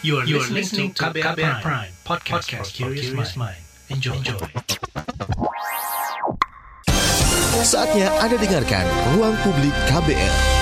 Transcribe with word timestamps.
You 0.00 0.18
are, 0.18 0.24
you 0.24 0.38
are 0.38 0.46
listening 0.46 0.92
to 0.94 1.02
KBR, 1.02 1.34
KBR 1.34 1.34
Prime, 1.34 1.62
Prime 1.62 1.92
podcast, 2.04 2.46
podcast 2.54 2.66
for 2.70 2.94
curious 2.94 3.36
mind. 3.36 3.56
Enjoy. 3.90 4.14
Enjoy. 4.14 4.38
Saatnya 7.66 8.06
Anda 8.22 8.38
dengarkan 8.38 8.86
Ruang 9.18 9.34
Publik 9.42 9.74
KBR. 9.90 10.57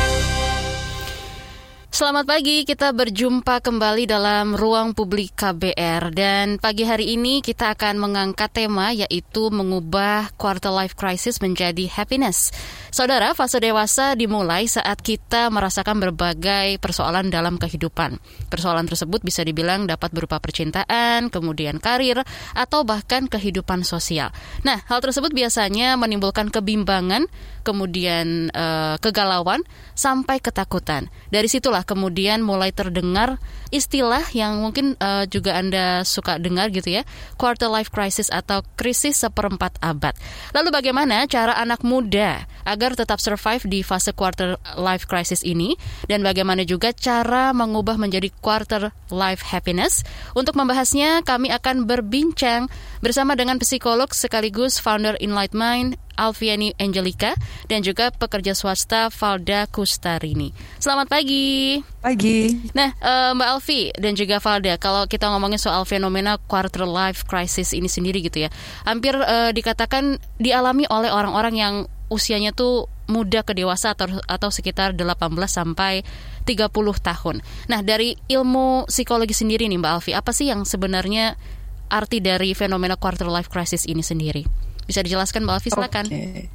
Selamat 1.96 2.28
pagi, 2.28 2.68
kita 2.68 2.92
berjumpa 2.92 3.64
kembali 3.64 4.04
dalam 4.04 4.52
ruang 4.52 4.92
publik 4.92 5.32
KBR 5.32 6.12
dan 6.12 6.60
pagi 6.60 6.84
hari 6.84 7.16
ini 7.16 7.40
kita 7.40 7.72
akan 7.72 7.96
mengangkat 7.96 8.52
tema 8.52 8.92
yaitu 8.92 9.48
mengubah 9.48 10.28
quarter 10.36 10.68
life 10.76 10.92
crisis 10.92 11.40
menjadi 11.40 11.88
happiness. 11.88 12.52
Saudara, 12.92 13.32
fase 13.32 13.64
dewasa 13.64 14.12
dimulai 14.12 14.68
saat 14.68 15.00
kita 15.00 15.48
merasakan 15.48 15.96
berbagai 15.96 16.76
persoalan 16.84 17.32
dalam 17.32 17.56
kehidupan. 17.56 18.20
Persoalan 18.52 18.84
tersebut 18.84 19.24
bisa 19.24 19.40
dibilang 19.40 19.88
dapat 19.88 20.12
berupa 20.12 20.36
percintaan, 20.36 21.32
kemudian 21.32 21.80
karir, 21.80 22.20
atau 22.52 22.84
bahkan 22.84 23.24
kehidupan 23.24 23.88
sosial. 23.88 24.36
Nah, 24.68 24.84
hal 24.84 25.00
tersebut 25.00 25.32
biasanya 25.32 25.96
menimbulkan 25.96 26.52
kebimbangan, 26.52 27.24
kemudian 27.64 28.52
e, 28.52 28.66
kegalauan, 29.00 29.64
sampai 29.96 30.40
ketakutan. 30.44 31.08
Dari 31.32 31.48
situlah 31.48 31.85
kemudian 31.86 32.42
mulai 32.42 32.74
terdengar 32.74 33.38
istilah 33.70 34.22
yang 34.34 34.62
mungkin 34.62 34.94
uh, 34.98 35.26
juga 35.26 35.58
Anda 35.58 36.02
suka 36.06 36.38
dengar 36.38 36.70
gitu 36.70 37.00
ya, 37.00 37.02
quarter 37.38 37.70
life 37.70 37.90
crisis 37.90 38.30
atau 38.30 38.62
krisis 38.78 39.18
seperempat 39.22 39.78
abad. 39.82 40.14
Lalu 40.54 40.68
bagaimana 40.70 41.26
cara 41.26 41.54
anak 41.58 41.82
muda 41.82 42.46
agar 42.66 42.98
tetap 42.98 43.22
survive 43.22 43.62
di 43.66 43.80
fase 43.86 44.10
quarter 44.10 44.58
life 44.74 45.06
crisis 45.06 45.46
ini 45.46 45.78
dan 46.10 46.22
bagaimana 46.26 46.66
juga 46.66 46.90
cara 46.90 47.54
mengubah 47.54 47.98
menjadi 47.98 48.30
quarter 48.42 48.90
life 49.10 49.42
happiness? 49.46 50.02
Untuk 50.34 50.58
membahasnya 50.58 51.22
kami 51.22 51.50
akan 51.54 51.86
berbincang 51.86 52.66
bersama 53.02 53.38
dengan 53.38 53.58
psikolog 53.62 54.10
sekaligus 54.10 54.82
founder 54.82 55.14
Enlight 55.22 55.54
Mind 55.54 55.98
Alfiani 56.16 56.72
Angelica 56.80 57.36
dan 57.68 57.84
juga 57.84 58.10
pekerja 58.10 58.56
swasta 58.56 59.12
Valda 59.12 59.68
Kustarini. 59.68 60.50
Selamat 60.80 61.12
pagi. 61.12 61.78
Pagi. 62.00 62.72
Nah, 62.72 62.96
uh, 62.98 63.36
Mbak 63.36 63.48
Alfi 63.52 63.92
dan 63.94 64.16
juga 64.16 64.40
Valda, 64.40 64.80
kalau 64.80 65.04
kita 65.04 65.28
ngomongin 65.30 65.60
soal 65.60 65.84
fenomena 65.84 66.40
quarter 66.48 66.88
life 66.88 67.28
crisis 67.28 67.76
ini 67.76 67.86
sendiri 67.86 68.24
gitu 68.24 68.48
ya, 68.48 68.50
hampir 68.88 69.14
uh, 69.14 69.52
dikatakan 69.52 70.18
dialami 70.40 70.88
oleh 70.88 71.12
orang-orang 71.12 71.54
yang 71.54 71.74
usianya 72.06 72.54
tuh 72.54 72.86
muda 73.06 73.42
ke 73.46 73.54
dewasa 73.54 73.94
atau 73.94 74.10
atau 74.26 74.50
sekitar 74.50 74.94
18 74.94 75.30
sampai 75.46 76.02
30 76.46 76.70
tahun. 77.02 77.36
Nah, 77.70 77.80
dari 77.82 78.14
ilmu 78.30 78.86
psikologi 78.86 79.34
sendiri 79.34 79.66
nih 79.66 79.78
Mbak 79.78 79.92
Alfi, 79.98 80.12
apa 80.14 80.30
sih 80.30 80.50
yang 80.50 80.62
sebenarnya 80.66 81.34
arti 81.90 82.18
dari 82.18 82.54
fenomena 82.54 82.98
quarter 82.98 83.30
life 83.30 83.50
crisis 83.50 83.86
ini 83.86 84.02
sendiri? 84.02 84.65
Bisa 84.86 85.02
dijelaskan 85.02 85.42
Mbak 85.42 85.54
Alfi 85.58 85.70
silakan. 85.70 86.06
Okay. 86.06 86.46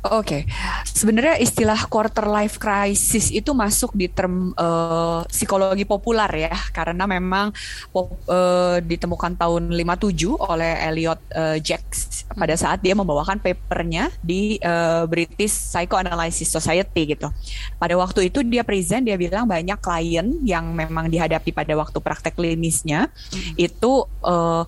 Oke, 0.00 0.16
okay. 0.16 0.42
sebenarnya 0.88 1.36
istilah 1.44 1.84
quarter 1.84 2.24
life 2.24 2.56
crisis 2.56 3.28
itu 3.28 3.52
masuk 3.52 3.92
di 3.92 4.08
term 4.08 4.56
uh, 4.56 5.28
psikologi 5.28 5.84
populer 5.84 6.48
ya, 6.48 6.56
karena 6.72 7.04
memang 7.04 7.52
pop, 7.92 8.16
uh, 8.24 8.80
ditemukan 8.80 9.36
tahun 9.36 9.68
57 9.68 10.40
oleh 10.40 10.72
Elliot 10.88 11.20
uh, 11.36 11.60
Jacks 11.60 12.24
pada 12.32 12.56
saat 12.56 12.80
dia 12.80 12.96
membawakan 12.96 13.44
papernya 13.44 14.08
di 14.24 14.56
uh, 14.64 15.04
British 15.04 15.52
Psychoanalysis 15.68 16.48
Society 16.48 17.12
gitu. 17.12 17.28
Pada 17.76 17.92
waktu 18.00 18.32
itu 18.32 18.40
dia 18.40 18.64
present, 18.64 19.04
dia 19.04 19.20
bilang 19.20 19.44
banyak 19.44 19.76
klien 19.84 20.32
yang 20.48 20.72
memang 20.72 21.12
dihadapi 21.12 21.52
pada 21.52 21.76
waktu 21.76 22.00
praktek 22.00 22.40
klinisnya 22.40 23.12
hmm. 23.36 23.60
itu 23.60 24.08
uh, 24.24 24.64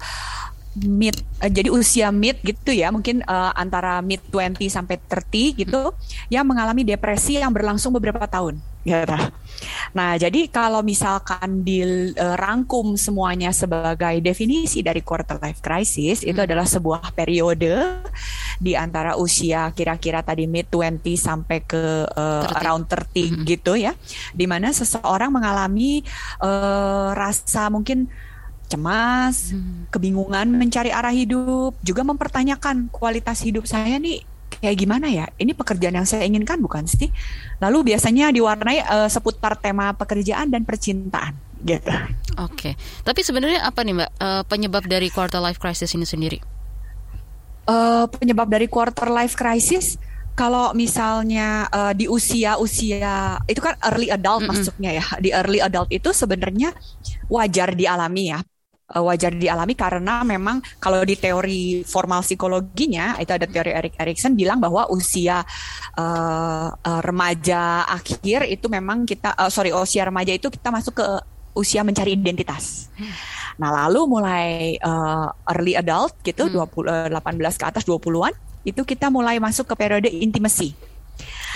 mid 0.76 1.16
uh, 1.44 1.50
jadi 1.52 1.68
usia 1.68 2.08
mid 2.08 2.40
gitu 2.40 2.72
ya 2.72 2.88
mungkin 2.88 3.20
uh, 3.28 3.52
antara 3.52 4.00
mid 4.00 4.24
20 4.32 4.56
sampai 4.72 4.96
30 4.96 5.60
gitu 5.64 5.92
yang 6.32 6.48
mengalami 6.48 6.82
depresi 6.86 7.36
yang 7.36 7.52
berlangsung 7.52 7.92
beberapa 7.92 8.24
tahun 8.24 8.56
gitu. 8.82 9.14
Nah, 9.94 10.18
jadi 10.18 10.50
kalau 10.50 10.82
misalkan 10.82 11.62
dirangkum 11.62 12.98
semuanya 12.98 13.54
sebagai 13.54 14.18
definisi 14.18 14.82
dari 14.82 15.04
quarter 15.06 15.38
life 15.38 15.62
crisis 15.62 16.26
itu 16.26 16.34
hmm. 16.34 16.46
adalah 16.50 16.66
sebuah 16.66 17.14
periode 17.14 18.02
di 18.58 18.74
antara 18.74 19.14
usia 19.14 19.70
kira-kira 19.70 20.26
tadi 20.26 20.50
mid 20.50 20.66
20 20.66 20.98
sampai 21.14 21.62
ke 21.62 22.10
uh, 22.10 22.46
30. 22.50 22.58
around 22.58 22.84
30 22.90 22.90
hmm. 22.90 23.42
gitu 23.46 23.72
ya. 23.78 23.94
Di 24.34 24.50
mana 24.50 24.74
seseorang 24.74 25.30
mengalami 25.30 26.02
uh, 26.42 27.14
rasa 27.14 27.70
mungkin 27.70 28.10
cemas, 28.72 29.52
hmm. 29.52 29.92
kebingungan 29.92 30.48
mencari 30.48 30.88
arah 30.88 31.12
hidup, 31.12 31.76
juga 31.84 32.02
mempertanyakan 32.08 32.88
kualitas 32.88 33.44
hidup 33.44 33.68
saya 33.68 34.00
nih 34.00 34.24
kayak 34.62 34.76
gimana 34.78 35.10
ya? 35.10 35.26
Ini 35.36 35.52
pekerjaan 35.52 35.98
yang 35.98 36.08
saya 36.08 36.22
inginkan 36.24 36.62
bukan 36.62 36.88
sih? 36.88 37.12
Lalu 37.58 37.92
biasanya 37.92 38.30
diwarnai 38.32 38.78
uh, 38.86 39.08
seputar 39.10 39.58
tema 39.58 39.92
pekerjaan 39.92 40.48
dan 40.48 40.62
percintaan 40.62 41.34
gitu. 41.66 41.90
Oke. 42.38 42.72
Okay. 42.72 42.72
Tapi 43.02 43.20
sebenarnya 43.26 43.66
apa 43.66 43.82
nih 43.82 43.94
Mbak 43.98 44.10
uh, 44.22 44.42
penyebab 44.46 44.84
dari 44.86 45.08
quarter 45.10 45.42
life 45.42 45.58
crisis 45.58 45.90
ini 45.98 46.06
sendiri? 46.06 46.38
Uh, 47.66 48.10
penyebab 48.10 48.50
dari 48.50 48.66
quarter 48.66 49.06
life 49.06 49.38
crisis 49.38 49.94
kalau 50.32 50.72
misalnya 50.74 51.68
uh, 51.70 51.92
di 51.94 52.10
usia-usia 52.10 53.38
itu 53.46 53.60
kan 53.60 53.78
early 53.84 54.10
adult 54.10 54.42
mm 54.42 54.48
-hmm. 54.48 54.58
masuknya 54.58 54.90
ya. 54.98 55.04
Di 55.18 55.30
early 55.30 55.60
adult 55.62 55.90
itu 55.90 56.10
sebenarnya 56.10 56.74
wajar 57.30 57.74
dialami 57.74 58.34
ya 58.34 58.40
uh, 58.92 59.02
wajar 59.02 59.32
dialami 59.32 59.74
karena 59.74 60.22
memang 60.22 60.60
kalau 60.78 61.00
di 61.02 61.16
teori 61.16 61.82
formal 61.82 62.20
psikologinya 62.20 63.16
itu 63.18 63.32
ada 63.32 63.48
teori 63.48 63.72
Erik 63.72 63.94
Erikson 63.96 64.36
bilang 64.36 64.60
bahwa 64.60 64.86
usia 64.92 65.40
uh, 65.96 66.68
uh, 66.70 67.00
remaja 67.00 67.88
akhir 67.88 68.46
itu 68.52 68.68
memang 68.68 69.08
kita 69.08 69.32
uh, 69.34 69.48
sorry 69.48 69.72
usia 69.72 70.06
remaja 70.06 70.36
itu 70.36 70.52
kita 70.52 70.68
masuk 70.68 71.00
ke 71.00 71.06
usia 71.52 71.84
mencari 71.84 72.16
identitas. 72.16 72.88
Nah, 73.60 73.68
lalu 73.84 74.08
mulai 74.08 74.80
uh, 74.80 75.28
early 75.52 75.76
adult 75.76 76.16
gitu 76.24 76.48
hmm. 76.48 76.56
20 76.56 77.12
18 77.12 77.60
ke 77.60 77.64
atas 77.68 77.84
20-an 77.84 78.32
itu 78.64 78.80
kita 78.86 79.12
mulai 79.12 79.36
masuk 79.42 79.68
ke 79.68 79.74
periode 79.76 80.08
intimacy. 80.08 80.72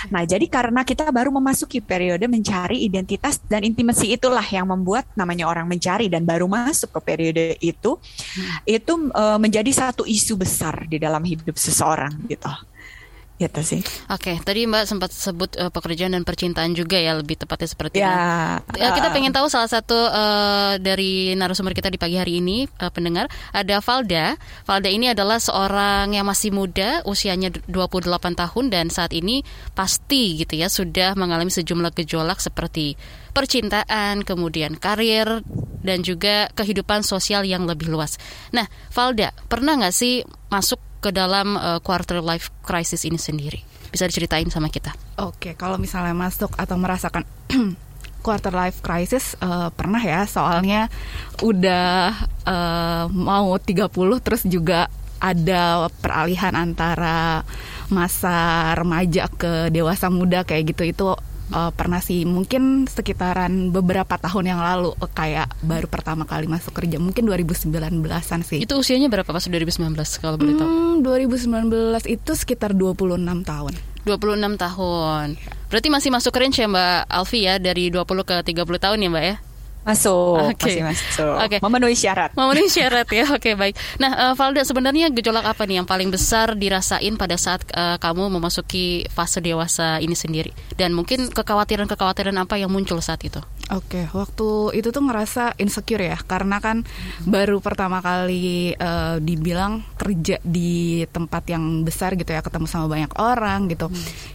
Nah, 0.07 0.23
jadi 0.23 0.45
karena 0.47 0.81
kita 0.87 1.09
baru 1.11 1.31
memasuki 1.33 1.83
periode 1.83 2.25
mencari 2.25 2.83
identitas 2.83 3.39
dan 3.43 3.63
intimasi 3.63 4.15
itulah 4.15 4.43
yang 4.43 4.67
membuat 4.67 5.07
namanya 5.13 5.47
orang 5.47 5.67
mencari 5.67 6.07
dan 6.07 6.23
baru 6.23 6.47
masuk 6.47 6.95
ke 6.95 6.99
periode 7.03 7.45
itu, 7.59 7.99
hmm. 7.99 8.67
itu 8.67 8.93
uh, 9.11 9.39
menjadi 9.39 9.71
satu 9.71 10.07
isu 10.07 10.39
besar 10.39 10.87
di 10.87 10.97
dalam 10.99 11.21
hidup 11.23 11.55
seseorang 11.55 12.13
gitu. 12.27 12.49
Gitu 13.37 13.61
sih. 13.61 13.81
Oke, 14.09 14.33
okay, 14.33 14.35
tadi 14.41 14.65
Mbak 14.65 14.83
sempat 14.89 15.13
sebut 15.13 15.53
uh, 15.61 15.69
pekerjaan 15.69 16.17
dan 16.17 16.25
percintaan 16.25 16.73
juga 16.73 16.97
ya 16.97 17.13
lebih 17.13 17.37
tepatnya 17.37 17.69
seperti 17.69 18.01
ya, 18.01 18.09
itu. 18.65 18.81
Uh, 18.81 18.93
kita 18.97 19.13
pengen 19.13 19.29
tahu 19.29 19.45
salah 19.45 19.69
satu 19.69 19.93
uh, 19.93 20.81
dari 20.81 21.37
narasumber 21.37 21.77
kita 21.77 21.93
di 21.93 22.01
pagi 22.01 22.17
hari 22.17 22.41
ini 22.41 22.65
uh, 22.81 22.89
pendengar 22.89 23.29
ada 23.53 23.77
Valda. 23.77 24.41
Valda 24.65 24.89
ini 24.89 25.13
adalah 25.13 25.37
seorang 25.37 26.17
yang 26.17 26.25
masih 26.25 26.49
muda, 26.49 27.05
usianya 27.05 27.53
28 27.69 28.09
tahun 28.33 28.65
dan 28.73 28.89
saat 28.89 29.13
ini 29.13 29.45
pasti 29.77 30.41
gitu 30.41 30.57
ya 30.57 30.65
sudah 30.65 31.13
mengalami 31.13 31.53
sejumlah 31.53 31.93
gejolak 31.93 32.41
seperti 32.41 32.97
percintaan, 33.37 34.25
kemudian 34.25 34.81
karir 34.81 35.45
dan 35.85 36.01
juga 36.01 36.49
kehidupan 36.57 37.05
sosial 37.05 37.45
yang 37.45 37.69
lebih 37.69 37.85
luas. 37.85 38.17
Nah, 38.49 38.65
Valda, 38.89 39.29
pernah 39.45 39.77
nggak 39.77 39.93
sih 39.93 40.25
masuk 40.49 40.81
ke 40.99 41.09
dalam 41.13 41.55
uh, 41.55 41.79
quarter 41.81 42.19
life 42.21 42.49
crisis 42.65 43.05
ini 43.05 43.19
sendiri? 43.19 43.61
Bisa 43.89 44.05
diceritain 44.05 44.49
sama 44.51 44.67
kita? 44.67 44.93
Oke, 45.21 45.55
kalau 45.55 45.79
misalnya 45.79 46.13
masuk 46.13 46.53
atau 46.59 46.75
merasakan 46.75 47.23
quarter 48.25 48.51
life 48.51 48.83
crisis 48.83 49.39
uh, 49.39 49.71
pernah 49.71 50.01
ya, 50.01 50.27
soalnya 50.27 50.91
udah 51.39 52.11
uh, 52.43 53.05
mau 53.13 53.55
30 53.55 53.87
terus 54.19 54.43
juga 54.43 54.91
ada 55.17 55.89
peralihan 55.97 56.53
antara 56.53 57.41
masa 57.89 58.69
remaja 58.77 59.25
ke 59.31 59.73
dewasa 59.73 60.11
muda 60.11 60.45
kayak 60.45 60.75
gitu 60.75 60.83
itu 60.85 61.07
uh, 61.51 61.71
pernah 61.71 61.99
sih 62.03 62.23
mungkin 62.27 62.87
sekitaran 62.87 63.71
beberapa 63.71 64.17
tahun 64.19 64.55
yang 64.55 64.61
lalu 64.61 64.95
kayak 65.13 65.51
baru 65.63 65.87
pertama 65.87 66.23
kali 66.27 66.47
masuk 66.49 66.75
kerja 66.75 66.99
mungkin 66.99 67.27
2019-an 67.27 68.41
sih. 68.43 68.59
Itu 68.63 68.79
usianya 68.79 69.07
berapa 69.07 69.27
pas 69.27 69.43
2019 69.43 69.95
kalau 70.19 70.35
boleh 70.35 70.55
tahu? 70.55 70.67
Hmm, 70.67 70.95
2019 71.03 72.07
itu 72.07 72.31
sekitar 72.35 72.75
26 72.75 73.43
tahun. 73.43 73.73
26 74.07 74.55
tahun. 74.55 75.27
Berarti 75.67 75.87
masih 75.91 76.09
masuk 76.15 76.31
range 76.31 76.63
ya 76.63 76.67
Mbak 76.71 77.11
Alfi 77.11 77.39
ya 77.43 77.59
dari 77.59 77.91
20 77.91 78.07
ke 78.23 78.35
30 78.39 78.79
tahun 78.79 79.03
ya 79.03 79.09
Mbak 79.11 79.25
ya? 79.27 79.35
Masuk, 79.87 80.51
Oke. 80.51 80.67
masih 80.67 80.83
masuk. 80.83 81.35
Oke. 81.39 81.57
Memenuhi 81.63 81.95
syarat. 81.95 82.35
Memenuhi 82.35 82.67
syarat 82.75 83.07
ya, 83.07 83.23
oke 83.31 83.55
baik. 83.55 83.79
Nah, 84.03 84.11
eh, 84.11 84.33
Valda 84.35 84.67
sebenarnya 84.67 85.07
gejolak 85.15 85.47
apa 85.47 85.63
nih 85.63 85.79
yang 85.79 85.87
paling 85.87 86.11
besar 86.11 86.59
dirasain 86.59 87.15
pada 87.15 87.39
saat 87.39 87.63
eh, 87.71 87.95
kamu 87.95 88.27
memasuki 88.27 89.07
fase 89.07 89.39
dewasa 89.39 90.03
ini 90.03 90.11
sendiri? 90.11 90.51
Dan 90.75 90.91
mungkin 90.91 91.31
kekhawatiran-kekhawatiran 91.31 92.35
apa 92.35 92.59
yang 92.59 92.67
muncul 92.67 92.99
saat 92.99 93.23
itu? 93.23 93.39
Oke, 93.71 94.07
waktu 94.15 94.79
itu 94.79 94.91
tuh 94.95 95.03
ngerasa 95.03 95.55
insecure 95.59 96.03
ya, 96.03 96.19
karena 96.23 96.59
kan 96.63 96.87
baru 97.23 97.63
pertama 97.63 98.03
kali 98.03 98.75
eh, 98.75 99.15
dibilang 99.23 99.83
kerja 99.95 100.39
di 100.43 101.03
tempat 101.07 101.47
yang 101.47 101.87
besar 101.87 102.19
gitu 102.19 102.31
ya, 102.31 102.43
ketemu 102.43 102.67
sama 102.67 102.91
banyak 102.91 103.11
orang 103.15 103.71
gitu, 103.71 103.87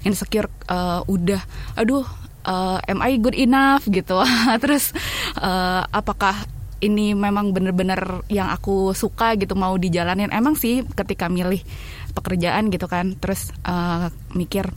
insecure 0.04 0.48
eh, 0.68 1.00
udah, 1.04 1.40
aduh, 1.76 2.04
eh, 2.46 2.78
am 2.90 3.00
I 3.02 3.18
good 3.18 3.36
enough 3.36 3.86
gitu, 3.88 4.18
terus 4.62 4.94
eh, 5.38 5.82
apakah 5.90 6.34
ini 6.82 7.14
memang 7.14 7.54
bener-bener 7.54 8.26
yang 8.26 8.50
aku 8.50 8.90
suka 8.92 9.38
gitu 9.38 9.54
mau 9.54 9.78
dijalanin? 9.78 10.34
Emang 10.34 10.58
sih 10.58 10.82
ketika 10.82 11.30
milih 11.30 11.62
pekerjaan 12.12 12.68
gitu 12.74 12.90
kan, 12.90 13.14
terus 13.18 13.54
eh, 13.62 14.10
mikir 14.34 14.70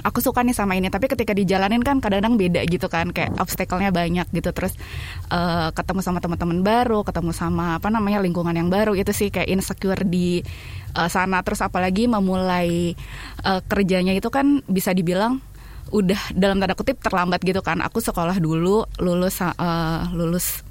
aku 0.00 0.24
suka 0.24 0.40
nih 0.40 0.56
sama 0.56 0.76
ini 0.76 0.88
tapi 0.88 1.12
ketika 1.12 1.36
dijalanin 1.36 1.84
kan 1.84 2.00
kadang-kadang 2.00 2.40
beda 2.40 2.64
gitu 2.68 2.88
kan 2.88 3.12
kayak 3.12 3.36
obstacle-nya 3.36 3.92
banyak 3.92 4.26
gitu. 4.32 4.50
Terus 4.52 4.74
eh, 5.28 5.68
ketemu 5.76 6.00
sama 6.00 6.18
teman-teman 6.24 6.64
baru 6.64 7.04
ketemu 7.04 7.32
sama 7.36 7.76
apa 7.78 7.92
namanya 7.92 8.24
lingkungan 8.24 8.56
yang 8.56 8.72
baru 8.72 8.96
itu 8.96 9.12
sih 9.12 9.28
kayak 9.28 9.48
insecure 9.50 10.00
di 10.04 10.40
eh, 10.96 11.08
sana. 11.12 11.44
Terus 11.44 11.60
apalagi 11.60 12.08
memulai 12.08 12.96
eh, 13.44 13.60
kerjanya 13.68 14.16
itu 14.16 14.28
kan 14.32 14.64
bisa 14.66 14.96
dibilang 14.96 15.44
udah 15.90 16.34
dalam 16.34 16.62
tanda 16.62 16.74
kutip 16.78 16.98
terlambat 17.02 17.42
gitu 17.42 17.60
kan. 17.60 17.82
Aku 17.82 17.98
sekolah 18.02 18.38
dulu 18.38 18.86
lulus 18.98 19.42
eh, 19.42 20.02
lulus 20.14 20.62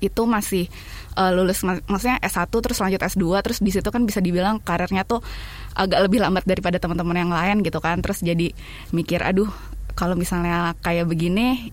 itu 0.00 0.22
masih 0.28 0.68
uh, 1.16 1.32
lulus 1.32 1.64
mak- 1.64 1.84
maksudnya 1.88 2.20
S1 2.20 2.52
terus 2.52 2.78
lanjut 2.80 3.00
S2 3.00 3.24
terus 3.40 3.58
di 3.64 3.70
situ 3.72 3.88
kan 3.88 4.04
bisa 4.04 4.20
dibilang 4.20 4.60
karirnya 4.60 5.08
tuh 5.08 5.24
agak 5.76 6.08
lebih 6.08 6.20
lambat 6.20 6.44
daripada 6.44 6.76
teman-teman 6.80 7.16
yang 7.16 7.32
lain 7.32 7.64
gitu 7.64 7.80
kan. 7.80 8.00
Terus 8.04 8.20
jadi 8.20 8.52
mikir 8.92 9.24
aduh 9.24 9.48
kalau 9.96 10.12
misalnya 10.12 10.76
kayak 10.84 11.08
begini 11.08 11.72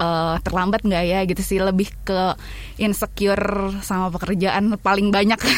uh, 0.00 0.40
terlambat 0.40 0.84
nggak 0.84 1.04
ya? 1.04 1.20
Gitu 1.28 1.42
sih 1.44 1.58
lebih 1.60 1.92
ke 2.04 2.36
insecure 2.80 3.76
sama 3.84 4.08
pekerjaan 4.08 4.76
paling 4.80 5.12
banyak. 5.12 5.40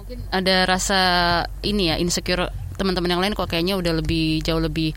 Mungkin 0.00 0.18
ada 0.34 0.66
rasa 0.66 1.00
ini 1.62 1.92
ya 1.92 1.96
insecure 2.00 2.50
teman-teman 2.80 3.12
yang 3.12 3.20
lain 3.20 3.36
kok 3.36 3.52
kayaknya 3.52 3.76
udah 3.76 4.00
lebih 4.00 4.40
jauh 4.40 4.58
lebih 4.58 4.96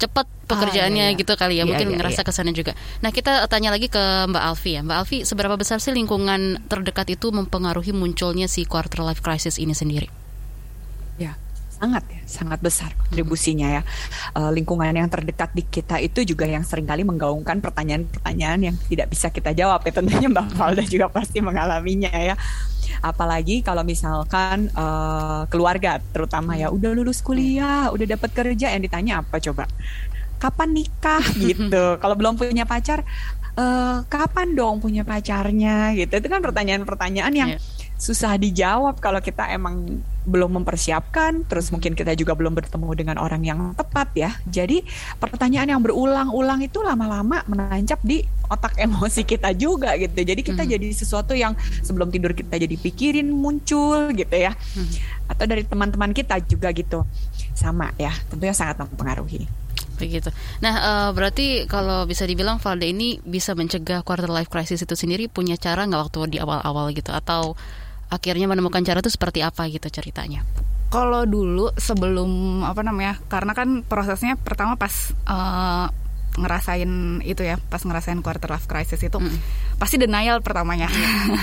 cepat 0.00 0.24
pekerjaannya 0.48 1.12
iya, 1.12 1.14
iya. 1.14 1.20
gitu 1.20 1.36
kali 1.36 1.60
ya 1.60 1.62
Iya, 1.62 1.68
mungkin 1.68 1.88
iya, 1.92 1.96
ngerasa 2.00 2.24
iya. 2.24 2.26
ke 2.26 2.32
sana 2.32 2.50
juga. 2.56 2.72
Nah 3.04 3.12
kita 3.12 3.44
tanya 3.52 3.68
lagi 3.70 3.92
ke 3.92 4.00
Mbak 4.32 4.44
Alfi 4.48 4.70
ya 4.74 4.80
Mbak 4.80 4.96
Alfi 4.96 5.18
seberapa 5.28 5.54
besar 5.60 5.78
sih 5.78 5.92
lingkungan 5.92 6.66
terdekat 6.66 7.12
itu 7.12 7.28
mempengaruhi 7.30 7.92
munculnya 7.92 8.48
si 8.48 8.64
quarter 8.64 9.04
life 9.04 9.20
crisis 9.20 9.60
ini 9.60 9.76
sendiri? 9.76 10.08
Ya, 11.20 11.36
sangat 11.80 12.04
ya, 12.12 12.20
sangat 12.28 12.58
besar 12.60 12.92
kontribusinya 12.92 13.80
ya. 13.80 13.82
Eh, 14.36 14.50
lingkungan 14.52 14.92
yang 14.92 15.08
terdekat 15.08 15.48
di 15.50 15.64
kita 15.64 15.96
itu 15.96 16.20
juga 16.22 16.44
yang 16.44 16.60
sering 16.60 16.84
kali 16.84 17.02
menggaungkan 17.02 17.58
pertanyaan-pertanyaan 17.58 18.60
yang 18.68 18.76
tidak 18.84 19.08
bisa 19.08 19.32
kita 19.32 19.56
jawab 19.56 19.80
ya. 19.82 19.92
Tentunya 19.96 20.28
Mbak 20.28 20.60
Valda 20.60 20.84
juga 20.84 21.08
pasti 21.08 21.40
mengalaminya 21.40 22.12
ya. 22.12 22.36
Apalagi 23.00 23.64
kalau 23.64 23.80
misalkan 23.80 24.68
eh, 24.68 25.42
keluarga 25.48 26.04
terutama 26.12 26.60
ya 26.60 26.68
udah 26.68 26.92
lulus 26.92 27.24
kuliah, 27.24 27.88
udah 27.88 28.06
dapat 28.06 28.28
kerja 28.30 28.76
yang 28.76 28.84
ditanya 28.84 29.24
apa 29.24 29.40
coba? 29.40 29.64
Kapan 30.36 30.76
nikah 30.76 31.24
gitu. 31.48 31.96
Kalau 31.96 32.12
belum 32.12 32.36
punya 32.36 32.68
pacar 32.68 33.00
eh, 33.56 33.98
kapan 34.04 34.52
dong 34.52 34.84
punya 34.84 35.00
pacarnya 35.00 35.96
gitu. 35.96 36.12
Itu 36.12 36.28
kan 36.28 36.44
pertanyaan-pertanyaan 36.44 37.32
yang 37.32 37.50
Iya. 37.56 37.60
susah 37.96 38.36
dijawab 38.36 38.96
kalau 39.00 39.20
kita 39.20 39.48
emang 39.52 40.00
belum 40.30 40.62
mempersiapkan, 40.62 41.44
terus 41.44 41.68
mungkin 41.68 41.98
kita 41.98 42.14
juga 42.14 42.38
belum 42.38 42.54
bertemu 42.54 42.88
dengan 42.94 43.16
orang 43.18 43.42
yang 43.42 43.58
tepat 43.74 44.14
ya. 44.14 44.30
Jadi 44.46 44.86
pertanyaan 45.18 45.76
yang 45.76 45.82
berulang-ulang 45.82 46.62
itu 46.62 46.78
lama-lama 46.80 47.42
menancap 47.44 47.98
di 48.00 48.22
otak 48.46 48.78
emosi 48.86 49.26
kita 49.26 49.50
juga 49.52 49.98
gitu. 49.98 50.14
Jadi 50.14 50.40
kita 50.40 50.62
Mhm. 50.62 50.70
jadi 50.70 50.88
sesuatu 50.94 51.34
yang 51.34 51.58
sebelum 51.82 52.08
tidur 52.08 52.30
kita 52.30 52.54
jadi 52.54 52.76
pikirin 52.78 53.28
muncul 53.28 54.14
gitu 54.14 54.36
ya. 54.38 54.54
Atau 55.26 55.50
dari 55.50 55.66
teman-teman 55.66 56.14
kita 56.14 56.38
juga 56.46 56.70
gitu. 56.70 57.02
Sama 57.52 57.90
ya, 57.98 58.14
tentunya 58.30 58.54
sangat 58.54 58.78
mempengaruhi. 58.78 59.50
Begitu. 60.00 60.32
Nah, 60.64 60.74
eh, 60.80 61.08
berarti 61.12 61.68
kalau 61.68 62.08
bisa 62.08 62.24
dibilang 62.24 62.56
Valda 62.56 62.88
ini 62.88 63.20
bisa 63.20 63.52
mencegah 63.52 64.00
quarter 64.00 64.32
life 64.32 64.48
crisis 64.48 64.80
itu 64.80 64.96
sendiri 64.96 65.28
punya 65.28 65.60
cara 65.60 65.84
nggak 65.84 66.08
waktu 66.08 66.20
di 66.32 66.38
awal-awal 66.40 66.88
gitu 66.96 67.12
atau 67.12 67.52
akhirnya 68.10 68.46
menemukan 68.46 68.82
cara 68.82 68.98
itu 68.98 69.08
seperti 69.08 69.40
apa 69.40 69.64
gitu 69.66 69.86
ceritanya? 69.86 70.42
Kalau 70.88 71.22
dulu 71.22 71.70
sebelum 71.74 72.30
apa 72.62 72.82
namanya, 72.82 73.22
karena 73.24 73.54
kan 73.54 73.80
prosesnya 73.80 74.34
pertama 74.34 74.74
pas 74.74 74.90
eh, 75.14 75.86
ngerasain 76.32 76.90
itu 77.22 77.42
ya, 77.42 77.58
pas 77.64 77.78
ngerasain 77.78 78.18
quarter 78.20 78.46
life 78.48 78.66
crisis 78.66 78.98
itu 78.98 79.14
Mm. 79.14 79.34
pasti 79.76 79.96
denial 79.96 80.38
pertamanya. 80.40 80.86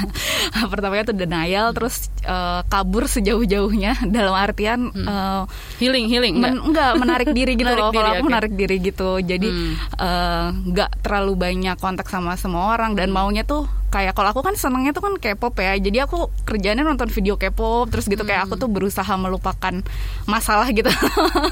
pertamanya 0.72 1.04
tuh 1.06 1.18
denial, 1.18 1.72
terus 1.72 2.08
eh, 2.22 2.62
kabur 2.66 3.06
sejauh-jauhnya 3.06 4.04
dalam 4.16 4.32
artian 4.32 4.92
eh, 4.92 5.44
Healing, 5.78 6.08
healing. 6.08 6.36
men- 6.38 6.60
enggak 6.62 6.96
menarik 6.96 7.30
diri 7.32 7.56
gitu 7.56 7.68
Menarik 7.68 7.84
loh. 7.84 7.92
Kalau 7.92 8.04
diri, 8.04 8.08
aku 8.10 8.20
oke. 8.20 8.30
menarik 8.30 8.54
diri 8.54 8.76
gitu. 8.82 9.10
Jadi 9.22 9.48
Hmm. 9.48 9.74
eh, 9.98 10.48
nggak 10.68 10.92
terlalu 11.02 11.34
banyak 11.36 11.76
kontak 11.78 12.08
sama 12.08 12.36
semua 12.36 12.74
orang 12.74 12.94
dan 12.94 13.10
maunya 13.10 13.44
tuh 13.44 13.64
kayak 13.88 14.14
kalau 14.20 14.36
aku 14.36 14.44
kan 14.44 14.56
senengnya 14.60 14.92
tuh 14.92 15.04
kan 15.04 15.14
K-pop 15.16 15.56
ya. 15.64 15.80
Jadi 15.80 15.98
aku 16.04 16.28
kerjanya 16.44 16.84
nonton 16.84 17.08
video 17.08 17.40
K-pop 17.40 17.88
terus 17.88 18.06
gitu 18.12 18.28
kayak 18.28 18.48
aku 18.48 18.60
tuh 18.60 18.68
berusaha 18.68 19.10
melupakan 19.16 19.80
masalah 20.28 20.68
gitu. 20.76 20.92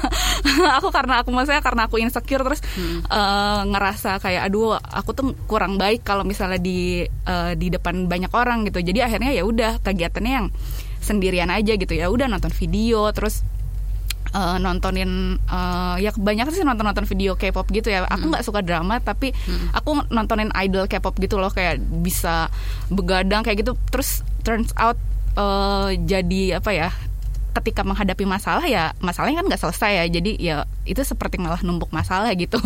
aku 0.78 0.88
karena 0.92 1.24
aku 1.24 1.32
maksudnya 1.32 1.64
karena 1.64 1.88
aku 1.88 1.96
insecure 1.96 2.44
terus 2.44 2.60
eh, 3.08 3.60
ngerasa 3.64 4.20
kayak 4.20 4.52
aduh 4.52 4.76
aku 4.76 5.10
tuh 5.16 5.26
kurang 5.48 5.80
baik 5.80 6.04
kalau 6.04 6.22
misalnya 6.28 6.60
di 6.60 7.08
eh, 7.08 7.52
di 7.56 7.66
depan 7.72 8.04
banyak 8.04 8.32
orang 8.36 8.68
gitu. 8.68 8.84
Jadi 8.84 9.00
akhirnya 9.00 9.32
ya 9.32 9.42
udah 9.48 9.80
kegiatannya 9.80 10.32
yang 10.32 10.46
sendirian 11.00 11.48
aja 11.48 11.72
gitu 11.74 11.96
ya. 11.96 12.12
Udah 12.12 12.28
nonton 12.28 12.52
video 12.52 13.08
terus 13.16 13.40
eh, 14.32 14.56
nontonin 14.58 15.38
eh, 15.38 15.96
ya 16.02 16.10
kebanyakan 16.10 16.52
sih 16.52 16.64
nonton 16.66 16.86
nonton 16.86 17.06
video 17.06 17.34
K-pop 17.38 17.66
gitu 17.70 17.90
ya. 17.90 18.06
Aku 18.06 18.30
nggak 18.30 18.44
suka 18.46 18.60
drama 18.62 18.98
tapi 18.98 19.30
aku 19.74 20.06
nontonin 20.10 20.50
idol 20.58 20.86
K-pop 20.90 21.14
gitu 21.18 21.38
loh 21.38 21.50
kayak 21.50 21.78
bisa 22.02 22.50
begadang 22.90 23.46
kayak 23.46 23.62
gitu. 23.62 23.78
Terus 23.92 24.22
turns 24.42 24.70
out 24.78 24.98
eh, 25.36 25.98
jadi 26.02 26.58
apa 26.58 26.70
ya? 26.72 26.90
Ketika 27.56 27.80
menghadapi 27.80 28.28
masalah 28.28 28.68
ya 28.68 28.92
masalahnya 29.00 29.40
kan 29.40 29.46
nggak 29.48 29.62
selesai 29.64 29.92
ya. 29.96 30.04
Jadi 30.12 30.30
ya 30.36 30.56
itu 30.84 31.00
seperti 31.00 31.40
malah 31.40 31.64
numpuk 31.64 31.88
masalah 31.88 32.28
gitu. 32.36 32.60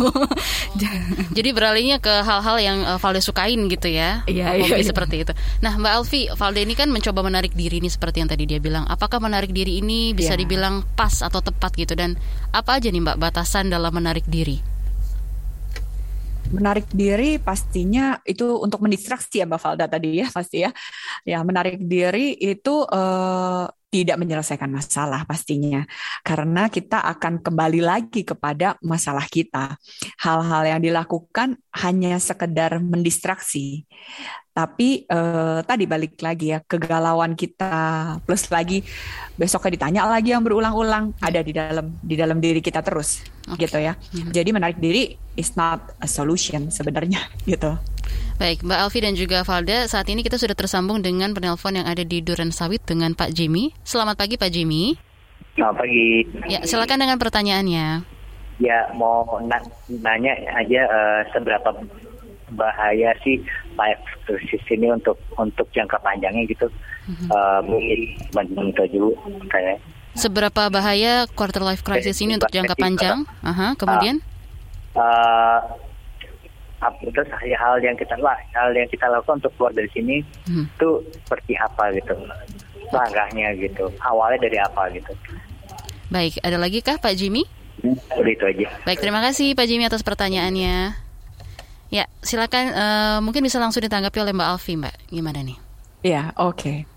Jadi 1.37 1.49
beralihnya 1.55 2.03
ke 2.03 2.11
hal-hal 2.11 2.57
yang 2.59 2.77
eh, 2.83 2.99
Valda 2.99 3.23
sukain 3.23 3.71
gitu 3.71 3.87
ya. 3.87 4.27
Iya, 4.27 4.51
Hobi 4.59 4.67
iya, 4.67 4.77
iya. 4.83 4.87
seperti 4.87 5.23
itu. 5.23 5.31
Nah, 5.63 5.79
Mbak 5.79 5.93
Alfi, 5.95 6.21
Valda 6.35 6.59
ini 6.59 6.75
kan 6.75 6.91
mencoba 6.91 7.23
menarik 7.23 7.55
diri 7.55 7.79
nih 7.79 7.91
seperti 7.91 8.19
yang 8.19 8.29
tadi 8.29 8.43
dia 8.43 8.59
bilang. 8.59 8.83
Apakah 8.91 9.23
menarik 9.23 9.55
diri 9.55 9.79
ini 9.79 10.11
bisa 10.11 10.35
Iya. 10.35 10.43
dibilang 10.43 10.83
pas 10.99 11.23
atau 11.23 11.39
tepat 11.39 11.71
gitu 11.79 11.95
dan 11.95 12.19
apa 12.51 12.77
aja 12.83 12.91
nih 12.91 12.99
Mbak 12.99 13.17
batasan 13.19 13.71
dalam 13.71 13.95
menarik 13.95 14.27
diri? 14.27 14.70
Menarik 16.51 16.87
diri 16.91 17.39
pastinya 17.41 18.19
itu 18.27 18.59
untuk 18.59 18.83
mendistraksi 18.83 19.41
ya 19.41 19.45
Mbak 19.49 19.59
Valda 19.59 19.85
tadi 19.87 20.21
ya 20.21 20.27
pasti 20.29 20.63
ya. 20.63 20.71
Ya 21.25 21.39
menarik 21.41 21.79
diri 21.81 22.35
itu 22.37 22.85
eh, 22.87 23.65
tidak 23.91 24.17
menyelesaikan 24.23 24.71
masalah 24.71 25.27
pastinya 25.27 25.83
karena 26.23 26.71
kita 26.71 27.03
akan 27.11 27.43
kembali 27.43 27.83
lagi 27.83 28.23
kepada 28.23 28.79
masalah 28.79 29.27
kita. 29.27 29.75
Hal-hal 30.23 30.63
yang 30.63 30.81
dilakukan 30.81 31.59
hanya 31.75 32.15
sekedar 32.23 32.79
mendistraksi. 32.79 33.83
Tapi 34.51 35.07
eh, 35.07 35.59
tadi 35.63 35.87
balik 35.87 36.19
lagi 36.19 36.51
ya 36.51 36.59
kegalauan 36.59 37.39
kita 37.39 38.19
plus 38.27 38.51
lagi 38.51 38.83
besoknya 39.39 39.79
ditanya 39.79 40.01
lagi 40.11 40.35
yang 40.35 40.43
berulang-ulang 40.43 41.15
ada 41.23 41.39
di 41.39 41.55
dalam 41.55 41.95
di 42.03 42.19
dalam 42.19 42.43
diri 42.43 42.59
kita 42.59 42.83
terus 42.83 43.23
Oke. 43.47 43.63
gitu 43.63 43.79
ya. 43.79 43.95
Jadi 44.11 44.49
menarik 44.51 44.75
diri 44.75 45.15
is 45.39 45.55
not 45.55 45.95
a 46.03 46.07
solution 46.07 46.67
sebenarnya 46.67 47.23
gitu. 47.47 47.79
Baik, 48.35 48.65
Mbak 48.65 48.79
Alfi 48.83 48.99
dan 49.05 49.13
juga 49.13 49.45
Valda, 49.45 49.85
saat 49.85 50.09
ini 50.09 50.25
kita 50.25 50.35
sudah 50.35 50.57
tersambung 50.57 50.99
dengan 50.99 51.31
penelpon 51.31 51.77
yang 51.77 51.87
ada 51.87 52.01
di 52.01 52.19
Duren 52.25 52.49
Sawit 52.49 52.81
dengan 52.83 53.13
Pak 53.13 53.31
Jimmy. 53.31 53.71
Selamat 53.85 54.17
pagi 54.17 54.35
Pak 54.35 54.49
Jimmy. 54.49 54.97
Selamat 55.55 55.85
pagi. 55.85 56.25
Ya, 56.49 56.59
silakan 56.65 57.05
dengan 57.05 57.21
pertanyaannya. 57.21 57.87
Ya 58.59 58.79
mau 58.97 59.39
na- 59.45 59.61
nanya 59.87 60.33
aja 60.57 60.81
eh, 60.89 61.21
seberapa 61.31 61.69
bahaya 62.51 63.15
sih 63.23 63.39
life 63.81 63.97
crisis 64.23 64.61
ini 64.69 64.87
untuk 64.87 65.17
untuk 65.35 65.65
jangka 65.71 65.97
panjangnya 65.99 66.45
gitu. 66.45 66.69
Eh, 67.09 67.59
mungkin 67.63 67.99
bantu 68.31 68.85
dulu 68.87 69.09
kayak 69.47 69.81
Seberapa 70.11 70.67
bahaya 70.67 71.23
quarter 71.29 71.59
life 71.61 71.81
crisis 71.81 72.19
ini 72.19 72.35
untuk 72.35 72.51
jangka 72.51 72.75
panjang? 72.75 73.23
Aha, 73.41 73.73
kemudian? 73.73 74.19
eh, 74.91 75.59
ap- 76.79 76.99
terus 76.99 77.29
hal 77.31 77.79
yang 77.79 77.95
kita 77.95 78.19
hal 78.51 78.69
yang 78.71 78.87
kita 78.87 79.07
lakukan 79.07 79.39
untuk 79.39 79.53
keluar 79.55 79.71
dari 79.71 79.87
sini 79.89 80.19
Hmm. 80.43 80.67
itu 80.67 80.89
seperti 81.17 81.53
apa 81.55 81.93
gitu 81.93 82.11
langkahnya 82.89 83.55
gitu 83.55 83.87
awalnya 84.01 84.41
dari 84.41 84.57
apa 84.57 84.91
gitu 84.91 85.13
Baik, 86.09 86.43
ada 86.43 86.59
lagi 86.59 86.81
kah 86.81 86.99
Pak 86.99 87.15
Jimmy? 87.15 87.47
udah 88.11 88.27
itu 88.27 88.43
aja 88.43 88.67
Baik, 88.83 88.99
terima 88.99 89.23
kasih 89.23 89.55
Pak 89.55 89.63
Jimmy 89.63 89.87
atas 89.87 90.03
pertanyaannya. 90.03 90.91
Ya, 91.91 92.07
silakan 92.23 92.71
eh, 92.71 93.19
mungkin 93.19 93.43
bisa 93.43 93.59
langsung 93.59 93.83
ditanggapi 93.83 94.17
oleh 94.23 94.31
Mbak 94.31 94.47
Alfi, 94.47 94.79
Mbak. 94.79 94.95
Gimana 95.11 95.43
nih? 95.43 95.57
Ya, 96.01 96.31
oke. 96.39 96.87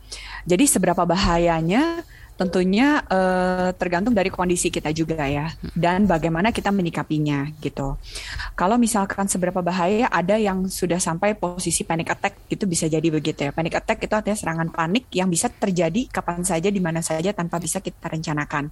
Jadi 0.47 0.65
seberapa 0.71 1.03
bahayanya 1.03 2.07
tentunya 2.35 2.99
eh, 3.07 3.71
tergantung 3.79 4.11
dari 4.11 4.27
kondisi 4.27 4.67
kita 4.67 4.91
juga 4.91 5.23
ya 5.23 5.55
dan 5.79 6.07
bagaimana 6.11 6.51
kita 6.51 6.75
menyikapinya 6.75 7.47
gitu. 7.63 7.95
Kalau 8.59 8.75
misalkan 8.75 9.31
seberapa 9.31 9.63
bahaya 9.63 10.11
ada 10.11 10.35
yang 10.35 10.67
sudah 10.67 10.99
sampai 10.99 11.39
posisi 11.39 11.87
panic 11.87 12.11
attack 12.11 12.35
gitu 12.51 12.67
bisa 12.67 12.91
jadi 12.91 13.07
begitu 13.07 13.47
ya. 13.47 13.55
Panic 13.55 13.79
attack 13.79 14.03
itu 14.03 14.15
artinya 14.19 14.35
serangan 14.35 14.69
panik 14.75 15.07
yang 15.15 15.31
bisa 15.31 15.47
terjadi 15.47 16.11
kapan 16.11 16.43
saja 16.43 16.69
di 16.75 16.81
mana 16.83 16.99
saja 17.01 17.31
tanpa 17.31 17.63
bisa 17.63 17.79
kita 17.79 18.11
rencanakan. 18.11 18.67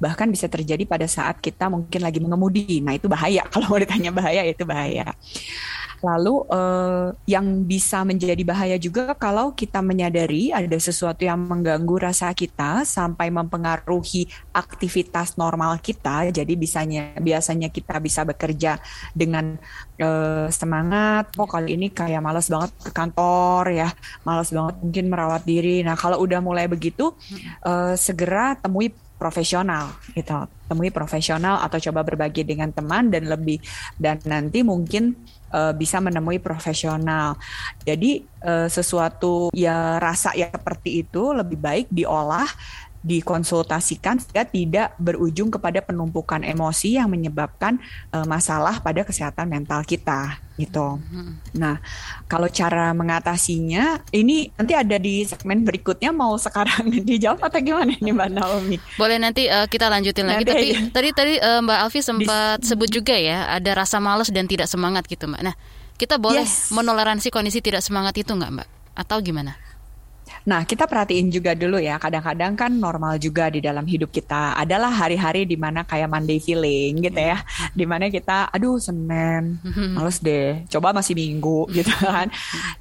Bahkan 0.00 0.26
bisa 0.32 0.48
terjadi 0.48 0.88
pada 0.88 1.04
saat 1.04 1.44
kita 1.44 1.68
mungkin 1.68 2.00
lagi 2.00 2.18
mengemudi. 2.24 2.80
Nah, 2.80 2.96
itu 2.96 3.06
bahaya. 3.06 3.44
Kalau 3.52 3.68
mau 3.68 3.80
ditanya 3.80 4.10
bahaya 4.10 4.42
itu 4.48 4.64
bahaya. 4.64 5.12
Lalu 6.04 6.34
eh, 6.52 7.08
yang 7.32 7.64
bisa 7.64 8.04
menjadi 8.04 8.42
bahaya 8.44 8.76
juga 8.76 9.16
kalau 9.16 9.56
kita 9.56 9.80
menyadari 9.80 10.52
ada 10.52 10.76
sesuatu 10.76 11.24
yang 11.24 11.40
mengganggu 11.40 11.96
rasa 11.96 12.28
kita 12.36 12.84
sampai 12.84 13.32
mempengaruhi 13.32 14.28
aktivitas 14.52 15.40
normal 15.40 15.80
kita. 15.80 16.28
Jadi 16.28 16.52
bisanya 16.60 17.16
biasanya 17.16 17.72
kita 17.72 17.96
bisa 18.04 18.28
bekerja 18.28 18.76
dengan 19.16 19.56
eh, 19.96 20.46
semangat. 20.52 21.32
Oh 21.40 21.48
kali 21.48 21.80
ini 21.80 21.88
kayak 21.88 22.20
males 22.20 22.52
banget 22.52 22.76
ke 22.84 22.90
kantor 22.92 23.72
ya, 23.72 23.88
males 24.28 24.52
banget 24.52 24.76
mungkin 24.84 25.04
merawat 25.08 25.42
diri. 25.48 25.80
Nah 25.80 25.96
kalau 25.96 26.20
udah 26.20 26.44
mulai 26.44 26.68
begitu, 26.68 27.16
eh, 27.64 27.96
segera 27.96 28.60
temui 28.60 28.92
profesional 29.24 29.96
gitu. 30.12 30.44
Temui 30.68 30.92
profesional 30.92 31.64
atau 31.64 31.80
coba 31.80 32.04
berbagi 32.04 32.44
dengan 32.44 32.68
teman 32.68 33.08
dan 33.08 33.24
lebih 33.24 33.56
dan 33.96 34.20
nanti 34.28 34.60
mungkin 34.60 35.16
uh, 35.48 35.72
bisa 35.72 36.04
menemui 36.04 36.44
profesional. 36.44 37.40
Jadi 37.88 38.20
uh, 38.44 38.68
sesuatu 38.68 39.48
ya 39.56 39.96
rasa 39.96 40.36
yang 40.36 40.52
seperti 40.52 41.08
itu 41.08 41.32
lebih 41.32 41.56
baik 41.56 41.88
diolah 41.88 42.48
dikonsultasikan 43.04 44.16
sehingga 44.16 44.48
tidak 44.48 44.88
berujung 44.96 45.52
kepada 45.52 45.84
penumpukan 45.84 46.40
emosi 46.40 46.96
yang 46.96 47.12
menyebabkan 47.12 47.76
uh, 48.10 48.24
masalah 48.24 48.80
pada 48.80 49.04
kesehatan 49.04 49.52
mental 49.52 49.84
kita 49.84 50.40
gitu. 50.54 51.02
Nah, 51.58 51.82
kalau 52.30 52.46
cara 52.46 52.94
mengatasinya 52.94 54.06
ini 54.14 54.54
nanti 54.54 54.70
ada 54.70 55.02
di 55.02 55.26
segmen 55.26 55.66
berikutnya 55.66 56.14
mau 56.14 56.38
sekarang 56.38 56.86
dijawab 57.10 57.42
atau 57.42 57.58
gimana 57.58 57.90
nih 57.98 58.14
Mbak 58.14 58.30
Naomi? 58.30 58.76
Boleh 58.94 59.18
nanti 59.18 59.50
eh, 59.50 59.66
kita 59.66 59.90
lanjutin 59.90 60.30
lagi. 60.30 60.46
Nanti 60.46 60.54
Tapi 60.54 60.66
aja. 60.70 60.94
tadi 60.94 61.08
tadi 61.10 61.34
eh, 61.42 61.58
Mbak 61.58 61.78
Alfi 61.82 62.00
sempat 62.06 62.62
sebut 62.62 62.86
juga 62.86 63.18
ya 63.18 63.50
ada 63.58 63.70
rasa 63.74 63.98
malas 63.98 64.30
dan 64.30 64.46
tidak 64.46 64.70
semangat 64.70 65.10
gitu, 65.10 65.26
Mbak. 65.26 65.42
Nah, 65.42 65.58
kita 65.98 66.22
boleh 66.22 66.46
Yes. 66.46 66.70
menoleransi 66.70 67.34
kondisi 67.34 67.58
tidak 67.58 67.82
semangat 67.82 68.14
itu 68.14 68.30
nggak, 68.30 68.50
Mbak? 68.54 68.68
Atau 68.94 69.18
gimana? 69.26 69.58
Nah, 70.44 70.68
kita 70.68 70.84
perhatiin 70.84 71.32
juga 71.32 71.56
dulu 71.56 71.80
ya. 71.80 71.96
Kadang-kadang 71.96 72.52
kan 72.52 72.68
normal 72.68 73.16
juga 73.16 73.48
di 73.48 73.64
dalam 73.64 73.88
hidup 73.88 74.12
kita. 74.12 74.52
Adalah 74.60 74.92
hari-hari 74.92 75.48
di 75.48 75.56
mana 75.56 75.88
kayak 75.88 76.08
Monday 76.08 76.36
feeling 76.36 77.00
gitu 77.00 77.16
ya. 77.16 77.40
Di 77.72 77.88
mana 77.88 78.12
kita, 78.12 78.52
aduh 78.52 78.76
Senin, 78.76 79.56
males 79.96 80.20
deh. 80.20 80.68
Coba 80.68 80.92
masih 80.92 81.16
Minggu 81.16 81.64
gitu 81.72 81.90
kan. 81.96 82.28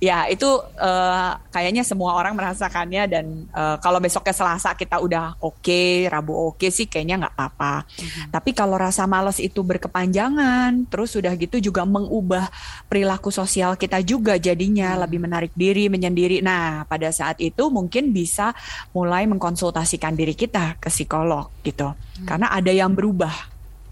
Ya, 0.04 0.28
itu 0.28 0.48
eh, 0.76 1.32
kayaknya 1.56 1.88
semua 1.88 2.20
orang 2.20 2.36
merasakannya. 2.36 3.04
Dan 3.08 3.48
eh, 3.48 3.78
kalau 3.80 4.04
besoknya 4.04 4.36
Selasa 4.36 4.76
kita 4.76 5.00
udah 5.00 5.40
oke, 5.40 6.12
Rabu 6.12 6.52
oke 6.52 6.68
sih 6.68 6.92
kayaknya 6.92 7.24
nggak 7.24 7.36
apa-apa. 7.40 7.88
Tapi 8.28 8.52
kalau 8.52 8.76
rasa 8.76 9.08
males 9.08 9.40
itu 9.40 9.64
berkepanjangan, 9.64 10.92
terus 10.92 11.16
sudah 11.16 11.32
gitu 11.40 11.64
juga 11.64 11.88
mengubah 11.88 12.52
perilaku 12.92 13.32
sosial 13.32 13.80
kita 13.80 14.04
juga 14.04 14.36
jadinya 14.36 15.00
lebih 15.08 15.24
menarik 15.24 15.54
diri, 15.56 15.88
menyendiri. 15.88 16.44
Nah, 16.44 16.84
pada 16.90 17.08
saat 17.14 17.40
itu 17.40 17.53
mungkin 17.70 18.16
bisa 18.16 18.58
mulai 18.92 19.30
mengkonsultasikan 19.30 20.18
diri 20.18 20.34
kita 20.34 20.82
ke 20.82 20.90
psikolog 20.90 21.50
gitu. 21.62 21.94
Karena 22.26 22.50
ada 22.50 22.74
yang 22.74 22.98
berubah 22.98 23.34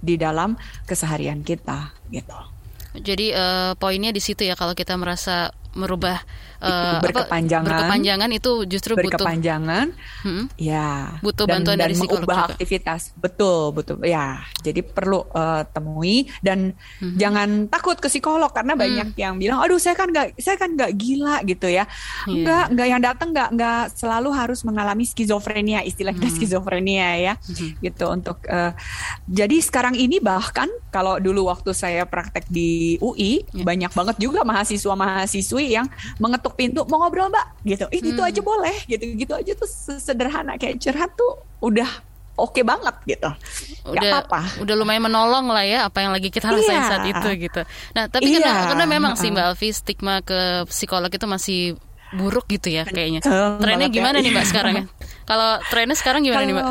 di 0.01 0.17
dalam 0.17 0.57
keseharian 0.89 1.45
kita 1.45 1.93
gitu. 2.09 2.37
Jadi 2.97 3.31
eh, 3.31 3.71
poinnya 3.77 4.11
di 4.11 4.19
situ 4.19 4.43
ya 4.43 4.57
kalau 4.57 4.75
kita 4.75 4.97
merasa 4.99 5.53
merubah 5.77 6.19
eh, 6.61 6.69
apa, 6.69 7.01
berkepanjangan. 7.01 7.67
berkepanjangan 7.67 8.29
itu 8.31 8.51
justru 8.65 8.93
butuh 8.93 9.17
Berkepanjangan 9.17 9.87
Hmm. 10.21 10.45
ya 10.55 11.17
Butuh 11.19 11.45
dan, 11.45 11.61
bantuan 11.61 11.77
dan 11.77 11.83
dari 11.83 11.93
psikolog 11.93 12.21
mengubah 12.21 12.37
juga. 12.37 12.49
aktivitas. 12.53 13.01
Betul, 13.15 13.61
betul. 13.73 13.95
Ya, 14.01 14.25
jadi 14.61 14.81
perlu 14.81 15.25
eh, 15.27 15.63
temui 15.67 16.17
dan 16.39 16.77
Hmm. 16.97 17.17
jangan 17.17 17.49
takut 17.67 17.97
ke 17.97 18.07
psikolog 18.07 18.49
karena 18.49 18.73
banyak 18.73 19.13
yang 19.15 19.35
bilang, 19.35 19.59
"Aduh, 19.59 19.77
saya 19.77 19.93
kan 19.93 20.07
nggak 20.07 20.37
saya 20.37 20.55
kan 20.55 20.73
nggak 20.73 20.91
gila 20.93 21.41
gitu 21.43 21.65
ya." 21.65 21.89
Enggak, 22.23 22.69
enggak 22.69 22.87
yang 22.87 23.01
datang 23.01 23.29
nggak 23.31 23.49
nggak 23.51 23.83
selalu 23.91 24.29
harus 24.29 24.61
mengalami 24.61 25.03
skizofrenia, 25.03 25.81
istilah 25.81 26.11
kita 26.11 26.29
Hmm. 26.29 26.37
skizofrenia 26.37 27.07
ya. 27.17 27.33
Gitu 27.79 28.05
untuk 28.05 28.37
eh, 28.45 28.73
jadi 29.25 29.57
sekarang 29.57 29.95
ini 29.95 30.19
bahkan 30.19 30.69
kalau 30.89 31.17
dulu 31.17 31.47
waktu 31.47 31.71
saya 31.71 32.03
praktek 32.05 32.45
di 32.47 32.99
UI, 32.99 33.41
Ya. 33.49 33.63
banyak 33.63 33.91
banget 33.91 34.15
juga 34.17 34.43
mahasiswa-mahasiswi 34.43 35.65
yang 35.71 35.87
mengetuk 36.17 36.50
pintu 36.51 36.83
mau 36.85 36.99
ngobrol, 36.99 37.27
Mbak, 37.27 37.45
gitu. 37.63 37.85
Ih, 37.89 38.01
itu 38.03 38.17
Hmm. 38.17 38.29
aja 38.29 38.41
boleh, 38.41 38.75
gitu. 38.85 39.03
Gitu 39.05 39.31
aja 39.31 39.51
tuh 39.53 39.69
sederhana 39.97 40.55
kayak 40.55 40.77
curhat 40.77 41.11
tuh 41.13 41.31
udah 41.59 41.87
oke 42.33 42.61
banget 42.61 42.95
gitu. 43.07 43.29
Udah 43.83 44.01
apa-apa. 44.23 44.59
udah 44.59 44.75
lumayan 44.75 45.03
menolong 45.03 45.45
lah 45.47 45.61
ya 45.61 45.85
apa 45.85 45.99
yang 45.99 46.11
lagi 46.11 46.27
kita 46.27 46.47
rasain 46.47 46.73
Iya. 46.75 46.87
saat 46.87 47.05
itu 47.05 47.29
gitu. 47.39 47.61
Nah 47.91 48.05
tapi 48.05 48.31
karena 48.31 48.49
Iya, 48.49 48.67
karena 48.67 48.85
memang 48.85 49.13
sih. 49.15 49.29
Mbak 49.29 49.45
Alfi 49.47 49.69
stigma 49.69 50.21
ke 50.21 50.39
psikolog 50.65 51.09
itu 51.09 51.25
masih 51.25 51.59
buruk 52.11 52.43
gitu 52.47 52.67
ya 52.67 52.83
kayaknya. 52.83 53.21
Betul 53.21 53.59
Trennya 53.59 53.87
ya. 53.87 53.93
gimana 53.93 54.17
nih 54.19 54.31
Mbak 54.31 54.45
sekarang 54.45 54.73
ya? 54.73 54.83
Kalau 55.29 55.51
trennya 55.67 55.95
sekarang 55.95 56.21
gimana 56.21 56.43
nih 56.43 56.55
Mbak? 56.55 56.65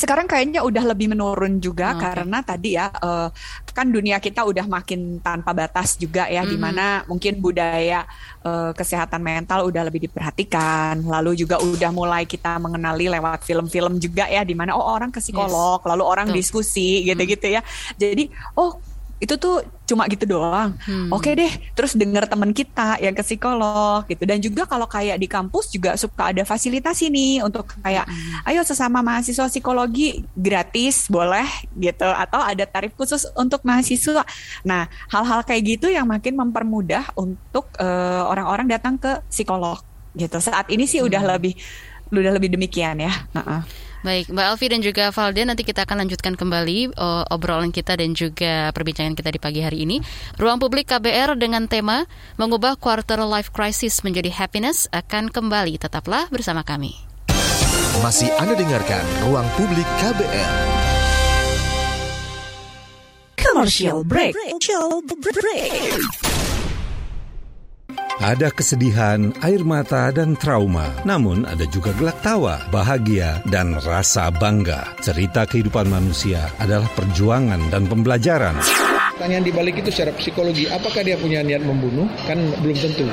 Sekarang 0.00 0.24
kayaknya 0.24 0.64
udah 0.64 0.84
lebih 0.88 1.12
menurun 1.12 1.60
juga 1.60 1.92
Oke. 1.92 2.08
karena 2.08 2.38
tadi 2.40 2.72
ya 2.72 2.88
eh, 2.88 3.28
kan 3.70 3.86
dunia 3.92 4.16
kita 4.16 4.48
udah 4.48 4.64
makin 4.64 5.20
tanpa 5.20 5.52
batas 5.52 6.00
juga 6.00 6.24
ya 6.24 6.40
di 6.42 6.56
Mhm. 6.56 6.62
mana 6.64 6.86
mungkin 7.04 7.36
budaya 7.36 8.08
eh, 8.40 8.70
kesehatan 8.72 9.20
mental 9.20 9.68
udah 9.68 9.82
lebih 9.84 10.08
diperhatikan 10.08 11.04
lalu 11.04 11.36
juga 11.36 11.60
udah 11.60 11.92
mulai 11.92 12.24
kita 12.24 12.56
mengenali 12.56 13.12
lewat 13.12 13.44
film-film 13.44 14.00
juga 14.00 14.24
ya 14.24 14.40
di 14.40 14.56
mana 14.56 14.72
oh 14.72 14.88
orang 14.88 15.12
ke 15.12 15.20
psikolog 15.20 15.84
lalu 15.84 16.02
orang 16.02 16.26
Betul. 16.32 16.38
diskusi 16.40 17.04
gitu-gitu 17.04 17.46
ya 17.52 17.60
jadi 18.00 18.32
oh 18.56 18.80
itu 19.20 19.36
tuh 19.36 19.60
cuma 19.90 20.06
gitu 20.06 20.24
doang. 20.38 20.78
Hmm. 20.86 21.10
Oke 21.10 21.34
deh, 21.34 21.50
terus 21.74 21.98
denger 21.98 22.30
temen 22.30 22.54
kita 22.54 23.02
yang 23.02 23.10
ke 23.10 23.26
psikolog 23.26 24.06
gitu. 24.06 24.22
Dan 24.22 24.38
juga 24.38 24.62
kalau 24.70 24.86
kayak 24.86 25.18
di 25.18 25.26
kampus 25.26 25.74
juga 25.74 25.98
suka 25.98 26.30
ada 26.30 26.46
fasilitas 26.46 27.02
ini 27.02 27.42
untuk 27.42 27.74
kayak 27.82 28.06
ayo 28.46 28.62
sesama 28.62 29.02
mahasiswa 29.02 29.50
psikologi 29.50 30.22
gratis 30.38 31.10
boleh 31.10 31.46
gitu 31.74 32.06
atau 32.06 32.38
ada 32.38 32.62
tarif 32.64 32.94
khusus 32.94 33.26
untuk 33.34 33.66
mahasiswa. 33.66 34.22
Nah, 34.62 34.86
hal-hal 35.10 35.42
kayak 35.42 35.62
gitu 35.78 35.90
yang 35.90 36.06
makin 36.06 36.38
mempermudah 36.38 37.10
untuk 37.18 37.66
eh, 37.82 38.22
orang-orang 38.22 38.70
datang 38.70 38.94
ke 38.94 39.18
psikolog 39.26 39.82
gitu. 40.14 40.38
Saat 40.38 40.70
ini 40.70 40.86
sih 40.86 41.02
udah 41.02 41.22
lebih 41.36 41.58
udah 42.10 42.32
lebih 42.34 42.54
demikian 42.54 43.02
ya. 43.02 43.12
Heeh. 43.34 43.89
Baik, 44.00 44.32
Mbak 44.32 44.46
Alfi 44.48 44.66
dan 44.72 44.80
juga 44.80 45.04
Valden 45.12 45.52
nanti 45.52 45.60
kita 45.60 45.84
akan 45.84 46.08
lanjutkan 46.08 46.32
kembali 46.32 46.96
uh, 46.96 47.28
obrolan 47.28 47.68
kita 47.68 48.00
dan 48.00 48.16
juga 48.16 48.72
perbincangan 48.72 49.12
kita 49.12 49.28
di 49.28 49.36
pagi 49.36 49.60
hari 49.60 49.84
ini. 49.84 50.00
Ruang 50.40 50.56
Publik 50.56 50.88
KBR 50.88 51.36
dengan 51.36 51.68
tema 51.68 52.08
mengubah 52.40 52.80
quarter 52.80 53.20
life 53.28 53.52
crisis 53.52 54.00
menjadi 54.00 54.32
happiness 54.32 54.88
akan 54.96 55.28
kembali. 55.28 55.76
Tetaplah 55.76 56.32
bersama 56.32 56.64
kami. 56.64 56.96
Masih 58.00 58.32
Anda 58.40 58.56
dengarkan 58.56 59.04
Ruang 59.28 59.44
Publik 59.60 59.84
KBR. 60.00 60.54
Commercial 63.36 64.00
break. 64.08 64.32
Commercial 64.32 65.04
break. 65.04 66.29
Ada 68.20 68.52
kesedihan, 68.52 69.32
air 69.40 69.64
mata, 69.64 70.12
dan 70.12 70.36
trauma. 70.36 70.92
Namun 71.08 71.48
ada 71.48 71.64
juga 71.64 71.96
gelak 71.96 72.20
tawa, 72.20 72.60
bahagia, 72.68 73.40
dan 73.48 73.80
rasa 73.80 74.28
bangga. 74.28 74.92
Cerita 75.00 75.48
kehidupan 75.48 75.88
manusia 75.88 76.52
adalah 76.60 76.84
perjuangan 76.92 77.72
dan 77.72 77.88
pembelajaran. 77.88 78.60
Pertanyaan 79.16 79.44
di 79.48 79.52
balik 79.56 79.80
itu 79.80 79.88
secara 79.88 80.12
psikologi, 80.20 80.68
apakah 80.68 81.00
dia 81.00 81.16
punya 81.16 81.40
niat 81.40 81.64
membunuh? 81.64 82.04
Kan 82.28 82.44
belum 82.60 82.76
tentu. 82.76 83.08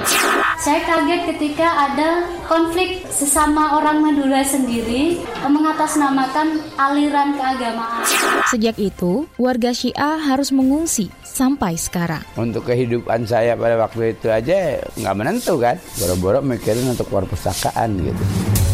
Saya 0.57 0.81
kaget 0.89 1.21
ketika 1.29 1.69
ada 1.69 2.25
konflik 2.49 3.05
sesama 3.13 3.77
orang 3.77 4.01
Madura 4.01 4.41
sendiri 4.41 5.21
mengatasnamakan 5.45 6.65
aliran 6.81 7.37
keagamaan. 7.37 8.01
Sejak 8.49 8.73
itu, 8.81 9.29
warga 9.37 9.69
Syiah 9.69 10.17
harus 10.17 10.49
mengungsi 10.49 11.13
sampai 11.21 11.77
sekarang. 11.77 12.25
Untuk 12.33 12.65
kehidupan 12.65 13.29
saya 13.29 13.53
pada 13.53 13.77
waktu 13.77 14.17
itu 14.17 14.33
aja 14.33 14.81
nggak 14.97 15.17
menentu 15.17 15.61
kan. 15.61 15.77
Boro-boro 16.01 16.41
mikirin 16.41 16.89
untuk 16.89 17.05
perpustakaan 17.13 18.01
gitu. 18.01 18.23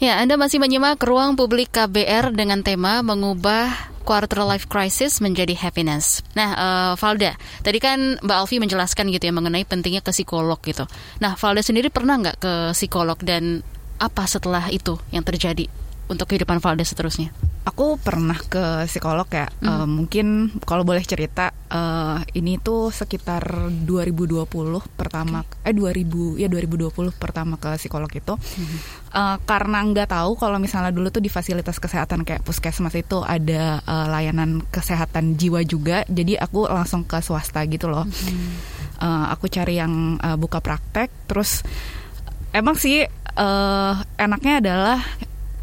Ya, 0.00 0.16
Anda 0.16 0.40
masih 0.40 0.64
menyimak 0.64 0.96
ruang 1.04 1.36
publik 1.36 1.76
KBR 1.76 2.32
dengan 2.32 2.64
tema 2.64 3.04
mengubah 3.04 3.92
quarter 4.00 4.40
life 4.48 4.64
crisis 4.64 5.20
menjadi 5.20 5.52
happiness. 5.52 6.24
Nah, 6.32 6.56
uh, 6.56 6.92
Valda, 6.96 7.36
tadi 7.60 7.76
kan 7.84 8.16
Mbak 8.24 8.36
Alfi 8.40 8.56
menjelaskan 8.64 9.12
gitu 9.12 9.28
ya 9.28 9.34
mengenai 9.36 9.68
pentingnya 9.68 10.00
ke 10.00 10.08
psikolog 10.08 10.56
gitu. 10.64 10.88
Nah, 11.20 11.36
Valda 11.36 11.60
sendiri 11.60 11.92
pernah 11.92 12.16
nggak 12.16 12.40
ke 12.40 12.52
psikolog 12.72 13.20
dan 13.20 13.60
apa 14.00 14.24
setelah 14.24 14.72
itu 14.72 14.96
yang 15.12 15.20
terjadi 15.20 15.68
untuk 16.10 16.26
kehidupan 16.26 16.58
Valda 16.58 16.82
seterusnya? 16.82 17.30
aku 17.60 18.00
pernah 18.00 18.36
ke 18.36 18.88
psikolog 18.88 19.28
ya. 19.28 19.48
Mm. 19.60 19.68
Uh, 19.68 19.86
mungkin 19.88 20.26
kalau 20.64 20.82
boleh 20.84 21.04
cerita 21.04 21.52
uh, 21.68 22.24
ini 22.32 22.56
tuh 22.56 22.88
sekitar 22.88 23.70
2020 23.84 24.48
pertama 24.96 25.44
okay. 25.44 25.70
eh 25.70 25.74
2000 25.76 26.40
ya 26.40 26.48
2020 26.48 27.14
pertama 27.20 27.60
ke 27.60 27.76
psikolog 27.76 28.08
itu. 28.08 28.34
Mm. 28.36 28.78
Uh, 29.12 29.36
karena 29.44 29.78
nggak 29.84 30.08
tahu 30.08 30.40
kalau 30.40 30.56
misalnya 30.56 30.92
dulu 30.92 31.12
tuh 31.12 31.20
di 31.20 31.28
fasilitas 31.28 31.76
kesehatan 31.76 32.24
kayak 32.24 32.42
puskesmas 32.42 32.96
itu 32.96 33.20
ada 33.20 33.84
uh, 33.84 34.06
layanan 34.08 34.64
kesehatan 34.72 35.36
jiwa 35.36 35.60
juga. 35.62 36.08
Jadi 36.08 36.40
aku 36.40 36.64
langsung 36.64 37.04
ke 37.04 37.20
swasta 37.20 37.60
gitu 37.68 37.92
loh. 37.92 38.08
Mm. 38.08 38.52
Uh, 39.00 39.26
aku 39.32 39.48
cari 39.48 39.80
yang 39.80 40.20
uh, 40.20 40.36
buka 40.36 40.60
praktek 40.60 41.08
terus 41.24 41.64
emang 42.52 42.76
sih 42.76 43.00
uh, 43.40 43.94
enaknya 44.20 44.60
adalah 44.60 45.00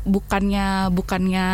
bukannya 0.07 0.89
bukannya 0.95 1.47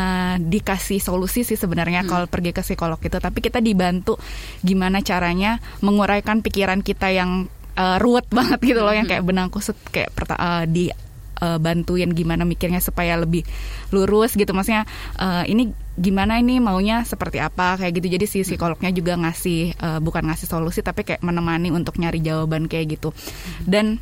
dikasih 0.45 1.01
solusi 1.01 1.41
sih 1.41 1.57
sebenarnya 1.57 2.05
hmm. 2.05 2.09
kalau 2.09 2.25
pergi 2.29 2.53
ke 2.53 2.61
psikolog 2.61 3.01
itu 3.01 3.17
tapi 3.17 3.41
kita 3.41 3.59
dibantu 3.59 4.21
gimana 4.61 5.01
caranya 5.01 5.57
menguraikan 5.81 6.45
pikiran 6.45 6.85
kita 6.85 7.09
yang 7.09 7.49
uh, 7.75 7.97
ruwet 7.97 8.29
banget 8.37 8.61
gitu 8.61 8.79
loh 8.85 8.93
hmm. 8.93 8.99
yang 9.03 9.07
kayak 9.09 9.23
benang 9.25 9.49
kusut 9.49 9.75
kayak 9.89 10.13
uh, 10.13 10.63
di 10.69 10.93
uh, 11.41 11.57
bantuin 11.57 12.13
gimana 12.13 12.45
mikirnya 12.45 12.79
supaya 12.79 13.17
lebih 13.17 13.41
lurus 13.89 14.37
gitu 14.37 14.53
maksudnya 14.53 14.85
uh, 15.17 15.43
ini 15.49 15.73
gimana 15.97 16.41
ini 16.41 16.57
maunya 16.57 17.05
seperti 17.05 17.37
apa 17.37 17.77
kayak 17.77 18.01
gitu 18.01 18.07
jadi 18.17 18.25
si 18.25 18.37
hmm. 18.41 18.47
psikolognya 18.53 18.91
juga 18.93 19.13
ngasih 19.17 19.77
uh, 19.77 19.99
bukan 19.99 20.29
ngasih 20.29 20.47
solusi 20.49 20.85
tapi 20.85 21.05
kayak 21.05 21.21
menemani 21.25 21.69
untuk 21.73 21.97
nyari 21.97 22.21
jawaban 22.21 22.69
kayak 22.69 22.97
gitu 22.97 23.09
hmm. 23.13 23.65
dan 23.65 23.97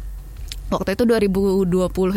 waktu 0.72 0.96
itu 0.96 1.04
2020 1.04 1.68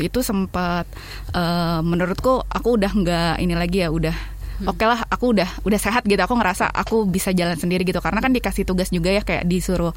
itu 0.06 0.18
sempat 0.22 0.86
uh, 1.34 1.82
menurutku 1.82 2.46
aku 2.46 2.78
udah 2.78 2.92
nggak 2.94 3.34
ini 3.42 3.54
lagi 3.58 3.82
ya 3.82 3.90
udah 3.90 4.14
hmm. 4.14 4.70
oke 4.70 4.78
okay 4.78 4.86
lah 4.86 5.00
aku 5.10 5.34
udah 5.34 5.50
udah 5.66 5.80
sehat 5.82 6.06
gitu 6.06 6.22
aku 6.22 6.38
ngerasa 6.38 6.70
aku 6.70 7.04
bisa 7.10 7.34
jalan 7.34 7.58
sendiri 7.58 7.82
gitu 7.82 7.98
karena 7.98 8.22
kan 8.22 8.30
dikasih 8.30 8.62
tugas 8.62 8.94
juga 8.94 9.10
ya 9.10 9.26
kayak 9.26 9.44
disuruh 9.50 9.92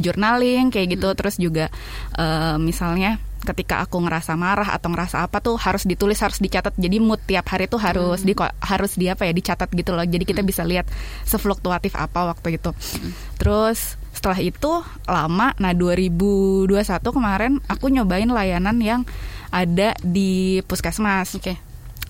journaling 0.00 0.72
kayak 0.72 0.96
gitu 0.96 1.12
hmm. 1.12 1.16
terus 1.20 1.36
juga 1.36 1.68
uh, 2.16 2.56
misalnya 2.56 3.20
ketika 3.38 3.86
aku 3.86 4.02
ngerasa 4.02 4.34
marah 4.34 4.74
atau 4.74 4.90
ngerasa 4.90 5.22
apa 5.22 5.38
tuh 5.38 5.54
harus 5.54 5.86
ditulis 5.86 6.18
harus 6.18 6.42
dicatat 6.42 6.74
jadi 6.74 6.98
mood 6.98 7.22
tiap 7.22 7.46
hari 7.46 7.70
tuh 7.70 7.78
harus 7.78 8.24
hmm. 8.24 8.28
di 8.28 8.34
harus 8.42 8.92
di 8.98 9.06
apa 9.06 9.30
ya 9.30 9.32
dicatat 9.32 9.70
gitu 9.70 9.94
loh 9.94 10.02
jadi 10.02 10.24
kita 10.26 10.42
hmm. 10.42 10.48
bisa 10.48 10.66
lihat 10.66 10.90
sefluktuatif 11.22 11.94
apa 11.94 12.34
waktu 12.34 12.58
itu 12.58 12.74
hmm. 12.74 13.38
terus 13.38 13.94
setelah 14.18 14.42
itu 14.42 14.82
lama 15.06 15.54
nah 15.62 15.70
2021 15.70 16.66
kemarin 17.14 17.52
aku 17.70 17.86
nyobain 17.86 18.26
layanan 18.26 18.82
yang 18.82 19.06
ada 19.54 19.94
di 20.02 20.58
puskesmas 20.66 21.38
oke 21.38 21.54
okay. 21.54 21.56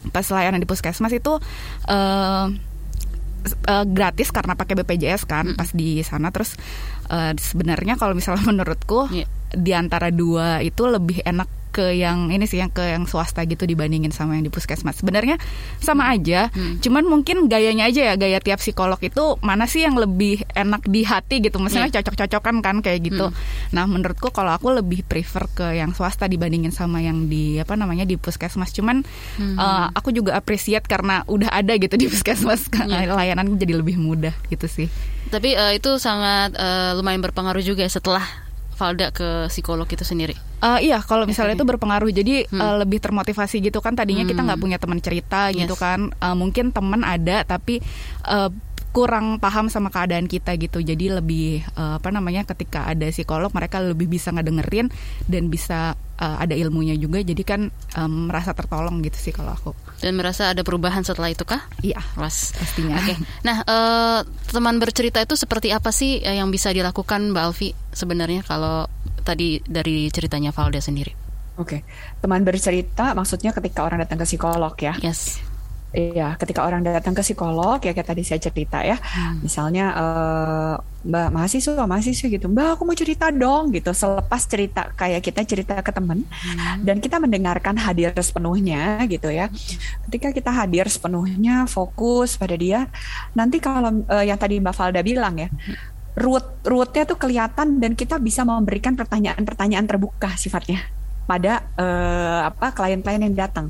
pas 0.09 0.25
layanan 0.33 0.57
di 0.57 0.64
puskesmas 0.64 1.12
itu 1.12 1.37
uh, 1.92 2.47
uh, 3.68 3.85
gratis 3.85 4.33
karena 4.33 4.57
pakai 4.57 4.81
BPJS 4.81 5.29
kan 5.29 5.53
mm. 5.53 5.57
pas 5.61 5.68
di 5.77 6.01
sana 6.01 6.33
terus 6.33 6.57
uh, 7.12 7.37
sebenarnya 7.37 8.01
kalau 8.01 8.16
misalnya 8.16 8.49
menurutku 8.57 9.12
yeah. 9.12 9.29
di 9.53 9.77
antara 9.77 10.09
dua 10.09 10.64
itu 10.64 10.88
lebih 10.88 11.21
enak 11.29 11.58
ke 11.69 11.95
yang 11.95 12.33
ini 12.33 12.49
sih 12.49 12.59
yang 12.59 12.73
ke 12.73 12.83
yang 12.83 13.05
swasta 13.05 13.45
gitu 13.45 13.69
dibandingin 13.69 14.11
sama 14.11 14.35
yang 14.35 14.49
di 14.49 14.53
puskesmas. 14.53 14.99
Sebenarnya 14.99 15.39
sama 15.79 16.11
aja, 16.11 16.49
hmm. 16.51 16.81
cuman 16.83 17.05
mungkin 17.07 17.47
gayanya 17.47 17.87
aja 17.87 18.13
ya 18.13 18.15
gaya 18.19 18.41
tiap 18.43 18.59
psikolog 18.59 18.99
itu 18.99 19.37
mana 19.45 19.69
sih 19.69 19.85
yang 19.85 19.95
lebih 19.95 20.43
enak 20.57 20.89
di 20.89 21.05
hati 21.05 21.45
gitu. 21.45 21.61
Misalnya 21.61 21.93
yeah. 21.93 21.97
cocok-cocokan 22.01 22.65
kan 22.65 22.77
kayak 22.81 23.07
gitu. 23.07 23.31
Hmm. 23.31 23.37
Nah, 23.77 23.85
menurutku 23.85 24.33
kalau 24.33 24.57
aku 24.57 24.73
lebih 24.73 25.05
prefer 25.05 25.47
ke 25.53 25.67
yang 25.79 25.93
swasta 25.93 26.27
dibandingin 26.27 26.73
sama 26.73 26.99
yang 27.05 27.29
di 27.29 27.61
apa 27.61 27.77
namanya 27.77 28.09
di 28.09 28.17
puskesmas. 28.17 28.73
Cuman 28.73 29.05
hmm. 29.39 29.57
uh, 29.61 29.93
aku 29.93 30.11
juga 30.11 30.35
appreciate 30.35 30.89
karena 30.89 31.23
udah 31.29 31.53
ada 31.53 31.77
gitu 31.77 31.95
di 31.95 32.09
puskesmas 32.09 32.67
yeah. 32.89 33.07
layanan 33.13 33.55
jadi 33.61 33.79
lebih 33.79 34.01
mudah 34.01 34.33
gitu 34.49 34.67
sih. 34.67 34.89
Tapi 35.29 35.53
uh, 35.55 35.77
itu 35.77 36.01
sangat 36.01 36.57
uh, 36.57 36.97
lumayan 36.97 37.21
berpengaruh 37.21 37.61
juga 37.61 37.85
setelah 37.85 38.48
Valda 38.79 39.11
ke 39.11 39.51
psikolog 39.51 39.91
itu 39.91 40.07
sendiri. 40.07 40.38
Uh, 40.62 40.79
iya, 40.79 41.03
kalau 41.03 41.27
misalnya 41.27 41.59
itu 41.59 41.67
berpengaruh, 41.67 42.11
jadi 42.14 42.47
hmm. 42.47 42.59
uh, 42.62 42.77
lebih 42.87 43.03
termotivasi 43.03 43.59
gitu 43.59 43.83
kan. 43.83 43.99
Tadinya 43.99 44.23
hmm. 44.23 44.31
kita 44.31 44.41
nggak 44.47 44.61
punya 44.62 44.79
teman 44.79 45.03
cerita 45.03 45.51
gitu 45.51 45.75
yes. 45.75 45.83
kan. 45.83 46.14
Uh, 46.23 46.38
mungkin 46.38 46.71
teman 46.71 47.03
ada, 47.03 47.43
tapi 47.43 47.83
uh, 48.27 48.51
kurang 48.95 49.38
paham 49.38 49.71
sama 49.71 49.91
keadaan 49.91 50.27
kita 50.27 50.55
gitu. 50.59 50.83
Jadi 50.83 51.11
lebih 51.12 51.62
uh, 51.77 51.99
apa 52.01 52.09
namanya 52.11 52.47
ketika 52.49 52.88
ada 52.88 53.07
psikolog 53.11 53.53
mereka 53.53 53.83
lebih 53.83 54.09
bisa 54.09 54.33
ngedengerin 54.33 54.88
dan 55.29 55.51
bisa 55.53 55.95
uh, 56.19 56.37
ada 56.38 56.55
ilmunya 56.55 56.99
juga. 56.99 57.23
Jadi 57.23 57.43
kan 57.47 57.71
um, 57.99 58.31
merasa 58.31 58.55
tertolong 58.55 59.03
gitu 59.05 59.19
sih 59.19 59.35
kalau 59.35 59.55
aku. 59.55 59.73
Dan 59.99 60.15
merasa 60.15 60.55
ada 60.55 60.63
perubahan 60.63 61.03
setelah 61.03 61.35
itu 61.35 61.43
kah? 61.43 61.67
Iya, 61.83 61.99
mas 62.15 62.55
pastinya. 62.55 62.99
Oke. 63.03 63.15
Okay. 63.15 63.17
Nah, 63.43 63.57
uh, 63.67 64.21
teman 64.55 64.79
bercerita 64.79 65.19
itu 65.19 65.35
seperti 65.35 65.75
apa 65.75 65.91
sih 65.91 66.23
yang 66.23 66.55
bisa 66.55 66.71
dilakukan 66.71 67.35
Mbak 67.35 67.45
Alfi 67.51 67.75
sebenarnya 67.91 68.47
kalau 68.47 68.87
tadi 69.27 69.59
dari 69.67 70.07
ceritanya 70.15 70.55
Valda 70.55 70.79
sendiri. 70.79 71.13
Oke, 71.59 71.67
okay. 71.67 71.81
teman 72.23 72.47
bercerita 72.47 73.19
maksudnya 73.19 73.51
ketika 73.51 73.83
orang 73.83 73.99
datang 73.99 74.23
ke 74.23 74.27
psikolog 74.31 74.79
ya. 74.79 74.95
Yes. 75.03 75.43
Iya, 75.88 76.37
ketika 76.37 76.68
orang 76.68 76.85
datang 76.85 77.16
ke 77.16 77.24
psikolog 77.24 77.81
ya 77.81 77.96
kayak 77.96 78.12
tadi 78.12 78.20
saya 78.20 78.37
cerita 78.37 78.85
ya, 78.85 79.01
hmm. 79.01 79.40
misalnya 79.40 79.87
uh, 79.96 80.74
Mbak 81.09 81.29
mahasiswa 81.33 81.88
mahasiswa 81.88 82.29
gitu, 82.29 82.44
Mbak 82.53 82.77
aku 82.77 82.83
mau 82.85 82.92
cerita 82.92 83.33
dong 83.33 83.72
gitu. 83.72 83.96
Selepas 83.96 84.44
cerita 84.44 84.92
kayak 84.92 85.24
kita 85.24 85.48
cerita 85.48 85.81
ke 85.81 85.88
teman 85.88 86.29
hmm. 86.29 86.85
dan 86.85 87.01
kita 87.01 87.16
mendengarkan 87.16 87.81
hadir 87.81 88.12
sepenuhnya 88.20 89.01
gitu 89.09 89.33
ya. 89.33 89.48
Ketika 90.05 90.29
kita 90.37 90.53
hadir 90.53 90.85
sepenuhnya 90.92 91.64
fokus 91.64 92.37
pada 92.37 92.53
dia, 92.53 92.85
nanti 93.33 93.57
kalau 93.57 94.05
uh, 94.12 94.24
yang 94.24 94.37
tadi 94.37 94.61
Mbak 94.61 94.77
Valda 94.77 95.01
bilang 95.01 95.40
ya, 95.40 95.48
root 96.20 96.68
rootnya 96.68 97.09
tuh 97.09 97.16
kelihatan 97.16 97.81
dan 97.81 97.96
kita 97.96 98.20
bisa 98.20 98.44
memberikan 98.44 98.92
pertanyaan-pertanyaan 98.92 99.88
terbuka 99.88 100.37
sifatnya 100.37 100.98
pada 101.29 101.61
uh, 101.77 102.49
apa 102.49 102.73
klien-klien 102.73 103.21
yang 103.21 103.37
datang. 103.37 103.69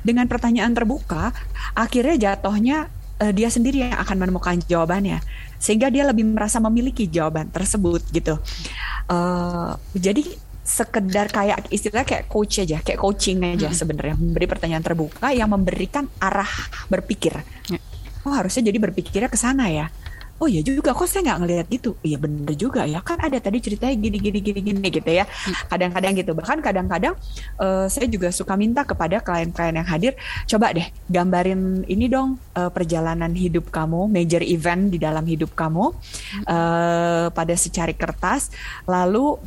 Dengan 0.00 0.24
pertanyaan 0.24 0.72
terbuka, 0.72 1.36
akhirnya 1.76 2.32
jatuhnya 2.32 2.88
uh, 3.20 3.32
dia 3.36 3.52
sendiri 3.52 3.84
yang 3.84 3.94
akan 4.00 4.16
menemukan 4.16 4.56
jawabannya, 4.64 5.20
sehingga 5.60 5.92
dia 5.92 6.08
lebih 6.08 6.24
merasa 6.24 6.56
memiliki 6.64 7.04
jawaban 7.04 7.52
tersebut 7.52 8.00
gitu. 8.08 8.40
Uh, 9.04 9.76
jadi 9.92 10.24
sekedar 10.64 11.28
kayak 11.28 11.68
istilah 11.68 12.08
kayak 12.08 12.24
coach 12.32 12.64
aja, 12.64 12.80
kayak 12.80 12.96
coaching 12.96 13.44
aja 13.44 13.68
hmm. 13.68 13.76
sebenarnya 13.76 14.16
memberi 14.16 14.48
pertanyaan 14.48 14.80
terbuka 14.80 15.28
yang 15.28 15.52
memberikan 15.52 16.08
arah 16.16 16.48
berpikir. 16.88 17.36
Ya. 17.68 17.76
Oh 18.24 18.32
harusnya 18.32 18.72
jadi 18.72 18.80
berpikirnya 18.80 19.28
ke 19.28 19.36
sana 19.36 19.68
ya 19.68 19.92
oh 20.42 20.48
ya 20.50 20.60
juga 20.60 20.90
kok 20.90 21.06
saya 21.06 21.30
nggak 21.30 21.38
ngelihat 21.44 21.66
gitu? 21.70 21.90
Iya 22.02 22.18
bener 22.18 22.54
juga 22.58 22.82
ya 22.84 22.98
kan 23.00 23.18
ada 23.22 23.38
tadi 23.38 23.62
ceritanya 23.62 23.94
gini 23.94 24.18
gini 24.18 24.38
gini 24.42 24.60
gini 24.60 24.88
gitu 24.90 25.10
ya. 25.10 25.24
Kadang-kadang 25.70 26.12
gitu 26.18 26.32
bahkan 26.34 26.58
kadang-kadang 26.58 27.14
uh, 27.58 27.86
saya 27.86 28.06
juga 28.10 28.34
suka 28.34 28.58
minta 28.58 28.82
kepada 28.82 29.22
klien-klien 29.22 29.74
yang 29.74 29.88
hadir 29.88 30.12
coba 30.50 30.74
deh 30.74 30.86
gambarin 31.06 31.86
ini 31.86 32.06
dong 32.10 32.36
uh, 32.58 32.70
perjalanan 32.70 33.30
hidup 33.32 33.70
kamu 33.70 34.10
major 34.10 34.42
event 34.42 34.90
di 34.90 34.98
dalam 34.98 35.22
hidup 35.24 35.54
kamu 35.54 35.94
uh, 36.46 37.26
pada 37.30 37.54
secari 37.54 37.94
kertas 37.94 38.50
lalu 38.90 39.38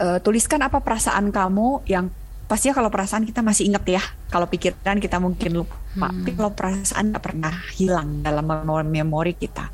uh, 0.00 0.18
tuliskan 0.20 0.60
apa 0.64 0.80
perasaan 0.80 1.28
kamu 1.30 1.84
yang 1.88 2.08
pasti 2.50 2.68
ya 2.68 2.76
kalau 2.76 2.92
perasaan 2.92 3.24
kita 3.24 3.40
masih 3.40 3.72
inget 3.72 3.96
ya 3.96 4.02
kalau 4.28 4.44
pikiran 4.44 5.00
kita 5.00 5.16
mungkin 5.16 5.64
lupa. 5.64 5.76
Hmm. 5.92 6.24
tapi 6.24 6.30
kalau 6.36 6.52
perasaan 6.52 7.12
nggak 7.12 7.24
pernah 7.24 7.54
hilang 7.76 8.24
dalam 8.24 8.44
memori 8.88 9.36
kita 9.36 9.68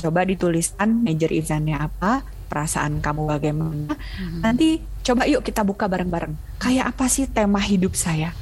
coba 0.00 0.24
dituliskan 0.24 1.04
major 1.04 1.28
eventnya 1.30 1.84
apa 1.84 2.24
perasaan 2.50 2.98
kamu 2.98 3.30
bagaimana. 3.30 3.94
Hmm. 3.94 4.42
nanti 4.42 4.82
coba 5.06 5.30
yuk 5.30 5.46
kita 5.46 5.62
buka 5.62 5.86
bareng-bareng. 5.86 6.58
Kayak 6.58 6.96
apa 6.96 7.06
sih 7.06 7.30
tema 7.30 7.62
hidup 7.62 7.94
saya? 7.94 8.34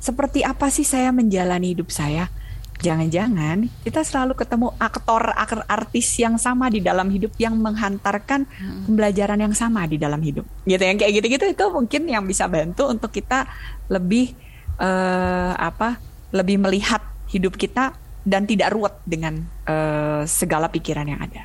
Seperti 0.00 0.40
apa 0.40 0.72
sih 0.72 0.86
saya 0.86 1.12
menjalani 1.12 1.76
hidup 1.76 1.92
saya? 1.92 2.32
Jangan-jangan 2.80 3.68
kita 3.84 4.00
selalu 4.00 4.32
ketemu 4.40 4.72
aktor 4.80 5.36
aktor 5.36 5.60
artis 5.68 6.16
yang 6.16 6.40
sama 6.40 6.72
di 6.72 6.80
dalam 6.80 7.12
hidup 7.12 7.36
yang 7.36 7.52
menghantarkan 7.60 8.48
hmm. 8.48 8.88
pembelajaran 8.88 9.36
yang 9.36 9.52
sama 9.52 9.84
di 9.84 10.00
dalam 10.00 10.24
hidup. 10.24 10.48
Gitu 10.64 10.80
yang 10.80 10.96
kayak 10.96 11.12
gitu-gitu 11.20 11.44
itu 11.52 11.64
mungkin 11.68 12.08
yang 12.08 12.24
bisa 12.24 12.48
bantu 12.48 12.88
untuk 12.88 13.12
kita 13.12 13.44
lebih 13.92 14.32
uh, 14.80 15.52
apa 15.60 16.00
lebih 16.32 16.56
melihat 16.56 17.04
hidup 17.28 17.60
kita 17.60 17.92
dan 18.24 18.48
tidak 18.48 18.72
ruwet 18.72 18.96
dengan 19.04 19.44
segala 20.26 20.68
pikiran 20.72 21.06
yang 21.06 21.20
ada 21.20 21.44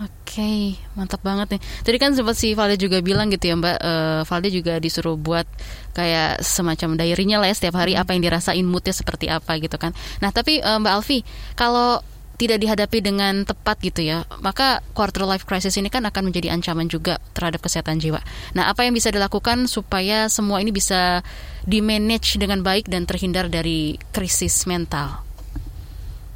Oke, 0.00 0.40
okay, 0.40 0.60
mantap 0.96 1.20
banget 1.20 1.52
nih. 1.52 1.60
Tadi 1.84 1.96
kan 2.00 2.16
sempat 2.16 2.32
si 2.32 2.56
Valde 2.56 2.80
juga 2.80 3.04
bilang 3.04 3.28
gitu 3.28 3.52
ya 3.52 3.54
Mbak, 3.60 3.78
uh, 3.84 4.20
Valde 4.24 4.48
juga 4.48 4.80
disuruh 4.80 5.12
buat 5.20 5.44
kayak 5.92 6.40
semacam 6.40 6.96
diary-nya 6.96 7.36
lah 7.36 7.52
ya 7.52 7.56
setiap 7.60 7.76
hari 7.76 8.00
apa 8.00 8.16
yang 8.16 8.24
dirasain 8.24 8.64
moodnya 8.64 8.96
seperti 8.96 9.28
apa 9.28 9.60
gitu 9.60 9.76
kan. 9.76 9.92
Nah 10.24 10.32
tapi 10.32 10.64
uh, 10.64 10.80
Mbak 10.80 10.92
Alfi, 10.96 11.20
kalau 11.52 12.00
tidak 12.40 12.64
dihadapi 12.64 13.04
dengan 13.04 13.44
tepat 13.44 13.76
gitu 13.84 14.00
ya, 14.00 14.24
maka 14.40 14.80
quarter 14.96 15.28
life 15.28 15.44
crisis 15.44 15.76
ini 15.76 15.92
kan 15.92 16.08
akan 16.08 16.32
menjadi 16.32 16.56
ancaman 16.56 16.88
juga 16.88 17.20
terhadap 17.36 17.60
kesehatan 17.60 18.00
jiwa. 18.00 18.24
Nah, 18.56 18.72
apa 18.72 18.88
yang 18.88 18.96
bisa 18.96 19.12
dilakukan 19.12 19.68
supaya 19.68 20.32
semua 20.32 20.64
ini 20.64 20.72
bisa 20.72 21.20
di-manage 21.68 22.40
dengan 22.40 22.64
baik 22.64 22.88
dan 22.88 23.04
terhindar 23.04 23.52
dari 23.52 24.00
krisis 24.16 24.64
mental? 24.64 25.29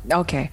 Oke, 0.04 0.20
okay. 0.20 0.44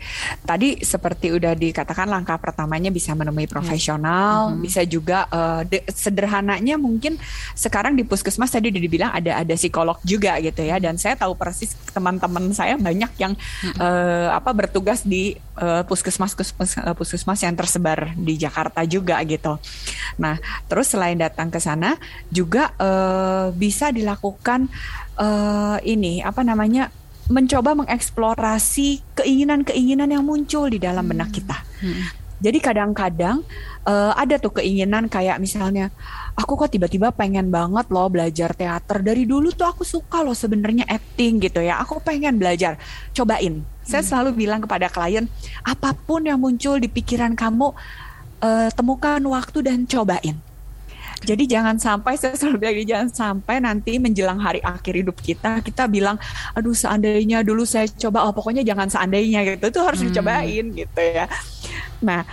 tadi 0.47 0.79
seperti 0.79 1.35
udah 1.35 1.51
dikatakan 1.59 2.07
langkah 2.07 2.39
pertamanya 2.39 2.87
bisa 2.87 3.11
menemui 3.11 3.51
profesional, 3.51 4.47
mm 4.47 4.51
-hmm. 4.55 4.63
bisa 4.63 4.81
juga 4.87 5.27
uh, 5.27 5.59
sederhananya 5.91 6.79
mungkin 6.79 7.19
sekarang 7.51 7.99
di 7.99 8.07
puskesmas 8.07 8.47
tadi 8.47 8.71
udah 8.71 8.79
dibilang 8.79 9.11
ada 9.11 9.43
ada 9.43 9.53
psikolog 9.59 9.99
juga 10.07 10.39
gitu 10.39 10.63
ya, 10.63 10.79
dan 10.79 10.95
saya 10.95 11.19
tahu 11.19 11.35
persis 11.35 11.75
teman-teman 11.91 12.47
saya 12.55 12.79
banyak 12.79 13.11
yang 13.19 13.35
mm 13.35 13.75
-hmm. 13.75 13.79
uh, 13.83 14.29
apa 14.39 14.55
bertugas 14.55 15.03
di 15.03 15.35
uh, 15.59 15.83
puskesmas 15.83 16.31
puskesmas, 16.31 16.79
uh, 16.79 16.95
puskesmas 16.95 17.39
yang 17.43 17.51
tersebar 17.51 18.15
di 18.15 18.39
Jakarta 18.39 18.87
juga 18.87 19.19
gitu. 19.27 19.59
Nah, 20.15 20.39
terus 20.71 20.95
selain 20.95 21.19
datang 21.19 21.51
ke 21.51 21.59
sana 21.59 21.99
juga 22.31 22.71
uh, 22.79 23.51
bisa 23.51 23.91
dilakukan 23.91 24.71
uh, 25.19 25.75
ini 25.83 26.23
apa 26.23 26.39
namanya 26.47 26.87
mencoba 27.31 27.73
mengeksplorasi 27.73 29.15
keinginan-keinginan 29.15 30.11
yang 30.11 30.23
muncul 30.23 30.67
di 30.67 30.77
dalam 30.77 31.07
benak 31.07 31.31
hmm. 31.31 31.37
kita. 31.41 31.57
Hmm. 31.81 32.03
Jadi 32.41 32.57
kadang-kadang 32.57 33.45
uh, 33.85 34.17
ada 34.17 34.41
tuh 34.41 34.57
keinginan 34.57 35.05
kayak 35.05 35.37
misalnya 35.37 35.93
aku 36.33 36.57
kok 36.57 36.73
tiba-tiba 36.73 37.13
pengen 37.13 37.53
banget 37.53 37.85
loh 37.93 38.09
belajar 38.09 38.57
teater 38.57 39.05
dari 39.05 39.29
dulu 39.29 39.53
tuh 39.53 39.69
aku 39.69 39.85
suka 39.85 40.25
loh 40.25 40.33
sebenarnya 40.33 40.89
acting 40.89 41.37
gitu 41.37 41.61
ya. 41.61 41.77
Aku 41.85 42.01
pengen 42.01 42.41
belajar. 42.41 42.81
Cobain. 43.13 43.61
Saya 43.85 44.01
hmm. 44.01 44.09
selalu 44.09 44.29
bilang 44.45 44.59
kepada 44.65 44.89
klien 44.89 45.29
apa 45.61 45.93
pun 45.93 46.25
yang 46.25 46.41
muncul 46.41 46.81
di 46.81 46.89
pikiran 46.89 47.37
kamu 47.37 47.77
uh, 48.41 48.69
temukan 48.73 49.21
waktu 49.21 49.61
dan 49.61 49.85
cobain 49.85 50.50
jadi 51.21 51.43
jangan 51.45 51.77
sampai 51.77 52.17
saya 52.21 52.33
selalu 52.33 52.57
bilang 52.67 52.87
jangan 52.87 53.09
sampai 53.09 53.55
nanti 53.61 54.01
menjelang 54.01 54.41
hari 54.41 54.59
akhir 54.61 54.93
hidup 54.97 55.17
kita 55.21 55.61
kita 55.61 55.85
bilang 55.85 56.17
aduh 56.57 56.73
seandainya 56.73 57.45
dulu 57.45 57.63
saya 57.63 57.87
coba 57.87 58.25
oh 58.27 58.33
pokoknya 58.33 58.65
jangan 58.65 58.89
seandainya 58.89 59.45
gitu 59.45 59.69
itu 59.69 59.79
harus 59.81 59.99
hmm. 60.01 60.07
dicobain 60.11 60.65
gitu 60.73 61.01
ya. 61.01 61.25
Nah, 62.01 62.25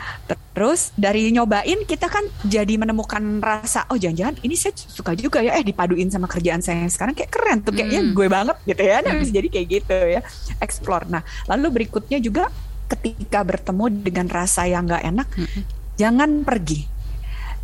terus 0.57 0.97
dari 0.97 1.29
nyobain 1.29 1.85
kita 1.85 2.09
kan 2.09 2.25
jadi 2.41 2.81
menemukan 2.81 3.21
rasa 3.45 3.85
oh 3.93 4.01
jangan-jangan 4.01 4.41
ini 4.41 4.57
saya 4.57 4.73
suka 4.75 5.13
juga 5.13 5.45
ya 5.45 5.61
eh 5.61 5.65
dipaduin 5.65 6.09
sama 6.09 6.25
kerjaan 6.25 6.65
saya 6.65 6.89
yang 6.89 6.93
sekarang 6.93 7.13
kayak 7.13 7.31
keren 7.31 7.61
tuh 7.61 7.77
kayaknya 7.77 8.01
hmm. 8.01 8.13
gue 8.17 8.27
banget 8.33 8.57
gitu 8.65 8.83
ya. 8.83 8.97
Nah, 9.05 9.13
bisa 9.21 9.33
jadi 9.37 9.49
kayak 9.53 9.67
gitu 9.69 9.97
ya. 10.19 10.21
Explore. 10.65 11.07
Nah, 11.13 11.23
lalu 11.47 11.85
berikutnya 11.85 12.19
juga 12.19 12.49
ketika 12.89 13.45
bertemu 13.45 13.85
dengan 14.01 14.27
rasa 14.33 14.65
yang 14.65 14.89
nggak 14.89 15.05
enak, 15.05 15.29
hmm. 15.37 15.63
jangan 16.01 16.31
pergi 16.49 16.98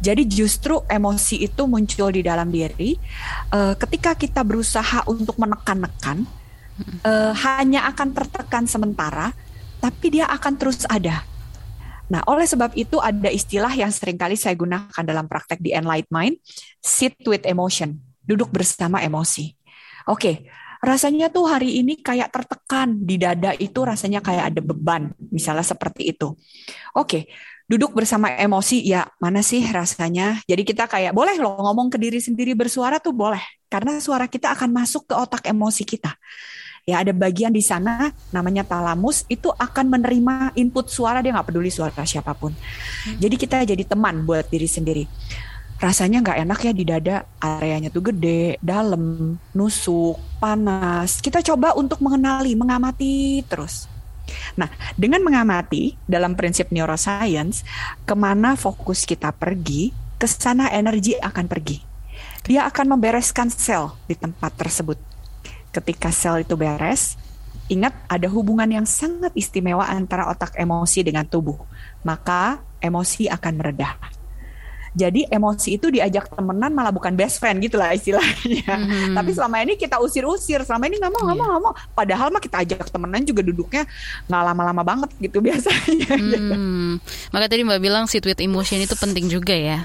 jadi 0.02 0.22
justru 0.26 0.82
emosi 0.86 1.46
itu 1.46 1.62
muncul 1.68 2.10
di 2.10 2.22
dalam 2.24 2.50
diri 2.50 2.98
uh, 3.54 3.74
ketika 3.78 4.18
kita 4.18 4.42
berusaha 4.42 5.06
untuk 5.06 5.38
menekan-nekan 5.38 6.26
uh, 7.04 7.32
hanya 7.34 7.86
akan 7.90 8.08
tertekan 8.14 8.64
sementara, 8.66 9.30
tapi 9.78 10.18
dia 10.18 10.26
akan 10.30 10.52
terus 10.58 10.82
ada. 10.88 11.22
Nah, 12.04 12.20
oleh 12.28 12.44
sebab 12.44 12.76
itu 12.76 13.00
ada 13.00 13.32
istilah 13.32 13.72
yang 13.72 13.88
sering 13.88 14.20
kali 14.20 14.36
saya 14.36 14.52
gunakan 14.54 15.02
dalam 15.04 15.24
praktek 15.24 15.60
di 15.64 15.72
Enlight 15.72 16.08
Mind, 16.12 16.36
sit 16.84 17.16
with 17.24 17.48
emotion, 17.48 17.96
duduk 18.20 18.52
bersama 18.52 19.00
emosi. 19.00 19.56
Oke, 20.04 20.44
rasanya 20.84 21.32
tuh 21.32 21.48
hari 21.48 21.80
ini 21.80 21.96
kayak 22.04 22.28
tertekan 22.28 23.00
di 23.00 23.16
dada 23.16 23.56
itu 23.56 23.80
rasanya 23.80 24.20
kayak 24.20 24.52
ada 24.52 24.60
beban, 24.60 25.16
misalnya 25.32 25.64
seperti 25.64 26.12
itu. 26.12 26.36
Oke, 26.92 27.32
duduk 27.64 27.96
bersama 27.96 28.28
emosi 28.36 28.84
ya 28.84 29.08
mana 29.16 29.40
sih 29.40 29.64
rasanya? 29.64 30.40
Jadi 30.44 30.62
kita 30.68 30.84
kayak 30.84 31.16
boleh 31.16 31.36
loh 31.40 31.56
ngomong 31.56 31.88
ke 31.88 31.96
diri 31.96 32.20
sendiri 32.20 32.52
bersuara 32.52 33.00
tuh 33.00 33.16
boleh. 33.16 33.40
Karena 33.72 33.96
suara 33.98 34.28
kita 34.28 34.52
akan 34.52 34.70
masuk 34.70 35.08
ke 35.08 35.14
otak 35.16 35.48
emosi 35.48 35.82
kita. 35.82 36.12
Ya 36.84 37.00
ada 37.00 37.16
bagian 37.16 37.48
di 37.48 37.64
sana 37.64 38.12
namanya 38.28 38.60
talamus 38.60 39.24
itu 39.32 39.48
akan 39.48 39.88
menerima 39.88 40.52
input 40.52 40.92
suara 40.92 41.24
dia 41.24 41.32
nggak 41.32 41.48
peduli 41.48 41.72
suara 41.72 42.04
siapa 42.04 42.36
pun. 42.36 42.52
Hmm. 42.52 43.16
jadi 43.16 43.34
kita 43.40 43.56
jadi 43.64 43.84
teman 43.88 44.28
buat 44.28 44.52
diri 44.52 44.68
sendiri. 44.68 45.04
Rasanya 45.80 46.20
nggak 46.20 46.38
enak 46.44 46.60
ya 46.60 46.72
di 46.76 46.84
dada 46.84 47.16
areanya 47.40 47.88
tuh 47.88 48.12
gede 48.12 48.60
dalam 48.60 49.34
nusuk 49.56 50.20
panas. 50.36 51.24
Kita 51.24 51.40
coba 51.40 51.72
untuk 51.72 52.04
mengenali 52.04 52.52
mengamati 52.52 53.40
terus 53.48 53.93
Nah, 54.56 54.70
dengan 54.94 55.20
mengamati 55.20 55.98
dalam 56.08 56.38
prinsip 56.38 56.70
neuroscience, 56.70 57.66
ke 58.04 58.14
mana 58.16 58.56
fokus 58.56 59.04
kita 59.04 59.34
pergi, 59.34 59.92
ke 60.16 60.26
sana 60.28 60.70
energi 60.72 61.18
akan 61.18 61.46
pergi. 61.50 61.78
Dia 62.44 62.68
akan 62.68 62.96
membereskan 62.96 63.48
sel 63.48 63.96
di 64.04 64.16
tempat 64.16 64.52
tersebut. 64.56 65.00
Ketika 65.72 66.12
sel 66.12 66.44
itu 66.44 66.54
beres, 66.54 67.16
ingat 67.72 67.96
ada 68.06 68.28
hubungan 68.28 68.68
yang 68.68 68.86
sangat 68.86 69.32
istimewa 69.32 69.88
antara 69.88 70.28
otak 70.28 70.52
emosi 70.54 71.00
dengan 71.02 71.24
tubuh. 71.24 71.58
Maka 72.04 72.60
emosi 72.84 73.32
akan 73.32 73.52
meredah. 73.56 74.13
Jadi 74.94 75.26
emosi 75.26 75.74
itu 75.74 75.90
diajak 75.90 76.30
temenan 76.30 76.70
malah 76.70 76.94
bukan 76.94 77.18
best 77.18 77.42
friend 77.42 77.58
gitu 77.58 77.74
lah 77.74 77.90
istilahnya. 77.92 78.62
Hmm. 78.64 79.14
Tapi 79.18 79.30
selama 79.34 79.58
ini 79.66 79.74
kita 79.74 79.98
usir-usir, 79.98 80.62
selama 80.62 80.86
ini 80.86 81.02
nggak 81.02 81.12
mau 81.12 81.22
nggak 81.26 81.38
mau 81.38 81.46
nggak 81.50 81.62
mau. 81.66 81.74
Padahal 81.98 82.30
mah 82.30 82.38
kita 82.38 82.62
ajak 82.62 82.86
temenan 82.94 83.26
juga 83.26 83.42
duduknya 83.42 83.82
nggak 84.30 84.42
lama-lama 84.54 84.82
banget 84.86 85.10
gitu 85.18 85.42
biasanya. 85.46 86.14
Hmm. 86.14 87.02
Maka 87.34 87.46
tadi 87.50 87.66
mbak 87.66 87.82
bilang 87.82 88.06
sit 88.06 88.22
with 88.22 88.38
emotion 88.38 88.78
itu 88.78 88.94
penting 88.94 89.26
juga 89.26 89.52
ya. 89.52 89.82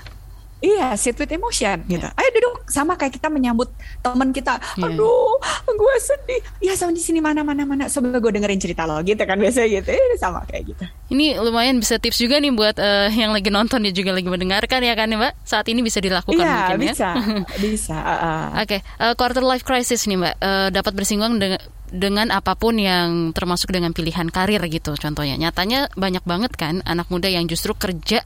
Iya, 0.59 0.91
sit 0.99 1.15
with 1.15 1.31
emotion 1.31 1.87
gitu. 1.87 2.03
Yeah. 2.03 2.19
Ayo 2.19 2.29
duduk 2.35 2.67
sama 2.67 2.99
kayak 2.99 3.15
kita 3.15 3.31
menyambut 3.31 3.71
teman 4.03 4.35
kita. 4.35 4.59
Yeah. 4.75 4.91
Aduh, 4.91 5.39
gue 5.63 5.95
sedih. 6.03 6.41
Ya 6.59 6.75
sama 6.75 6.91
di 6.91 6.99
sini 6.99 7.23
mana 7.23 7.47
mana 7.47 7.63
mana. 7.63 7.87
Coba 7.87 8.19
gue 8.19 8.31
dengerin 8.35 8.59
cerita 8.59 8.83
lo 8.83 8.99
gitu 8.99 9.23
kan 9.23 9.39
biasa 9.39 9.63
gitu. 9.71 9.87
Eh, 9.87 10.19
sama 10.19 10.43
kayak 10.43 10.75
gitu. 10.75 10.83
Ini 11.15 11.39
lumayan 11.39 11.79
bisa 11.79 11.95
tips 11.95 12.19
juga 12.19 12.43
nih 12.43 12.51
buat 12.51 12.75
uh, 12.75 13.07
yang 13.07 13.31
lagi 13.31 13.47
nonton 13.47 13.87
dan 13.87 13.93
juga 13.95 14.11
lagi 14.11 14.27
mendengarkan 14.27 14.83
ya 14.83 14.93
kan 14.99 15.07
ya 15.07 15.15
Mbak. 15.15 15.33
Saat 15.47 15.65
ini 15.71 15.79
bisa 15.79 16.03
dilakukan 16.03 16.43
iya, 16.43 16.75
mungkin 16.75 16.79
bisa, 16.91 17.09
ya. 17.15 17.59
bisa. 17.59 17.97
Uh, 18.09 18.11
uh. 18.15 18.45
Oke, 18.63 18.79
okay. 18.79 19.01
uh, 19.03 19.13
quarter 19.13 19.43
life 19.43 19.67
crisis 19.67 20.07
nih 20.07 20.17
Mbak. 20.17 20.35
Uh, 20.39 20.67
dapat 20.71 20.93
bersinggung 20.95 21.35
dengan 21.35 21.59
dengan 21.89 22.29
apa 22.29 22.53
pun 22.53 22.77
yang 22.77 23.33
termasuk 23.33 23.73
dengan 23.73 23.91
pilihan 23.91 24.29
karir 24.29 24.61
gitu 24.69 24.93
contohnya. 24.95 25.35
Nyatanya 25.35 25.89
banyak 25.97 26.23
banget 26.23 26.53
kan 26.55 26.85
anak 26.85 27.09
muda 27.09 27.27
yang 27.27 27.49
justru 27.49 27.73
kerja 27.73 28.21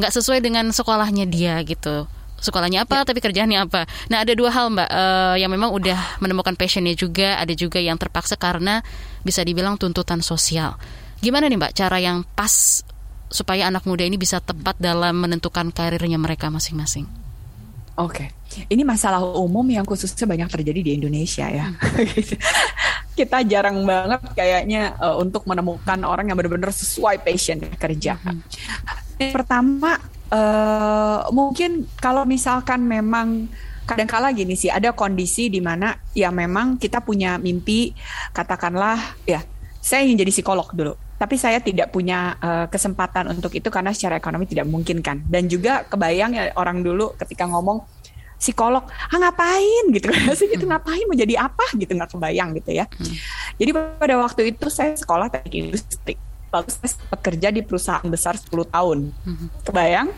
nggak 0.00 0.12
sesuai 0.16 0.40
dengan 0.40 0.72
sekolahnya 0.72 1.28
dia 1.28 1.60
gitu 1.62 2.08
sekolahnya 2.40 2.88
apa 2.88 3.04
ya. 3.04 3.06
tapi 3.06 3.20
kerjaannya 3.20 3.58
apa. 3.68 3.84
Nah 4.08 4.24
ada 4.24 4.32
dua 4.32 4.48
hal 4.50 4.72
mbak 4.72 4.88
uh, 4.88 5.36
yang 5.36 5.52
memang 5.52 5.70
udah 5.76 6.18
menemukan 6.24 6.56
passionnya 6.56 6.96
juga, 6.96 7.36
ada 7.36 7.52
juga 7.52 7.78
yang 7.78 8.00
terpaksa 8.00 8.34
karena 8.40 8.80
bisa 9.22 9.44
dibilang 9.44 9.76
tuntutan 9.76 10.24
sosial. 10.24 10.80
Gimana 11.20 11.46
nih 11.46 11.60
mbak 11.60 11.76
cara 11.76 12.00
yang 12.00 12.24
pas 12.32 12.80
supaya 13.30 13.68
anak 13.68 13.86
muda 13.86 14.02
ini 14.02 14.18
bisa 14.18 14.40
tepat 14.42 14.74
dalam 14.80 15.14
menentukan 15.20 15.70
karirnya 15.70 16.18
mereka 16.18 16.50
masing-masing? 16.50 17.06
Oke, 18.00 18.32
ini 18.72 18.80
masalah 18.80 19.20
umum 19.20 19.62
yang 19.68 19.84
khususnya 19.84 20.24
banyak 20.24 20.48
terjadi 20.48 20.80
di 20.80 20.90
Indonesia 20.96 21.44
ya. 21.52 21.68
Kita 23.18 23.44
jarang 23.44 23.84
banget 23.84 24.24
kayaknya 24.32 24.96
uh, 24.96 25.20
untuk 25.20 25.44
menemukan 25.44 26.00
orang 26.08 26.32
yang 26.32 26.36
benar-benar 26.40 26.72
sesuai 26.72 27.20
passion 27.20 27.60
kerja. 27.76 28.16
Yang 28.16 28.40
pertama, 29.28 30.00
uh, 30.32 31.28
mungkin 31.28 31.84
kalau 32.00 32.24
misalkan 32.24 32.80
memang 32.88 33.52
kadang-kala 33.84 34.32
gini 34.32 34.56
sih, 34.56 34.72
ada 34.72 34.96
kondisi 34.96 35.52
di 35.52 35.60
mana 35.60 35.92
ya 36.16 36.32
memang 36.32 36.80
kita 36.80 37.04
punya 37.04 37.36
mimpi, 37.36 37.92
katakanlah 38.32 38.96
ya, 39.28 39.44
saya 39.84 40.08
ingin 40.08 40.24
jadi 40.24 40.32
psikolog 40.32 40.72
dulu. 40.72 40.96
Tapi 41.20 41.36
saya 41.36 41.60
tidak 41.60 41.92
punya 41.92 42.40
uh, 42.40 42.64
kesempatan 42.72 43.28
untuk 43.28 43.52
itu 43.52 43.68
karena 43.68 43.92
secara 43.92 44.16
ekonomi 44.16 44.48
tidak 44.48 44.64
memungkinkan 44.64 45.28
dan 45.28 45.52
juga 45.52 45.84
kebayang 45.84 46.32
ya 46.32 46.56
orang 46.56 46.80
dulu 46.80 47.12
ketika 47.20 47.44
ngomong 47.44 47.84
psikolog 48.40 48.88
ah 48.88 49.18
ngapain? 49.20 49.92
gitu 49.92 50.08
kan. 50.08 50.32
Sih 50.40 50.48
itu 50.48 50.64
ngapain 50.64 51.04
mau 51.04 51.12
jadi 51.12 51.36
apa 51.36 51.76
gitu 51.76 51.92
nggak 51.92 52.16
kebayang 52.16 52.56
gitu 52.56 52.72
ya. 52.72 52.88
Hmm. 52.88 53.14
jadi 53.60 53.70
pada 54.00 54.16
waktu 54.16 54.56
itu 54.56 54.72
saya 54.72 54.96
sekolah 54.96 55.28
teknik 55.28 55.76
industri 55.76 56.16
lalu 56.50 56.68
saya 56.70 56.94
bekerja 57.10 57.48
di 57.54 57.60
perusahaan 57.62 58.06
besar 58.10 58.34
10 58.34 58.50
tahun 58.50 58.98
hmm. 59.10 59.48
kebayang 59.66 60.08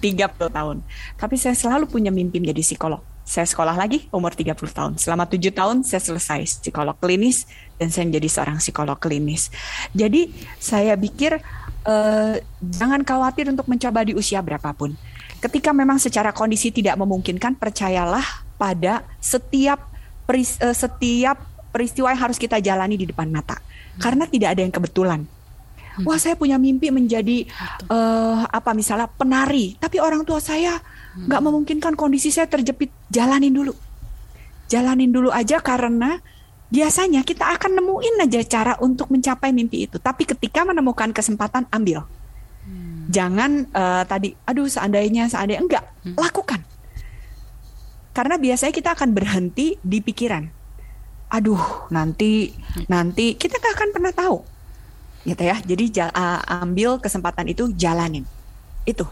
30 0.00 0.50
tahun 0.50 0.76
tapi 1.20 1.34
saya 1.36 1.54
selalu 1.56 1.88
punya 1.88 2.08
mimpi 2.08 2.40
menjadi 2.40 2.64
psikolog 2.64 3.04
saya 3.24 3.48
sekolah 3.48 3.72
lagi 3.72 4.04
umur 4.12 4.36
30 4.36 4.52
tahun. 4.52 4.92
Selama 5.00 5.24
tujuh 5.24 5.48
tahun 5.56 5.80
saya 5.80 6.04
selesai 6.04 6.60
psikolog 6.60 6.92
klinis 7.00 7.48
dan 7.80 7.88
saya 7.88 8.04
menjadi 8.04 8.28
seorang 8.28 8.60
psikolog 8.60 9.00
klinis. 9.00 9.48
Jadi 9.96 10.28
saya 10.60 10.92
pikir 10.92 11.40
uh, 11.88 12.36
jangan 12.60 13.00
khawatir 13.00 13.48
untuk 13.48 13.64
mencoba 13.64 14.04
di 14.04 14.12
usia 14.12 14.44
berapapun. 14.44 14.92
Ketika 15.40 15.72
memang 15.72 15.96
secara 15.96 16.36
kondisi 16.36 16.68
tidak 16.68 17.00
memungkinkan, 17.00 17.56
percayalah 17.56 18.44
pada 18.60 19.00
setiap 19.24 19.80
peris, 20.28 20.60
uh, 20.60 20.76
setiap 20.76 21.40
peristiwa 21.72 22.12
yang 22.12 22.28
harus 22.28 22.36
kita 22.36 22.60
jalani 22.60 23.00
di 23.00 23.08
depan 23.08 23.32
mata. 23.32 23.56
Karena 23.96 24.28
tidak 24.28 24.52
ada 24.52 24.60
yang 24.60 24.72
kebetulan. 24.72 25.24
Wah, 26.02 26.18
saya 26.18 26.34
punya 26.34 26.58
mimpi 26.58 26.90
menjadi 26.90 27.46
uh, 27.86 28.42
apa 28.50 28.74
misalnya 28.74 29.06
penari, 29.06 29.78
tapi 29.78 30.02
orang 30.02 30.26
tua 30.26 30.42
saya 30.42 30.82
nggak 31.14 31.38
hmm. 31.38 31.46
memungkinkan 31.46 31.94
kondisi 31.94 32.34
saya 32.34 32.50
terjepit. 32.50 32.90
Jalanin 33.06 33.54
dulu. 33.54 33.70
Jalanin 34.66 35.14
dulu 35.14 35.30
aja 35.30 35.62
karena 35.62 36.18
biasanya 36.66 37.22
kita 37.22 37.46
akan 37.46 37.78
nemuin 37.78 38.26
aja 38.26 38.40
cara 38.42 38.74
untuk 38.82 39.06
mencapai 39.14 39.54
mimpi 39.54 39.86
itu. 39.86 40.02
Tapi 40.02 40.26
ketika 40.26 40.66
menemukan 40.66 41.14
kesempatan 41.14 41.70
ambil. 41.70 42.02
Hmm. 42.64 43.12
jangan 43.12 43.68
uh, 43.76 44.08
tadi 44.08 44.32
aduh 44.48 44.66
seandainya 44.66 45.30
seandainya. 45.30 45.62
Enggak. 45.62 45.84
Hmm. 46.02 46.18
lakukan. 46.18 46.60
Karena 48.10 48.34
biasanya 48.40 48.74
kita 48.74 48.98
akan 48.98 49.14
berhenti 49.14 49.78
di 49.78 49.98
pikiran. 50.02 50.42
Aduh 51.30 51.86
nanti 51.94 52.50
nanti 52.90 53.38
kita 53.38 53.62
nggak 53.62 53.74
akan 53.78 53.90
pernah 53.94 54.14
tahu 54.16 54.53
gitu 55.24 55.42
ya 55.42 55.56
jadi 55.64 56.12
ambil 56.60 57.00
kesempatan 57.00 57.48
itu 57.48 57.72
jalanin 57.74 58.28
itu 58.84 59.08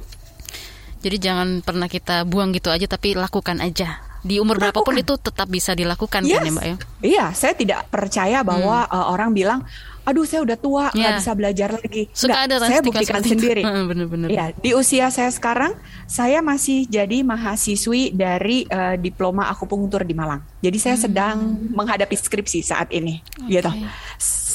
jadi 1.03 1.17
jangan 1.19 1.49
pernah 1.67 1.91
kita 1.91 2.23
buang 2.23 2.55
gitu 2.55 2.71
aja 2.71 2.87
tapi 2.87 3.19
lakukan 3.19 3.59
aja. 3.59 3.99
Di 4.23 4.39
umur 4.39 4.55
lakukan. 4.55 4.71
berapapun 4.71 4.95
itu 5.03 5.19
tetap 5.19 5.51
bisa 5.51 5.75
dilakukan 5.75 6.23
yes. 6.23 6.39
kan 6.39 6.47
ya 6.47 6.53
Mbak 6.55 6.65
ya? 6.65 6.77
Iya, 7.03 7.25
saya 7.35 7.59
tidak 7.59 7.91
percaya 7.91 8.47
bahwa 8.47 8.87
hmm. 8.87 8.95
uh, 8.95 9.07
orang 9.11 9.35
bilang 9.35 9.67
aduh 10.03 10.27
saya 10.27 10.43
udah 10.43 10.59
tua 10.59 10.91
nggak 10.91 11.11
yeah. 11.11 11.19
bisa 11.19 11.33
belajar 11.35 11.69
lagi. 11.75 12.07
Suka 12.15 12.31
Nggak, 12.31 12.43
ada 12.47 12.57
saya 12.63 12.81
buktikan 12.87 13.23
sendiri. 13.27 13.63
Bener-bener. 13.91 14.29
Ya, 14.31 14.55
di 14.55 14.79
usia 14.79 15.11
saya 15.11 15.31
sekarang 15.35 15.75
saya 16.07 16.39
masih 16.39 16.87
jadi 16.87 17.27
mahasiswi 17.27 18.15
dari 18.15 18.63
uh, 18.71 18.95
diploma 18.95 19.51
akupunktur 19.51 20.07
di 20.07 20.15
Malang. 20.15 20.47
Jadi 20.63 20.79
saya 20.79 20.95
hmm. 20.95 21.03
sedang 21.03 21.39
menghadapi 21.75 22.15
skripsi 22.15 22.63
saat 22.63 22.95
ini, 22.95 23.19
okay. 23.43 23.59
gitu. 23.59 23.71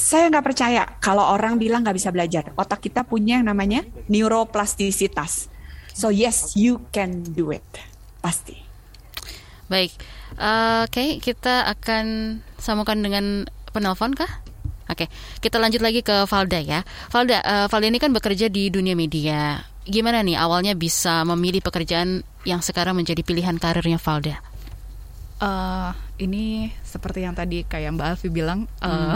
Saya 0.08 0.32
nggak 0.32 0.46
percaya 0.46 0.88
kalau 1.04 1.36
orang 1.36 1.60
bilang 1.60 1.84
nggak 1.84 2.00
bisa 2.00 2.08
belajar. 2.08 2.56
Otak 2.56 2.80
kita 2.80 3.04
punya 3.04 3.36
yang 3.36 3.52
namanya 3.52 3.84
neuroplastisitas 4.08 5.52
So 5.98 6.14
yes, 6.14 6.54
you 6.54 6.86
can 6.94 7.26
do 7.34 7.50
it. 7.50 7.66
Pasti. 8.22 8.54
Baik. 9.66 9.90
Uh, 10.38 10.86
Oke, 10.86 10.94
okay, 10.94 11.08
kita 11.18 11.66
akan 11.74 12.38
sambungkan 12.54 13.02
dengan 13.02 13.50
penelpon 13.74 14.14
kah? 14.14 14.30
Oke, 14.86 15.04
okay. 15.04 15.08
kita 15.42 15.58
lanjut 15.58 15.82
lagi 15.82 16.06
ke 16.06 16.22
Valda 16.30 16.62
ya. 16.62 16.86
Valda, 17.10 17.42
uh, 17.42 17.66
Valda 17.66 17.90
ini 17.90 17.98
kan 17.98 18.14
bekerja 18.14 18.46
di 18.46 18.70
dunia 18.70 18.94
media. 18.94 19.58
Gimana 19.82 20.22
nih 20.22 20.38
awalnya 20.38 20.78
bisa 20.78 21.26
memilih 21.26 21.66
pekerjaan 21.66 22.22
yang 22.46 22.62
sekarang 22.62 22.94
menjadi 22.94 23.26
pilihan 23.26 23.58
karirnya 23.58 23.98
Valda? 23.98 24.38
Uh, 25.42 25.90
ini 26.18 26.74
seperti 26.82 27.22
yang 27.22 27.32
tadi 27.32 27.62
kayak 27.62 27.94
Mbak 27.94 28.06
Alfi 28.14 28.28
bilang 28.28 28.66
hmm. 28.82 29.14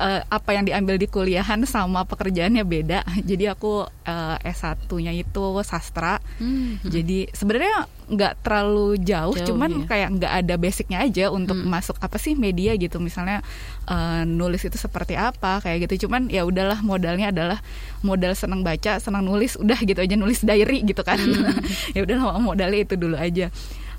uh, 0.00 0.20
apa 0.36 0.50
yang 0.56 0.64
diambil 0.64 0.96
di 0.96 1.06
kuliahan 1.06 1.60
sama 1.68 2.08
pekerjaannya 2.08 2.64
beda. 2.64 3.04
Jadi 3.30 3.44
aku 3.46 3.84
uh, 3.84 4.36
S1-nya 4.40 5.12
itu 5.12 5.44
sastra. 5.60 6.18
Hmm. 6.40 6.80
Jadi 6.80 7.28
sebenarnya 7.36 7.84
nggak 8.10 8.42
terlalu 8.42 8.98
jauh, 9.06 9.36
jauh 9.38 9.54
cuman 9.54 9.86
ya. 9.86 9.86
kayak 9.86 10.08
nggak 10.18 10.32
ada 10.42 10.54
basicnya 10.58 10.98
aja 11.04 11.30
untuk 11.30 11.54
hmm. 11.60 11.68
masuk 11.68 11.96
apa 12.00 12.16
sih 12.16 12.32
media 12.32 12.72
gitu. 12.80 12.96
Misalnya 12.96 13.44
uh, 13.86 14.24
nulis 14.24 14.64
itu 14.64 14.80
seperti 14.80 15.20
apa 15.20 15.60
kayak 15.60 15.84
gitu. 15.86 16.08
Cuman 16.08 16.32
ya 16.32 16.48
udahlah 16.48 16.80
modalnya 16.80 17.28
adalah 17.28 17.60
modal 18.00 18.32
senang 18.32 18.64
baca, 18.64 18.96
senang 18.98 19.28
nulis, 19.28 19.60
udah 19.60 19.76
gitu 19.84 20.00
aja 20.00 20.16
nulis 20.16 20.40
diary 20.40 20.80
gitu 20.80 21.04
kan. 21.04 21.20
Hmm. 21.20 21.60
ya 21.94 22.00
udahlah 22.08 22.40
modalnya 22.40 22.88
itu 22.88 22.96
dulu 22.96 23.20
aja. 23.20 23.52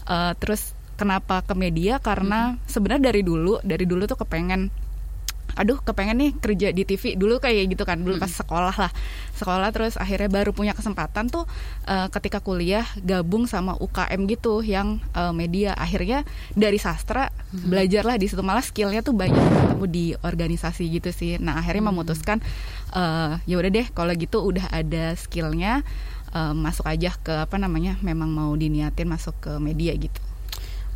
Uh, 0.10 0.34
terus 0.42 0.74
kenapa 1.02 1.42
ke 1.42 1.58
media? 1.58 1.98
Karena 1.98 2.54
hmm. 2.54 2.70
sebenarnya 2.70 3.10
dari 3.10 3.26
dulu 3.26 3.58
dari 3.66 3.90
dulu 3.90 4.06
tuh 4.06 4.22
kepengen 4.22 4.70
aduh 5.52 5.84
kepengen 5.84 6.16
nih 6.16 6.32
kerja 6.40 6.72
di 6.72 6.88
TV 6.88 7.20
dulu 7.20 7.44
kayak 7.44 7.76
gitu 7.76 7.84
kan 7.84 8.00
dulu 8.00 8.16
pas 8.22 8.32
sekolah 8.32 8.72
lah. 8.72 8.92
Sekolah 9.36 9.68
terus 9.76 10.00
akhirnya 10.00 10.32
baru 10.32 10.56
punya 10.56 10.72
kesempatan 10.72 11.28
tuh 11.28 11.44
uh, 11.92 12.08
ketika 12.08 12.40
kuliah 12.40 12.88
gabung 13.04 13.52
sama 13.52 13.76
UKM 13.76 14.32
gitu 14.32 14.64
yang 14.64 15.04
uh, 15.12 15.36
media. 15.36 15.76
Akhirnya 15.76 16.24
dari 16.56 16.80
sastra 16.80 17.28
hmm. 17.28 17.68
belajarlah 17.68 18.16
di 18.16 18.32
situ. 18.32 18.40
Malah 18.40 18.64
skillnya 18.64 19.04
tuh 19.04 19.12
banyak 19.12 19.42
ketemu 19.42 19.86
di 19.92 20.06
organisasi 20.24 20.88
gitu 20.88 21.12
sih. 21.12 21.36
Nah 21.36 21.60
akhirnya 21.60 21.84
hmm. 21.84 21.92
memutuskan 21.92 22.38
uh, 22.96 23.36
ya 23.44 23.60
udah 23.60 23.72
deh 23.76 23.88
kalau 23.92 24.16
gitu 24.16 24.40
udah 24.40 24.72
ada 24.72 25.20
skillnya 25.20 25.84
uh, 26.32 26.56
masuk 26.56 26.88
aja 26.88 27.12
ke 27.20 27.34
apa 27.44 27.60
namanya 27.60 28.00
memang 28.00 28.32
mau 28.32 28.52
diniatin 28.56 29.08
masuk 29.08 29.36
ke 29.44 29.52
media 29.60 29.92
gitu 30.00 30.31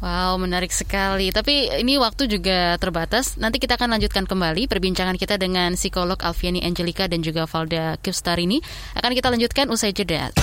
Wow, 0.03 0.37
menarik 0.37 0.75
sekali. 0.75 1.31
Tapi 1.31 1.81
ini 1.81 1.95
waktu 1.95 2.27
juga 2.27 2.75
terbatas. 2.77 3.39
Nanti 3.39 3.57
kita 3.57 3.79
akan 3.79 3.95
lanjutkan 3.95 4.27
kembali 4.27 4.67
perbincangan 4.67 5.15
kita 5.15 5.39
dengan 5.39 5.79
psikolog 5.79 6.19
Alfiani 6.19 6.61
Angelika 6.61 7.07
dan 7.07 7.23
juga 7.23 7.47
Valda 7.47 7.95
Kipstar 8.03 8.37
ini. 8.37 8.59
Akan 8.93 9.15
kita 9.15 9.31
lanjutkan 9.31 9.71
usai 9.71 9.95
jeda. 9.95 10.35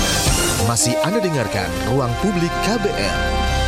Masih 0.65 0.97
Anda 1.05 1.21
dengarkan 1.21 1.69
Ruang 1.93 2.12
Publik 2.25 2.53
KBR. 2.65 3.62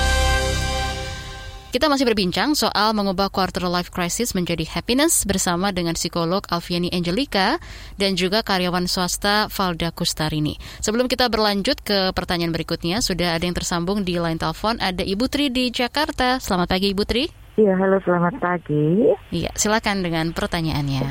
Kita 1.74 1.90
masih 1.90 2.06
berbincang 2.06 2.54
soal 2.54 2.94
mengubah 2.94 3.34
quarter 3.34 3.66
life 3.66 3.90
crisis 3.90 4.30
menjadi 4.30 4.62
happiness 4.62 5.26
bersama 5.26 5.74
dengan 5.74 5.98
psikolog 5.98 6.46
Alfiani 6.46 6.86
Angelika 6.94 7.58
dan 7.98 8.14
juga 8.14 8.46
karyawan 8.46 8.86
swasta 8.86 9.50
Valda 9.50 9.90
Kustarini. 9.90 10.54
Sebelum 10.78 11.10
kita 11.10 11.26
berlanjut 11.26 11.82
ke 11.82 12.14
pertanyaan 12.14 12.54
berikutnya, 12.54 13.02
sudah 13.02 13.34
ada 13.34 13.42
yang 13.42 13.58
tersambung 13.58 14.06
di 14.06 14.22
line 14.22 14.38
telepon. 14.38 14.78
Ada 14.78 15.02
Ibu 15.02 15.26
Tri 15.26 15.50
di 15.50 15.74
Jakarta. 15.74 16.38
Selamat 16.38 16.70
pagi 16.78 16.94
Ibu 16.94 17.02
Tri. 17.10 17.26
Iya, 17.58 17.74
halo 17.74 17.98
selamat 18.06 18.38
pagi. 18.38 19.10
Iya, 19.34 19.50
silakan 19.58 20.06
dengan 20.06 20.30
pertanyaannya. 20.30 21.02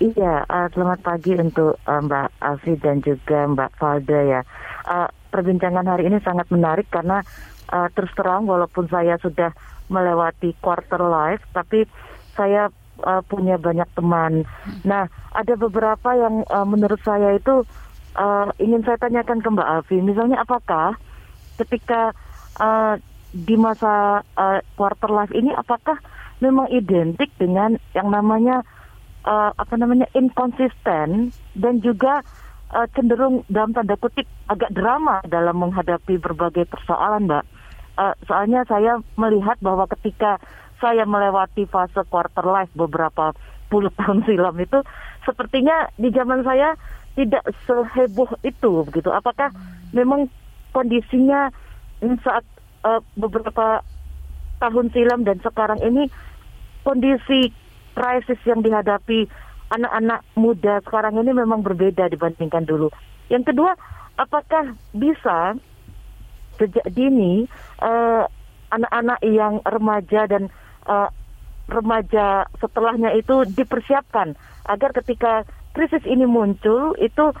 Iya, 0.00 0.48
uh, 0.48 0.68
selamat 0.72 1.04
pagi 1.04 1.36
untuk 1.36 1.76
uh, 1.76 2.00
Mbak 2.00 2.40
Alfi 2.40 2.72
dan 2.80 3.04
juga 3.04 3.44
Mbak 3.52 3.76
Valda 3.76 4.20
ya. 4.24 4.40
Uh, 4.88 5.12
perbincangan 5.28 5.84
hari 5.84 6.08
ini 6.08 6.24
sangat 6.24 6.48
menarik 6.48 6.88
karena 6.88 7.20
uh, 7.68 7.88
terus 7.92 8.08
terang 8.16 8.48
walaupun 8.48 8.88
saya 8.88 9.20
sudah 9.20 9.52
melewati 9.90 10.54
quarter 10.62 11.02
life, 11.02 11.42
tapi 11.50 11.84
saya 12.38 12.70
uh, 13.02 13.20
punya 13.26 13.58
banyak 13.58 13.86
teman. 13.98 14.46
Nah, 14.86 15.10
ada 15.34 15.54
beberapa 15.58 16.14
yang 16.14 16.46
uh, 16.46 16.64
menurut 16.64 17.02
saya 17.02 17.34
itu 17.36 17.66
uh, 18.16 18.48
ingin 18.62 18.86
saya 18.86 18.96
tanyakan 19.02 19.42
ke 19.42 19.48
Mbak 19.50 19.68
Alfi. 19.68 19.98
Misalnya, 20.00 20.46
apakah 20.46 20.94
ketika 21.58 22.14
uh, 22.62 22.96
di 23.34 23.58
masa 23.58 24.22
uh, 24.38 24.62
quarter 24.78 25.10
life 25.10 25.34
ini, 25.34 25.50
apakah 25.52 25.98
memang 26.40 26.70
identik 26.72 27.28
dengan 27.36 27.76
yang 27.92 28.08
namanya 28.08 28.62
uh, 29.26 29.52
apa 29.58 29.74
namanya 29.76 30.08
inkonsisten 30.16 31.34
dan 31.58 31.74
juga 31.84 32.24
uh, 32.72 32.86
cenderung 32.96 33.44
dalam 33.50 33.76
tanda 33.76 33.98
kutip 34.00 34.24
agak 34.48 34.72
drama 34.72 35.20
dalam 35.28 35.60
menghadapi 35.60 36.16
berbagai 36.16 36.64
persoalan, 36.70 37.28
Mbak 37.28 37.59
uh, 38.00 38.14
soalnya 38.24 38.64
saya 38.64 39.04
melihat 39.20 39.60
bahwa 39.60 39.84
ketika 39.92 40.40
saya 40.80 41.04
melewati 41.04 41.68
fase 41.68 42.00
quarter 42.08 42.48
life 42.48 42.72
beberapa 42.72 43.36
puluh 43.68 43.92
tahun 44.00 44.24
silam 44.24 44.56
itu 44.56 44.80
sepertinya 45.28 45.92
di 46.00 46.08
zaman 46.08 46.40
saya 46.40 46.72
tidak 47.14 47.44
seheboh 47.68 48.32
itu 48.40 48.88
begitu. 48.88 49.12
Apakah 49.12 49.52
memang 49.92 50.32
kondisinya 50.72 51.52
saat 52.24 52.46
uh, 52.86 53.04
beberapa 53.20 53.84
tahun 54.62 54.88
silam 54.96 55.20
dan 55.28 55.36
sekarang 55.44 55.84
ini 55.84 56.08
kondisi 56.80 57.52
krisis 57.92 58.40
yang 58.48 58.64
dihadapi 58.64 59.28
anak-anak 59.70 60.24
muda 60.34 60.80
sekarang 60.82 61.20
ini 61.20 61.36
memang 61.36 61.60
berbeda 61.60 62.08
dibandingkan 62.08 62.64
dulu. 62.64 62.88
Yang 63.28 63.52
kedua, 63.52 63.76
apakah 64.16 64.74
bisa 64.96 65.54
sejak 66.60 66.84
dini 66.92 67.48
uh, 67.80 68.28
anak-anak 68.70 69.18
yang 69.24 69.64
remaja 69.64 70.28
dan 70.28 70.52
uh, 70.84 71.08
remaja 71.70 72.44
setelahnya 72.60 73.16
itu 73.16 73.48
dipersiapkan 73.56 74.36
agar 74.68 74.90
ketika 75.02 75.48
krisis 75.72 76.02
ini 76.04 76.26
muncul 76.26 76.92
itu 76.98 77.32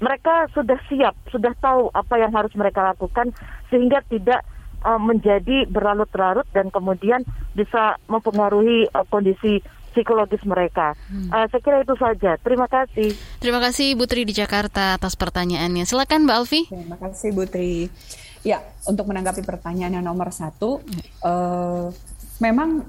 mereka 0.00 0.48
sudah 0.56 0.80
siap, 0.88 1.12
sudah 1.28 1.52
tahu 1.60 1.92
apa 1.92 2.16
yang 2.16 2.32
harus 2.32 2.50
mereka 2.56 2.80
lakukan 2.80 3.36
sehingga 3.68 4.00
tidak 4.08 4.40
uh, 4.80 4.96
menjadi 4.96 5.68
berlarut-larut 5.68 6.48
dan 6.56 6.72
kemudian 6.72 7.20
bisa 7.52 8.00
mempengaruhi 8.08 8.88
uh, 8.96 9.04
kondisi 9.12 9.60
psikologis 9.92 10.40
mereka. 10.48 10.96
Hmm. 11.12 11.28
Uh, 11.28 11.46
saya 11.52 11.60
kira 11.60 11.76
itu 11.84 11.94
saja. 12.00 12.40
Terima 12.40 12.64
kasih. 12.64 13.12
Terima 13.42 13.60
kasih 13.60 13.92
Bu 13.98 14.08
Tri 14.08 14.24
di 14.24 14.32
Jakarta 14.32 14.96
atas 14.96 15.20
pertanyaannya. 15.20 15.84
Silakan 15.84 16.24
Mbak 16.24 16.36
Alfi. 16.40 16.62
Terima 16.72 16.96
kasih 16.96 17.28
Bu 17.36 17.44
Tri. 17.44 17.92
Ya, 18.40 18.64
untuk 18.88 19.04
menanggapi 19.04 19.44
pertanyaan 19.44 20.00
yang 20.00 20.06
nomor 20.06 20.32
satu, 20.32 20.80
uh, 21.20 21.92
memang 22.40 22.88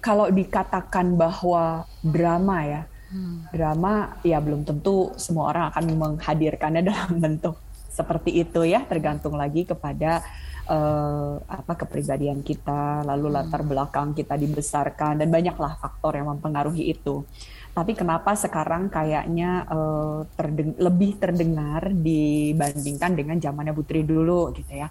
kalau 0.00 0.32
dikatakan 0.32 1.12
bahwa 1.12 1.84
drama 2.00 2.56
ya, 2.64 2.82
hmm. 3.12 3.52
drama 3.52 4.16
ya 4.24 4.40
belum 4.40 4.64
tentu 4.64 5.12
semua 5.20 5.52
orang 5.52 5.64
akan 5.74 5.84
menghadirkannya 5.92 6.82
dalam 6.88 7.20
bentuk 7.20 7.60
seperti 7.92 8.40
itu 8.40 8.64
ya, 8.64 8.80
tergantung 8.88 9.36
lagi 9.36 9.68
kepada 9.68 10.24
uh, 10.70 11.36
apa 11.44 11.72
kepribadian 11.84 12.40
kita, 12.40 13.02
lalu 13.02 13.28
latar 13.28 13.60
belakang 13.66 14.16
kita 14.16 14.40
dibesarkan 14.40 15.20
dan 15.20 15.28
banyaklah 15.28 15.76
faktor 15.76 16.16
yang 16.16 16.32
mempengaruhi 16.32 16.94
itu. 16.94 17.28
Tapi 17.78 17.94
kenapa 17.94 18.34
sekarang 18.34 18.90
kayaknya 18.90 19.62
uh, 19.70 20.26
terdeng 20.34 20.74
lebih 20.82 21.14
terdengar 21.22 21.94
dibandingkan 21.94 23.14
dengan 23.14 23.38
zamannya 23.38 23.70
Putri 23.70 24.02
dulu 24.02 24.50
gitu 24.50 24.82
ya. 24.82 24.90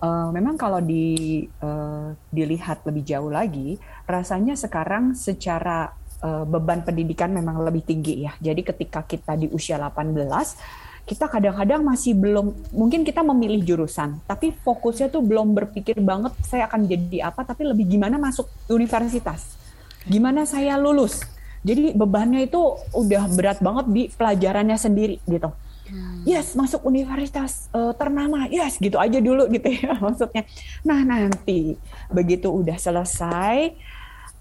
Uh, 0.00 0.32
memang 0.32 0.56
kalau 0.56 0.80
di, 0.80 1.44
uh, 1.60 2.16
dilihat 2.32 2.88
lebih 2.88 3.04
jauh 3.04 3.28
lagi, 3.28 3.76
rasanya 4.08 4.56
sekarang 4.56 5.12
secara 5.12 5.92
uh, 6.24 6.48
beban 6.48 6.80
pendidikan 6.80 7.36
memang 7.36 7.60
lebih 7.60 7.84
tinggi 7.84 8.24
ya. 8.24 8.32
Jadi 8.40 8.64
ketika 8.64 9.04
kita 9.04 9.36
di 9.36 9.52
usia 9.52 9.76
18, 9.76 11.04
kita 11.04 11.28
kadang-kadang 11.28 11.84
masih 11.84 12.16
belum, 12.16 12.72
mungkin 12.72 13.04
kita 13.04 13.20
memilih 13.20 13.60
jurusan, 13.60 14.24
tapi 14.24 14.56
fokusnya 14.56 15.12
tuh 15.12 15.20
belum 15.20 15.52
berpikir 15.52 16.00
banget 16.00 16.32
saya 16.48 16.64
akan 16.64 16.88
jadi 16.88 17.28
apa, 17.28 17.44
tapi 17.44 17.68
lebih 17.68 17.92
gimana 17.92 18.16
masuk 18.16 18.48
universitas, 18.72 19.52
gimana 20.08 20.48
saya 20.48 20.80
lulus 20.80 21.41
jadi 21.62 21.94
bebannya 21.94 22.50
itu 22.50 22.58
udah 22.90 23.30
berat 23.30 23.62
banget 23.62 23.86
di 23.90 24.02
pelajarannya 24.10 24.74
sendiri 24.74 25.22
gitu. 25.30 25.54
Hmm. 25.86 26.26
Yes, 26.26 26.58
masuk 26.58 26.82
universitas 26.82 27.70
uh, 27.70 27.94
ternama. 27.94 28.50
Yes, 28.50 28.82
gitu 28.82 28.98
aja 28.98 29.22
dulu 29.22 29.46
gitu 29.46 29.70
ya 29.70 29.94
maksudnya. 30.04 30.42
Nah, 30.82 31.06
nanti 31.06 31.78
begitu 32.10 32.50
udah 32.50 32.74
selesai, 32.74 33.78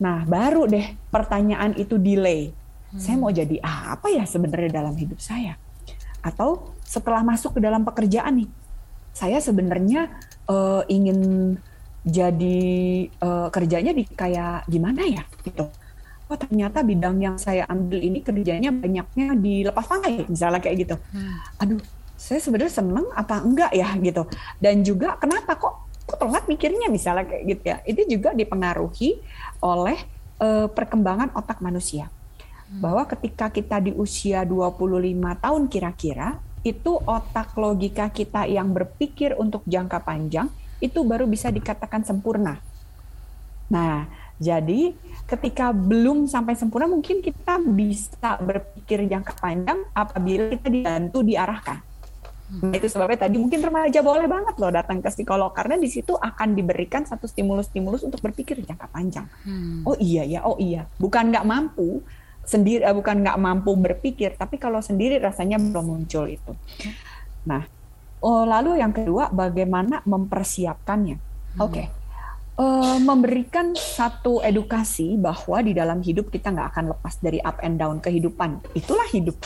nah 0.01 0.25
baru 0.25 0.65
deh 0.65 0.97
pertanyaan 1.13 1.77
itu 1.77 2.01
delay. 2.01 2.49
Hmm. 2.89 2.97
Saya 2.97 3.15
mau 3.21 3.29
jadi 3.29 3.61
apa 3.61 4.09
ya 4.09 4.25
sebenarnya 4.25 4.81
dalam 4.81 4.97
hidup 4.97 5.21
saya? 5.21 5.61
Atau 6.25 6.73
setelah 6.81 7.21
masuk 7.21 7.57
ke 7.57 7.61
dalam 7.61 7.85
pekerjaan 7.85 8.41
nih, 8.41 8.49
saya 9.13 9.37
sebenarnya 9.37 10.09
uh, 10.49 10.81
ingin 10.89 11.53
jadi 12.01 12.65
uh, 13.21 13.53
kerjanya 13.53 13.93
di 13.93 14.09
kayak 14.09 14.65
gimana 14.65 15.05
ya 15.05 15.21
gitu 15.45 15.69
oh 16.31 16.39
ternyata 16.39 16.79
bidang 16.79 17.19
yang 17.19 17.35
saya 17.35 17.67
ambil 17.67 17.99
ini 17.99 18.23
kerjanya 18.23 18.71
banyaknya 18.71 19.35
di 19.35 19.67
lepas 19.67 19.83
pantai 19.83 20.23
misalnya 20.31 20.63
kayak 20.63 20.87
gitu 20.87 20.95
hmm. 20.95 21.59
aduh 21.59 21.81
saya 22.15 22.39
sebenarnya 22.39 22.71
seneng 22.79 23.11
apa 23.11 23.43
enggak 23.43 23.71
ya 23.75 23.91
gitu 23.99 24.23
dan 24.63 24.79
juga 24.79 25.19
kenapa 25.19 25.59
kok 25.59 25.91
kok 26.07 26.17
telat 26.23 26.47
mikirnya 26.47 26.87
misalnya 26.87 27.27
kayak 27.27 27.43
gitu 27.51 27.63
ya 27.67 27.77
itu 27.83 28.01
juga 28.07 28.29
dipengaruhi 28.31 29.19
oleh 29.59 29.99
uh, 30.39 30.71
perkembangan 30.71 31.35
otak 31.35 31.59
manusia 31.59 32.07
hmm. 32.07 32.79
bahwa 32.79 33.03
ketika 33.11 33.51
kita 33.51 33.83
di 33.83 33.91
usia 33.91 34.47
25 34.47 34.71
tahun 35.43 35.63
kira-kira 35.67 36.39
itu 36.61 36.95
otak 37.03 37.57
logika 37.57 38.07
kita 38.13 38.45
yang 38.47 38.71
berpikir 38.71 39.33
untuk 39.35 39.65
jangka 39.67 39.99
panjang 39.99 40.47
itu 40.77 41.01
baru 41.05 41.25
bisa 41.29 41.49
dikatakan 41.49 42.05
sempurna. 42.05 42.57
Nah, 43.69 44.05
jadi 44.41 44.97
ketika 45.29 45.69
belum 45.69 46.25
sampai 46.25 46.57
sempurna 46.57 46.89
mungkin 46.89 47.21
kita 47.21 47.61
bisa 47.61 48.41
berpikir 48.41 49.05
jangka 49.05 49.37
panjang 49.37 49.85
apabila 49.93 50.49
kita 50.57 50.67
dibantu 50.67 51.21
diarahkan. 51.21 51.77
Nah, 52.51 52.75
itu 52.75 52.91
sebabnya 52.91 53.29
tadi 53.29 53.39
mungkin 53.39 53.63
remaja 53.63 54.03
boleh 54.03 54.27
banget 54.27 54.59
loh 54.59 54.73
datang 54.75 54.99
ke 54.99 55.07
psikolog 55.07 55.55
karena 55.55 55.79
di 55.79 55.87
situ 55.87 56.17
akan 56.19 56.51
diberikan 56.51 57.07
satu 57.07 57.23
stimulus-stimulus 57.23 58.03
untuk 58.03 58.19
berpikir 58.19 58.59
jangka 58.59 58.91
panjang. 58.91 59.23
Hmm. 59.47 59.87
Oh 59.87 59.95
iya 59.95 60.27
ya, 60.27 60.43
oh 60.43 60.59
iya. 60.59 60.83
Bukan 60.99 61.31
nggak 61.31 61.47
mampu 61.47 62.03
sendiri, 62.43 62.83
eh, 62.83 62.91
bukan 62.91 63.23
nggak 63.23 63.39
mampu 63.39 63.71
berpikir, 63.79 64.35
tapi 64.35 64.59
kalau 64.59 64.83
sendiri 64.83 65.15
rasanya 65.23 65.63
belum 65.63 65.95
muncul 65.95 66.27
itu. 66.27 66.51
Nah, 67.47 67.63
oh, 68.19 68.43
lalu 68.43 68.83
yang 68.83 68.91
kedua 68.91 69.31
bagaimana 69.31 70.03
mempersiapkannya? 70.03 71.15
Hmm. 71.55 71.61
Oke. 71.61 71.87
Okay 71.87 72.00
uh, 72.61 72.97
memberikan 73.01 73.73
satu 73.73 74.45
edukasi 74.45 75.17
bahwa 75.17 75.57
di 75.65 75.73
dalam 75.73 75.99
hidup 76.05 76.29
kita 76.29 76.53
nggak 76.53 76.67
akan 76.77 76.85
lepas 76.93 77.17
dari 77.17 77.41
up 77.41 77.57
and 77.65 77.81
down 77.81 77.97
kehidupan. 77.97 78.61
Itulah 78.77 79.09
hidup 79.09 79.41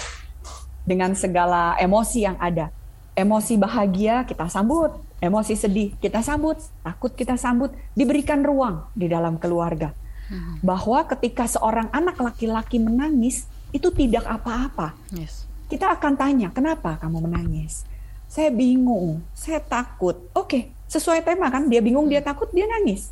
dengan 0.83 1.15
segala 1.15 1.79
emosi 1.79 2.27
yang 2.27 2.35
ada. 2.37 2.69
Emosi 3.15 3.55
bahagia 3.55 4.27
kita 4.27 4.51
sambut, 4.51 4.91
emosi 5.23 5.55
sedih 5.55 5.95
kita 6.03 6.19
sambut, 6.19 6.59
takut 6.83 7.15
kita 7.15 7.39
sambut, 7.39 7.71
diberikan 7.95 8.43
ruang 8.43 8.83
di 8.91 9.07
dalam 9.07 9.39
keluarga. 9.39 9.95
Hmm. 10.27 10.59
Bahwa 10.59 11.07
ketika 11.07 11.47
seorang 11.47 11.87
anak 11.95 12.19
laki-laki 12.19 12.83
menangis 12.83 13.47
itu 13.71 13.87
tidak 13.95 14.27
apa-apa. 14.27 14.91
Yes. 15.15 15.47
Kita 15.71 15.95
akan 15.95 16.13
tanya, 16.19 16.51
kenapa 16.51 16.99
kamu 17.01 17.25
menangis? 17.25 17.87
Saya 18.29 18.51
bingung, 18.51 19.23
saya 19.33 19.63
takut. 19.63 20.27
Oke, 20.35 20.74
sesuai 20.89 21.25
tema 21.25 21.49
kan? 21.49 21.65
Dia 21.69 21.81
bingung 21.81 22.05
dia 22.09 22.21
takut 22.21 22.49
dia 22.53 22.65
nangis. 22.69 23.11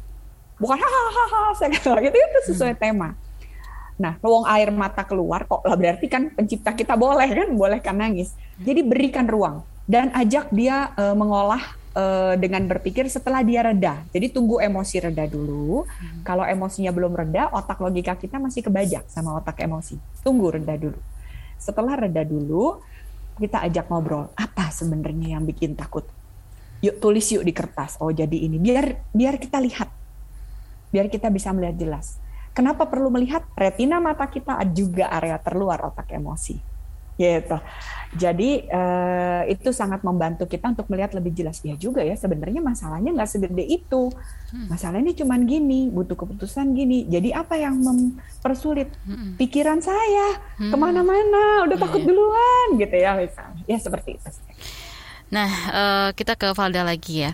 Bukan 0.62 0.78
hahaha 0.78 1.58
saya 1.58 1.74
kata 1.76 2.00
gitu 2.06 2.18
itu 2.18 2.40
sesuai 2.54 2.78
tema. 2.78 3.18
Nah 3.98 4.18
ruang 4.22 4.46
air 4.50 4.70
mata 4.74 5.06
keluar 5.06 5.46
kok 5.46 5.62
lah 5.66 5.78
berarti 5.78 6.06
kan 6.10 6.34
pencipta 6.34 6.74
kita 6.74 6.94
boleh 6.98 7.30
kan? 7.30 7.50
Boleh 7.54 7.80
kan 7.82 7.98
nangis. 7.98 8.34
Jadi 8.62 8.82
berikan 8.86 9.26
ruang 9.26 9.66
dan 9.90 10.14
ajak 10.16 10.50
dia 10.56 10.96
uh, 10.96 11.12
mengolah 11.18 11.62
uh, 11.98 12.34
dengan 12.40 12.66
berpikir 12.66 13.10
setelah 13.10 13.44
dia 13.44 13.66
reda. 13.66 14.02
Jadi 14.14 14.34
tunggu 14.34 14.62
emosi 14.62 15.10
reda 15.10 15.26
dulu. 15.30 15.86
Hmm. 15.86 16.22
kalau 16.24 16.48
emosinya 16.48 16.94
belum 16.96 17.14
reda 17.14 17.52
otak 17.52 17.82
logika 17.84 18.16
kita 18.16 18.40
masih 18.40 18.64
kebajak 18.66 19.06
sama 19.10 19.38
otak 19.38 19.62
emosi. 19.62 19.98
Tunggu 20.22 20.54
reda 20.56 20.78
dulu. 20.78 21.00
Setelah 21.58 21.96
reda 21.96 22.24
dulu 22.24 22.80
kita 23.34 23.66
ajak 23.66 23.90
ngobrol 23.90 24.30
apa 24.38 24.70
sebenarnya 24.70 25.38
yang 25.38 25.44
bikin 25.44 25.74
takut 25.74 26.06
yuk 26.84 27.00
tulis 27.00 27.24
yuk 27.32 27.48
di 27.48 27.56
kertas. 27.56 27.96
Oh 28.04 28.12
jadi 28.12 28.36
ini. 28.36 28.60
Biar 28.60 29.08
biar 29.16 29.40
kita 29.40 29.64
lihat. 29.64 29.88
Biar 30.92 31.08
kita 31.08 31.32
bisa 31.32 31.56
melihat 31.56 31.80
jelas. 31.80 32.20
Kenapa 32.54 32.86
perlu 32.86 33.10
melihat? 33.10 33.48
Retina 33.58 33.98
mata 33.98 34.28
kita 34.30 34.62
juga 34.76 35.10
area 35.10 35.40
terluar 35.42 35.82
otak 35.82 36.12
emosi. 36.14 36.76
Gitu. 37.14 37.58
Jadi 38.14 38.70
uh, 38.74 39.46
itu 39.50 39.70
sangat 39.74 40.02
membantu 40.06 40.46
kita 40.46 40.70
untuk 40.70 40.86
melihat 40.92 41.18
lebih 41.18 41.34
jelas. 41.34 41.62
Ya 41.66 41.74
juga 41.74 42.06
ya 42.06 42.14
sebenarnya 42.14 42.62
masalahnya 42.62 43.10
nggak 43.16 43.32
segede 43.32 43.64
itu. 43.64 44.12
Hmm. 44.54 44.70
masalahnya 44.70 45.18
cuma 45.18 45.34
gini 45.42 45.90
butuh 45.90 46.14
keputusan 46.14 46.78
gini. 46.78 47.10
Jadi 47.10 47.34
apa 47.34 47.58
yang 47.58 47.80
mempersulit 47.80 48.92
hmm. 49.08 49.40
pikiran 49.40 49.82
saya? 49.82 50.38
Hmm. 50.62 50.70
ke 50.70 50.78
mana-mana 50.78 51.66
udah 51.66 51.78
takut 51.80 52.06
iya. 52.06 52.10
duluan 52.12 52.68
gitu 52.78 52.96
ya 53.02 53.12
misalnya. 53.18 53.62
Ya 53.66 53.78
seperti 53.82 54.20
itu 54.22 54.30
Nah, 55.34 55.50
uh, 55.74 56.10
kita 56.14 56.38
ke 56.38 56.54
Valda 56.54 56.86
lagi 56.86 57.26
ya. 57.26 57.34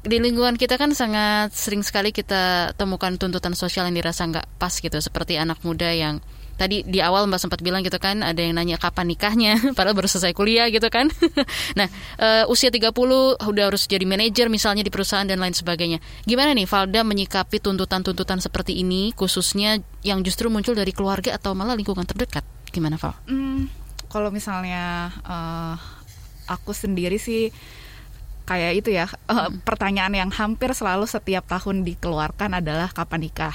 Di 0.00 0.16
lingkungan 0.16 0.56
kita 0.56 0.80
kan 0.80 0.96
sangat 0.96 1.52
sering 1.52 1.84
sekali 1.84 2.08
kita 2.08 2.72
temukan 2.72 3.12
tuntutan 3.20 3.52
sosial 3.52 3.84
yang 3.84 4.00
dirasa 4.00 4.24
nggak 4.24 4.48
pas 4.56 4.72
gitu, 4.72 4.96
seperti 4.96 5.36
anak 5.36 5.60
muda 5.60 5.92
yang 5.92 6.24
tadi 6.60 6.84
di 6.84 7.00
awal 7.00 7.24
Mbak 7.24 7.40
sempat 7.40 7.60
bilang 7.64 7.80
gitu 7.80 7.96
kan 7.96 8.20
ada 8.20 8.36
yang 8.36 8.52
nanya 8.52 8.76
kapan 8.76 9.08
nikahnya 9.08 9.56
padahal 9.76 9.96
baru 9.96 10.08
selesai 10.08 10.32
kuliah 10.32 10.72
gitu 10.72 10.88
kan. 10.88 11.12
nah, 11.78 11.88
uh, 12.16 12.44
usia 12.52 12.72
30 12.72 12.92
udah 13.40 13.64
harus 13.68 13.84
jadi 13.84 14.04
manajer 14.08 14.48
misalnya 14.48 14.80
di 14.80 14.92
perusahaan 14.92 15.28
dan 15.28 15.36
lain 15.36 15.52
sebagainya. 15.52 16.00
Gimana 16.24 16.56
nih 16.56 16.64
Valda 16.64 17.04
menyikapi 17.04 17.60
tuntutan-tuntutan 17.60 18.40
seperti 18.40 18.80
ini 18.80 19.12
khususnya 19.12 19.80
yang 20.00 20.20
justru 20.24 20.48
muncul 20.48 20.72
dari 20.72 20.96
keluarga 20.96 21.36
atau 21.36 21.52
malah 21.52 21.76
lingkungan 21.76 22.08
terdekat? 22.08 22.44
Gimana 22.72 22.96
Val? 22.96 23.16
Hmm, 23.28 23.68
kalau 24.08 24.32
misalnya 24.32 25.12
uh, 25.24 25.99
aku 26.50 26.74
sendiri 26.74 27.22
sih 27.22 27.54
kayak 28.50 28.82
itu 28.82 28.90
ya 28.90 29.06
uh, 29.30 29.46
pertanyaan 29.62 30.10
yang 30.10 30.30
hampir 30.34 30.74
selalu 30.74 31.06
setiap 31.06 31.46
tahun 31.46 31.86
dikeluarkan 31.86 32.58
adalah 32.58 32.90
kapan 32.90 33.30
nikah. 33.30 33.54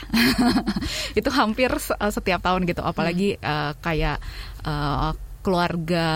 Itu 1.19 1.35
hampir 1.35 1.67
uh, 1.75 2.11
setiap 2.15 2.39
tahun 2.39 2.63
gitu 2.63 2.79
apalagi 2.79 3.35
uh, 3.43 3.75
kayak 3.83 4.23
uh, 4.63 5.11
keluarga 5.43 6.07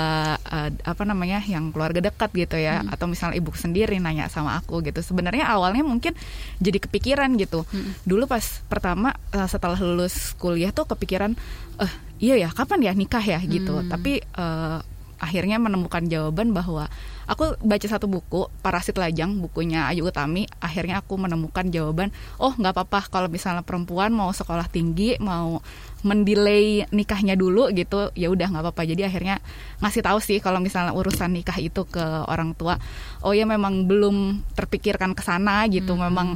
uh, 0.41 0.71
apa 0.88 1.03
namanya 1.03 1.43
yang 1.43 1.75
keluarga 1.75 2.01
dekat 2.01 2.32
gitu 2.34 2.57
ya 2.57 2.82
hmm. 2.82 2.95
atau 2.95 3.05
misalnya 3.05 3.38
ibu 3.38 3.51
sendiri 3.51 3.99
nanya 3.99 4.32
sama 4.32 4.55
aku 4.55 4.80
gitu. 4.80 5.03
Sebenarnya 5.03 5.51
awalnya 5.51 5.84
mungkin 5.84 6.15
jadi 6.63 6.80
kepikiran 6.80 7.36
gitu. 7.36 7.67
Hmm. 7.67 7.91
dulu 8.07 8.32
pas 8.32 8.63
pertama 8.71 9.11
uh, 9.36 9.45
setelah 9.51 9.75
lulus 9.75 10.39
kuliah 10.39 10.71
tuh 10.71 10.88
kepikiran 10.88 11.36
eh 11.84 11.93
iya 12.23 12.47
ya 12.47 12.49
kapan 12.55 12.88
ya 12.88 12.91
nikah 12.95 13.21
ya? 13.21 13.43
gitu. 13.43 13.75
Hmm. 13.75 13.91
tapi 13.91 14.23
uh, 14.39 14.80
akhirnya 15.20 15.59
menemukan 15.59 16.07
jawaban 16.07 16.55
bahwa 16.55 16.88
aku 17.30 17.53
baca 17.61 17.86
satu 17.86 18.09
buku 18.09 18.49
Parasit 18.65 18.97
Lajang 18.97 19.38
bukunya 19.38 19.86
Ayu 19.86 20.09
Utami 20.09 20.49
akhirnya 20.57 21.05
aku 21.05 21.20
menemukan 21.22 21.70
jawaban 21.70 22.09
oh 22.41 22.57
nggak 22.57 22.74
apa-apa 22.74 22.99
kalau 23.13 23.30
misalnya 23.30 23.61
perempuan 23.61 24.09
mau 24.09 24.34
sekolah 24.34 24.65
tinggi 24.72 25.20
mau 25.22 25.61
mendelay 26.01 26.88
nikahnya 26.95 27.36
dulu 27.36 27.70
gitu 27.76 28.09
ya 28.15 28.32
udah 28.32 28.47
nggak 28.49 28.63
apa-apa 28.65 28.82
jadi 28.88 29.11
akhirnya 29.11 29.43
ngasih 29.84 30.01
tahu 30.01 30.20
sih 30.24 30.39
kalau 30.39 30.63
misalnya 30.63 30.95
urusan 30.95 31.36
nikah 31.36 31.59
itu 31.59 31.84
ke 31.86 32.01
orang 32.26 32.55
tua 32.55 32.80
oh 33.22 33.36
ya 33.36 33.43
memang 33.43 33.86
belum 33.86 34.41
terpikirkan 34.55 35.11
ke 35.11 35.22
sana 35.22 35.67
gitu 35.67 35.93
hmm. 35.93 36.01
memang 36.07 36.28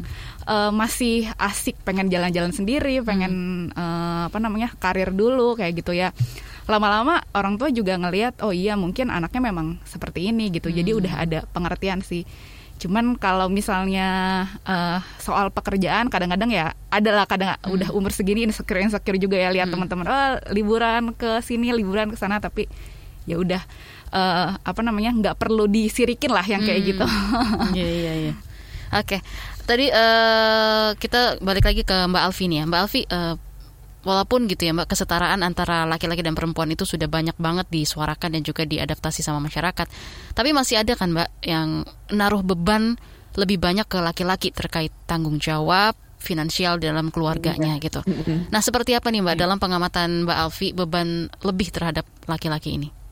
uh, 0.46 0.72
masih 0.76 1.32
asik 1.40 1.80
pengen 1.88 2.12
jalan-jalan 2.12 2.52
sendiri 2.52 3.00
pengen 3.02 3.34
hmm. 3.72 3.80
uh, 3.80 4.22
apa 4.28 4.38
namanya 4.44 4.76
karir 4.78 5.16
dulu 5.16 5.56
kayak 5.56 5.80
gitu 5.80 5.96
ya 5.96 6.12
lama-lama 6.68 7.20
orang 7.36 7.60
tua 7.60 7.70
juga 7.70 8.00
ngelihat 8.00 8.40
oh 8.44 8.56
iya 8.56 8.80
mungkin 8.80 9.12
anaknya 9.12 9.52
memang 9.52 9.84
seperti 9.84 10.32
ini 10.32 10.48
gitu 10.52 10.72
hmm. 10.72 10.78
jadi 10.80 10.92
udah 10.96 11.14
ada 11.20 11.40
pengertian 11.52 12.00
sih 12.00 12.24
cuman 12.80 13.16
kalau 13.16 13.48
misalnya 13.48 14.44
uh, 14.68 15.00
soal 15.22 15.54
pekerjaan 15.54 16.12
kadang-kadang 16.12 16.52
ya 16.52 16.66
adalah 16.92 17.24
kadang 17.30 17.56
hmm. 17.60 17.74
udah 17.76 17.90
umur 17.96 18.12
segini 18.12 18.44
insecure 18.44 18.82
insecure 18.82 19.20
juga 19.20 19.40
ya 19.40 19.52
lihat 19.52 19.72
hmm. 19.72 19.76
teman-teman 19.76 20.06
oh 20.08 20.32
liburan 20.52 21.16
ke 21.16 21.40
sini 21.44 21.72
liburan 21.72 22.12
ke 22.12 22.18
sana 22.20 22.40
tapi 22.44 22.68
ya 23.24 23.40
udah 23.40 23.62
uh, 24.12 24.60
apa 24.60 24.82
namanya 24.84 25.16
nggak 25.16 25.36
perlu 25.40 25.68
disirikin 25.68 26.32
lah 26.32 26.44
yang 26.44 26.64
kayak 26.64 26.82
hmm. 26.84 26.90
gitu 26.92 27.06
iya 27.78 27.88
iya 27.88 28.14
iya 28.30 28.34
oke 29.00 29.18
tadi 29.64 29.88
uh, 29.88 30.92
kita 31.00 31.40
balik 31.40 31.64
lagi 31.64 31.88
ke 31.88 31.96
Mbak 32.12 32.24
Alfi 32.28 32.46
nih 32.52 32.58
ya 32.64 32.66
Mbak 32.68 32.80
Alfi 32.84 33.02
uh, 33.08 33.36
walaupun 34.04 34.46
gitu 34.52 34.68
ya 34.68 34.76
mbak 34.76 34.92
kesetaraan 34.92 35.42
antara 35.42 35.88
laki-laki 35.88 36.22
dan 36.22 36.36
perempuan 36.36 36.70
itu 36.72 36.84
sudah 36.84 37.08
banyak 37.08 37.36
banget 37.40 37.68
disuarakan 37.72 38.40
dan 38.40 38.42
juga 38.44 38.68
diadaptasi 38.68 39.24
sama 39.24 39.40
masyarakat 39.44 39.88
tapi 40.36 40.50
masih 40.52 40.84
ada 40.84 40.94
kan 40.96 41.16
mbak 41.16 41.30
yang 41.44 41.88
naruh 42.12 42.44
beban 42.44 43.00
lebih 43.34 43.58
banyak 43.58 43.90
ke 43.90 43.98
laki-laki 43.98 44.54
terkait 44.54 44.94
tanggung 45.10 45.42
jawab 45.42 45.98
finansial 46.24 46.80
dalam 46.80 47.12
keluarganya 47.12 47.76
iya. 47.76 47.84
gitu. 47.84 48.00
Nah, 48.48 48.64
seperti 48.64 48.96
apa 48.96 49.12
nih 49.12 49.20
Mbak 49.20 49.36
dalam 49.36 49.60
pengamatan 49.60 50.24
Mbak 50.24 50.38
Alfi 50.40 50.72
beban 50.72 51.28
lebih 51.44 51.68
terhadap 51.68 52.08
laki-laki 52.32 52.80
ini? 52.80 53.03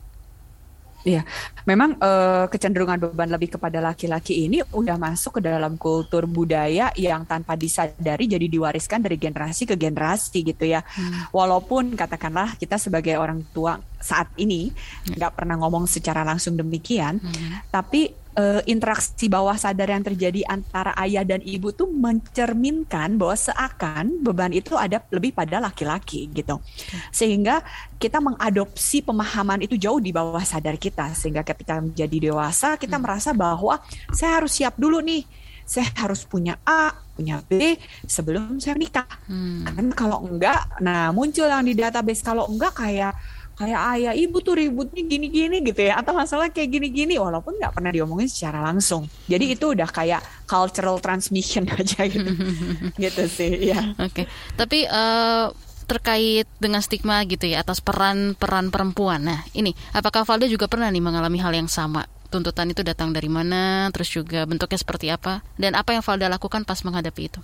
Iya, 1.02 1.26
memang 1.66 1.98
uh, 1.98 2.46
kecenderungan 2.46 3.10
beban 3.10 3.26
lebih 3.26 3.58
kepada 3.58 3.82
laki-laki 3.82 4.46
ini 4.46 4.62
udah 4.62 4.94
masuk 4.94 5.38
ke 5.38 5.50
dalam 5.50 5.74
kultur 5.74 6.30
budaya 6.30 6.94
yang 6.94 7.26
tanpa 7.26 7.58
disadari 7.58 8.30
jadi 8.30 8.46
diwariskan 8.46 9.02
dari 9.02 9.18
generasi 9.18 9.66
ke 9.66 9.74
generasi 9.74 10.46
gitu 10.46 10.62
ya. 10.62 10.86
Hmm. 10.86 11.26
Walaupun 11.34 11.98
katakanlah 11.98 12.54
kita 12.54 12.78
sebagai 12.78 13.18
orang 13.18 13.42
tua 13.50 13.82
saat 13.98 14.30
ini 14.38 14.70
hmm. 14.70 15.18
nggak 15.18 15.30
hmm. 15.34 15.38
pernah 15.42 15.56
ngomong 15.58 15.90
secara 15.90 16.22
langsung 16.22 16.54
demikian, 16.54 17.18
hmm. 17.18 17.66
tapi 17.74 18.21
uh, 18.36 18.60
interaksi 18.64 19.28
bawah 19.28 19.56
sadar 19.56 19.92
yang 19.92 20.04
terjadi 20.04 20.44
antara 20.48 20.96
ayah 21.00 21.24
dan 21.24 21.40
ibu 21.44 21.72
tuh 21.72 21.88
mencerminkan 21.88 23.16
bahwa 23.16 23.36
seakan 23.36 24.20
beban 24.24 24.52
itu 24.52 24.76
ada 24.76 25.00
lebih 25.12 25.36
pada 25.36 25.60
laki-laki 25.60 26.28
gitu. 26.32 26.60
Sehingga 27.12 27.60
kita 28.00 28.18
mengadopsi 28.18 29.04
pemahaman 29.04 29.64
itu 29.64 29.76
jauh 29.78 30.00
di 30.00 30.10
bawah 30.10 30.42
sadar 30.42 30.76
kita 30.80 31.12
sehingga 31.14 31.46
ketika 31.46 31.78
menjadi 31.78 32.32
dewasa 32.32 32.74
kita 32.80 32.96
hmm. 32.98 33.04
merasa 33.04 33.30
bahwa 33.36 33.78
saya 34.12 34.40
harus 34.40 34.52
siap 34.56 34.76
dulu 34.76 35.00
nih. 35.02 35.24
Saya 35.62 35.88
harus 35.94 36.26
punya 36.26 36.58
A, 36.66 36.90
punya 37.14 37.38
B 37.46 37.78
sebelum 38.04 38.58
saya 38.58 38.74
nikah. 38.74 39.06
Hmm. 39.30 39.62
Kan 39.62 39.88
kalau 39.94 40.26
enggak, 40.26 40.68
nah 40.82 41.14
muncul 41.14 41.46
yang 41.46 41.64
di 41.64 41.72
database 41.78 42.20
kalau 42.20 42.50
enggak 42.50 42.74
kayak 42.76 43.14
kayak 43.62 43.80
ayah 43.94 44.12
ibu 44.18 44.42
tuh 44.42 44.58
ributnya 44.58 45.06
gini-gini 45.06 45.62
gitu 45.62 45.86
ya 45.86 46.02
atau 46.02 46.10
masalah 46.10 46.50
kayak 46.50 46.74
gini-gini 46.74 47.14
walaupun 47.14 47.54
nggak 47.62 47.78
pernah 47.78 47.94
diomongin 47.94 48.26
secara 48.26 48.58
langsung. 48.66 49.06
Jadi 49.30 49.54
itu 49.54 49.70
udah 49.70 49.86
kayak 49.86 50.20
cultural 50.50 50.98
transmission 50.98 51.70
aja 51.78 52.10
gitu. 52.10 52.32
Gitu 53.02 53.22
sih 53.30 53.72
ya 53.72 53.94
oke 53.98 54.12
okay. 54.12 54.24
tapi 54.54 54.84
uh, 54.88 55.52
terkait 55.86 56.48
dengan 56.56 56.80
stigma 56.80 57.20
gitu 57.26 57.44
ya 57.50 57.60
atas 57.60 57.84
peran-peran 57.84 58.72
perempuan. 58.72 59.20
Nah 59.22 59.44
ini 59.52 59.76
apakah 59.92 60.24
Valda 60.24 60.48
juga 60.48 60.70
pernah 60.70 60.88
nih 60.88 61.02
mengalami 61.02 61.38
hal 61.42 61.52
yang 61.52 61.68
sama? 61.68 62.06
Tuntutan 62.32 62.72
itu 62.72 62.80
datang 62.80 63.12
dari 63.12 63.28
mana? 63.28 63.92
Terus 63.92 64.08
juga 64.08 64.48
bentuknya 64.48 64.80
seperti 64.80 65.12
apa? 65.12 65.44
Dan 65.60 65.76
apa 65.76 65.92
yang 65.92 66.00
Valda 66.00 66.32
lakukan 66.32 66.64
pas 66.64 66.80
menghadapi 66.80 67.22
itu 67.28 67.40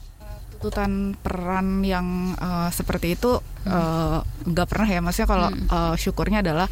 tuntutan 0.59 1.15
peran 1.15 1.87
yang 1.87 2.35
uh, 2.35 2.67
seperti 2.75 3.15
itu 3.15 3.39
eh, 3.63 4.19
nggak 4.27 4.67
uh, 4.67 4.71
pernah 4.75 4.89
ya. 4.91 4.99
Maksudnya 4.99 5.29
kalau 5.31 5.49
hmm. 5.55 5.71
uh, 5.71 5.95
syukurnya 5.95 6.43
adalah 6.43 6.67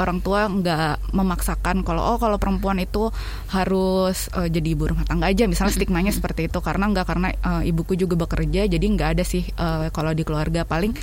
orang 0.00 0.24
tua 0.24 0.48
nggak 0.48 1.12
memaksakan 1.12 1.84
kalau 1.84 2.16
oh 2.16 2.18
kalau 2.18 2.40
perempuan 2.40 2.80
itu 2.80 3.12
harus 3.52 4.32
uh, 4.32 4.48
jadi 4.48 4.72
ibu 4.72 4.88
rumah 4.88 5.04
tangga 5.04 5.28
aja. 5.28 5.44
Misalnya 5.44 5.76
stigmanya 5.76 6.16
seperti 6.16 6.48
itu. 6.48 6.64
Karena 6.64 6.88
nggak 6.88 7.04
karena 7.04 7.28
uh, 7.44 7.60
ibuku 7.60 8.00
juga 8.00 8.16
bekerja 8.16 8.64
jadi 8.64 8.86
nggak 8.88 9.20
ada 9.20 9.24
sih 9.28 9.44
uh, 9.60 9.92
kalau 9.92 10.16
di 10.16 10.24
keluarga. 10.24 10.64
Paling 10.64 10.96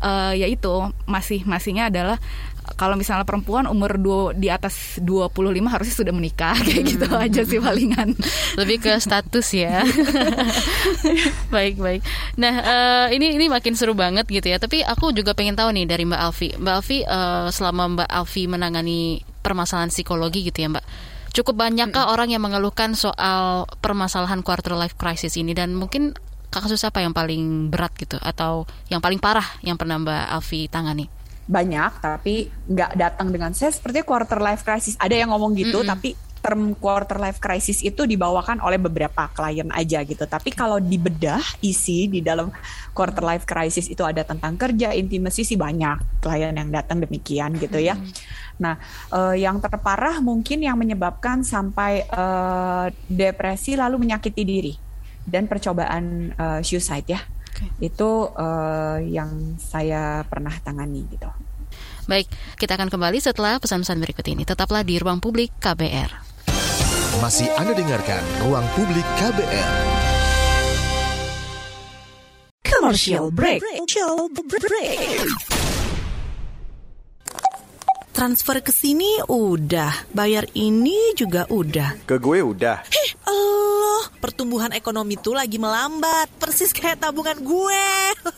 uh, 0.00 0.32
ya 0.34 0.48
itu 0.50 0.90
masih 1.06 1.44
masihnya 1.46 1.88
adalah 1.88 2.18
kalau 2.76 2.94
misalnya 2.94 3.26
perempuan 3.26 3.66
umur 3.66 3.98
dua, 3.98 4.32
di 4.36 4.48
atas 4.52 5.00
25 5.02 5.42
harusnya 5.66 5.94
sudah 5.96 6.14
menikah 6.14 6.56
kayak 6.66 6.84
gitu 6.86 7.06
hmm. 7.08 7.24
aja 7.24 7.42
sih 7.42 7.58
palingan. 7.58 8.14
Lebih 8.56 8.76
ke 8.84 8.92
status 9.00 9.46
ya. 9.56 9.82
baik 11.54 11.80
baik. 11.80 12.00
Nah 12.38 12.54
uh, 12.60 13.06
ini 13.10 13.36
ini 13.36 13.50
makin 13.50 13.74
seru 13.74 13.96
banget 13.96 14.28
gitu 14.28 14.46
ya. 14.46 14.60
Tapi 14.60 14.84
aku 14.84 15.10
juga 15.16 15.34
pengen 15.34 15.56
tahu 15.58 15.72
nih 15.74 15.86
dari 15.88 16.04
Mbak 16.06 16.20
Alfi. 16.20 16.48
Mbak 16.60 16.74
Alfi 16.74 16.98
uh, 17.04 17.48
selama 17.50 18.00
Mbak 18.00 18.08
Alfi 18.10 18.42
menangani 18.46 19.24
permasalahan 19.40 19.90
psikologi 19.90 20.46
gitu 20.46 20.64
ya 20.64 20.68
Mbak. 20.70 20.84
Cukup 21.30 21.54
banyakkah 21.62 22.10
hmm. 22.10 22.14
orang 22.16 22.28
yang 22.34 22.42
mengeluhkan 22.42 22.98
soal 22.98 23.70
permasalahan 23.78 24.42
quarter 24.42 24.74
life 24.74 24.98
crisis 24.98 25.38
ini 25.38 25.54
dan 25.54 25.78
mungkin 25.78 26.14
kasus 26.58 26.82
apa 26.82 26.98
yang 26.98 27.14
paling 27.14 27.70
berat 27.70 27.94
gitu 27.94 28.18
atau 28.18 28.66
yang 28.90 28.98
paling 28.98 29.22
parah 29.22 29.46
yang 29.62 29.78
pernah 29.78 30.02
Mbak 30.02 30.24
Alfi 30.34 30.66
tangani? 30.66 31.06
banyak 31.50 31.92
tapi 31.98 32.46
nggak 32.46 32.94
datang 32.94 33.34
dengan 33.34 33.50
saya 33.50 33.74
seperti 33.74 34.06
quarter 34.06 34.38
life 34.38 34.62
crisis 34.62 34.94
ada 35.02 35.18
yang 35.18 35.34
ngomong 35.34 35.58
gitu 35.58 35.82
mm 35.82 35.84
-hmm. 35.84 35.90
tapi 35.90 36.10
term 36.40 36.72
quarter 36.72 37.20
life 37.20 37.36
crisis 37.36 37.84
itu 37.84 38.08
dibawakan 38.08 38.64
oleh 38.64 38.80
beberapa 38.80 39.28
klien 39.28 39.68
aja 39.76 40.00
gitu. 40.00 40.24
Tapi 40.24 40.56
kalau 40.56 40.80
dibedah 40.80 41.40
isi 41.60 42.08
di 42.08 42.24
dalam 42.24 42.48
quarter 42.96 43.20
life 43.20 43.44
crisis 43.44 43.92
itu 43.92 44.00
ada 44.00 44.24
tentang 44.24 44.56
kerja, 44.56 44.96
intimasi 44.96 45.44
sih 45.44 45.60
banyak 45.60 46.24
klien 46.24 46.56
yang 46.56 46.72
datang 46.72 47.04
demikian 47.04 47.60
gitu 47.60 47.76
ya. 47.76 47.92
Nah, 48.56 48.80
uh, 49.12 49.36
yang 49.36 49.60
terparah 49.60 50.24
mungkin 50.24 50.64
yang 50.64 50.80
menyebabkan 50.80 51.44
sampai 51.44 52.08
uh, 52.08 52.88
depresi 53.04 53.76
lalu 53.76 54.00
menyakiti 54.00 54.42
diri 54.42 54.74
dan 55.26 55.48
percobaan 55.50 56.34
uh, 56.36 56.60
suicide 56.60 57.06
ya. 57.08 57.20
Okay. 57.50 57.90
Itu 57.92 58.30
uh, 58.32 58.98
yang 59.02 59.58
saya 59.58 60.24
pernah 60.24 60.54
tangani 60.62 61.04
gitu. 61.10 61.28
Baik, 62.08 62.26
kita 62.58 62.74
akan 62.74 62.90
kembali 62.90 63.18
setelah 63.22 63.60
pesan-pesan 63.62 64.00
berikut 64.02 64.26
ini. 64.26 64.42
Tetaplah 64.42 64.82
di 64.82 64.98
Ruang 64.98 65.22
Publik 65.22 65.54
KBR. 65.62 66.10
Masih 67.20 67.52
Anda 67.54 67.76
dengarkan 67.76 68.22
Ruang 68.42 68.64
Publik 68.74 69.04
KBR. 69.20 69.72
Commercial 72.64 73.28
break. 73.28 73.60
Commercial 73.60 74.32
break. 74.32 75.20
Transfer 78.20 78.60
ke 78.60 78.68
sini 78.68 79.16
udah, 79.32 80.12
bayar 80.12 80.44
ini 80.52 81.16
juga 81.16 81.48
udah. 81.48 82.04
Ke 82.04 82.20
gue 82.20 82.44
udah. 82.44 82.84
Hih, 82.92 83.16
Allah, 83.24 84.12
pertumbuhan 84.20 84.76
ekonomi 84.76 85.16
tuh 85.16 85.32
lagi 85.32 85.56
melambat, 85.56 86.28
persis 86.36 86.68
kayak 86.68 87.00
tabungan 87.00 87.40
gue. 87.40 87.88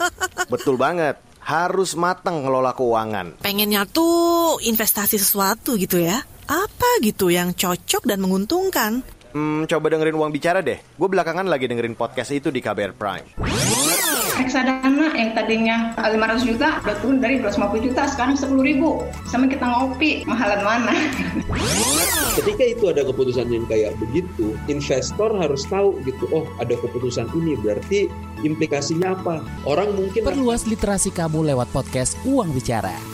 Betul 0.54 0.78
banget 0.78 1.18
harus 1.42 1.98
matang 1.98 2.46
ngelola 2.46 2.78
keuangan. 2.78 3.42
Pengennya 3.42 3.82
tuh 3.90 4.62
investasi 4.62 5.18
sesuatu 5.18 5.74
gitu 5.74 5.98
ya. 5.98 6.22
Apa 6.46 7.02
gitu 7.02 7.34
yang 7.34 7.50
cocok 7.50 8.06
dan 8.06 8.22
menguntungkan? 8.22 9.02
Hmm, 9.34 9.66
coba 9.66 9.98
dengerin 9.98 10.14
uang 10.14 10.30
bicara 10.30 10.62
deh. 10.62 10.78
Gue 10.94 11.10
belakangan 11.10 11.50
lagi 11.50 11.66
dengerin 11.66 11.98
podcast 11.98 12.30
itu 12.30 12.54
di 12.54 12.62
KBR 12.62 12.94
Prime. 12.94 13.26
Reksadana 14.38 15.10
yang 15.18 15.34
tadinya 15.34 15.76
500 15.98 16.46
juta 16.46 16.78
udah 16.86 16.96
turun 17.02 17.18
dari 17.18 17.42
250 17.42 17.86
juta 17.90 18.02
sekarang 18.06 18.38
10 18.38 18.62
ribu 18.62 19.02
sama 19.32 19.48
kita 19.48 19.64
ngopi 19.64 20.28
mahalan 20.28 20.60
mana? 20.60 20.92
Ketika 22.36 22.64
itu 22.68 22.84
ada 22.92 23.00
keputusan 23.00 23.48
yang 23.48 23.64
kayak 23.64 23.96
begitu 23.96 24.52
investor 24.68 25.32
harus 25.32 25.64
tahu 25.64 25.96
gitu 26.04 26.28
oh 26.36 26.44
ada 26.60 26.76
keputusan 26.76 27.32
ini 27.32 27.56
berarti 27.56 28.12
implikasinya 28.44 29.16
apa? 29.16 29.40
Orang 29.64 29.96
mungkin 29.96 30.28
perluas 30.28 30.68
literasi 30.68 31.08
kamu 31.08 31.48
lewat 31.48 31.72
podcast 31.72 32.20
Uang 32.28 32.52
Bicara 32.52 33.11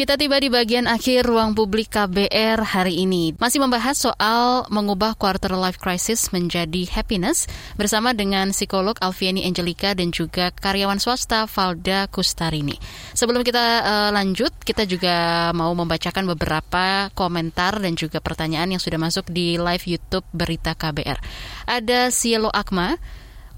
Kita 0.00 0.16
tiba 0.16 0.40
di 0.40 0.48
bagian 0.48 0.88
akhir 0.88 1.28
ruang 1.28 1.52
publik 1.52 1.92
KBR 1.92 2.64
hari 2.64 3.04
ini. 3.04 3.36
Masih 3.36 3.60
membahas 3.60 4.00
soal 4.00 4.64
mengubah 4.72 5.12
quarter 5.12 5.52
life 5.52 5.76
crisis 5.76 6.32
menjadi 6.32 6.88
happiness 6.88 7.44
bersama 7.76 8.16
dengan 8.16 8.48
psikolog 8.56 8.96
Alfiani 8.96 9.44
Angelica 9.44 9.92
dan 9.92 10.08
juga 10.08 10.56
karyawan 10.56 10.96
swasta 10.96 11.44
Valda 11.44 12.08
Kustarini. 12.08 12.80
Sebelum 13.12 13.44
kita 13.44 13.60
uh, 13.60 14.10
lanjut, 14.16 14.56
kita 14.64 14.88
juga 14.88 15.52
mau 15.52 15.76
membacakan 15.76 16.32
beberapa 16.32 17.12
komentar 17.12 17.76
dan 17.76 17.92
juga 17.92 18.24
pertanyaan 18.24 18.72
yang 18.72 18.80
sudah 18.80 18.96
masuk 18.96 19.28
di 19.28 19.60
live 19.60 19.84
YouTube 19.84 20.24
Berita 20.32 20.72
KBR. 20.80 21.20
Ada 21.68 22.08
Cielo 22.08 22.48
Akma, 22.48 22.96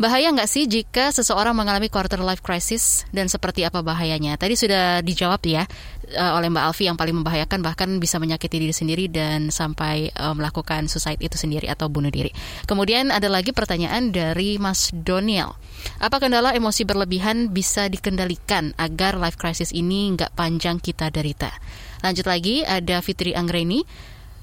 Bahaya 0.00 0.32
nggak 0.32 0.48
sih 0.48 0.64
jika 0.64 1.12
seseorang 1.12 1.52
mengalami 1.52 1.92
quarter 1.92 2.16
life 2.24 2.40
crisis 2.40 3.04
dan 3.12 3.28
seperti 3.28 3.68
apa 3.68 3.84
bahayanya? 3.84 4.40
Tadi 4.40 4.56
sudah 4.56 5.04
dijawab 5.04 5.44
ya 5.44 5.68
uh, 6.16 6.32
oleh 6.40 6.48
Mbak 6.48 6.64
Alfi 6.64 6.88
yang 6.88 6.96
paling 6.96 7.12
membahayakan 7.20 7.60
bahkan 7.60 7.88
bisa 8.00 8.16
menyakiti 8.16 8.56
diri 8.56 8.72
sendiri 8.72 9.12
dan 9.12 9.52
sampai 9.52 10.08
uh, 10.16 10.32
melakukan 10.32 10.88
suicide 10.88 11.20
itu 11.20 11.36
sendiri 11.36 11.68
atau 11.68 11.92
bunuh 11.92 12.08
diri. 12.08 12.32
Kemudian 12.64 13.12
ada 13.12 13.28
lagi 13.28 13.52
pertanyaan 13.52 14.16
dari 14.16 14.56
Mas 14.56 14.88
Doniel. 14.96 15.52
Apa 16.00 16.24
kendala 16.24 16.56
emosi 16.56 16.88
berlebihan 16.88 17.52
bisa 17.52 17.92
dikendalikan 17.92 18.72
agar 18.80 19.20
life 19.20 19.36
crisis 19.36 19.76
ini 19.76 20.16
nggak 20.16 20.32
panjang 20.32 20.80
kita 20.80 21.12
derita? 21.12 21.52
Lanjut 22.00 22.24
lagi 22.24 22.64
ada 22.64 23.04
Fitri 23.04 23.36
Anggreni. 23.36 23.84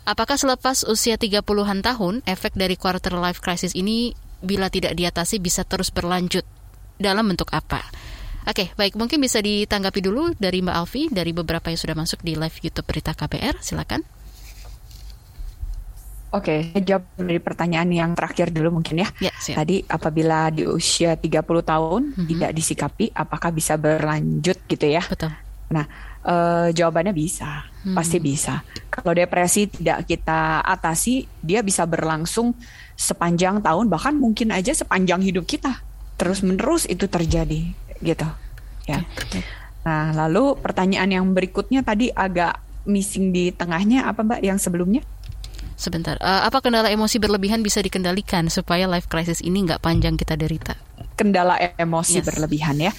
Apakah 0.05 0.41
selepas 0.41 0.85
usia 0.89 1.21
30-an 1.21 1.85
tahun, 1.85 2.25
efek 2.25 2.57
dari 2.57 2.73
quarter 2.73 3.13
life 3.13 3.45
crisis 3.45 3.77
ini 3.77 4.17
bila 4.39 4.71
tidak 4.71 4.95
diatasi 4.95 5.39
bisa 5.39 5.63
terus 5.67 5.91
berlanjut 5.91 6.43
dalam 6.99 7.27
bentuk 7.27 7.51
apa? 7.51 7.83
Oke, 8.47 8.71
baik 8.73 8.95
mungkin 8.97 9.21
bisa 9.21 9.43
ditanggapi 9.43 9.99
dulu 10.01 10.33
dari 10.39 10.63
Mbak 10.63 10.75
Alfi 10.75 11.03
dari 11.11 11.35
beberapa 11.35 11.69
yang 11.69 11.79
sudah 11.79 11.95
masuk 11.95 12.23
di 12.23 12.33
live 12.33 12.57
YouTube 12.63 12.87
Berita 12.87 13.13
KBR, 13.13 13.61
silakan. 13.61 14.01
Oke, 16.29 16.69
saya 16.69 16.83
jawab 16.85 17.03
dari 17.17 17.41
pertanyaan 17.41 17.89
yang 17.89 18.11
terakhir 18.13 18.53
dulu 18.53 18.81
mungkin 18.81 19.01
ya. 19.01 19.09
ya 19.17 19.33
Tadi 19.33 19.81
apabila 19.89 20.53
di 20.53 20.61
usia 20.61 21.17
30 21.17 21.41
tahun 21.41 22.01
mm 22.05 22.13
-hmm. 22.13 22.27
tidak 22.29 22.51
disikapi, 22.53 23.05
apakah 23.17 23.49
bisa 23.49 23.73
berlanjut 23.81 24.57
gitu 24.69 24.85
ya? 24.85 25.01
Betul. 25.09 25.33
Nah, 25.69 25.85
uh, 26.25 26.67
jawabannya 26.73 27.13
bisa, 27.13 27.69
hmm. 27.85 27.93
pasti 27.93 28.17
bisa. 28.17 28.65
Kalau 28.89 29.13
depresi 29.13 29.69
tidak 29.69 30.09
kita 30.09 30.65
atasi, 30.65 31.29
dia 31.39 31.61
bisa 31.61 31.85
berlangsung 31.85 32.57
sepanjang 32.99 33.63
tahun, 33.63 33.87
bahkan 33.87 34.19
mungkin 34.19 34.51
aja 34.51 34.75
sepanjang 34.75 35.23
hidup 35.23 35.47
kita. 35.47 35.79
Terus 36.19 36.43
menerus 36.43 36.83
itu 36.83 37.07
terjadi, 37.07 37.71
gitu. 38.03 38.27
Ya. 38.83 39.07
Nah, 39.87 40.11
lalu 40.11 40.59
pertanyaan 40.59 41.07
yang 41.07 41.25
berikutnya 41.31 41.79
tadi 41.79 42.11
agak 42.11 42.59
missing 42.83 43.31
di 43.31 43.55
tengahnya 43.55 44.03
apa 44.03 44.19
Mbak 44.19 44.41
yang 44.43 44.59
sebelumnya? 44.59 44.99
Sebentar, 45.79 46.19
uh, 46.19 46.43
apa 46.43 46.59
kendala 46.59 46.91
emosi 46.91 47.23
berlebihan 47.23 47.63
bisa 47.63 47.79
dikendalikan 47.79 48.51
supaya 48.51 48.83
life 48.83 49.07
crisis 49.07 49.39
ini 49.39 49.63
nggak 49.63 49.79
panjang 49.79 50.19
kita 50.19 50.35
derita? 50.35 50.75
Kendala 51.15 51.55
emosi 51.79 52.19
yes. 52.19 52.27
berlebihan 52.27 52.75
ya, 52.83 52.91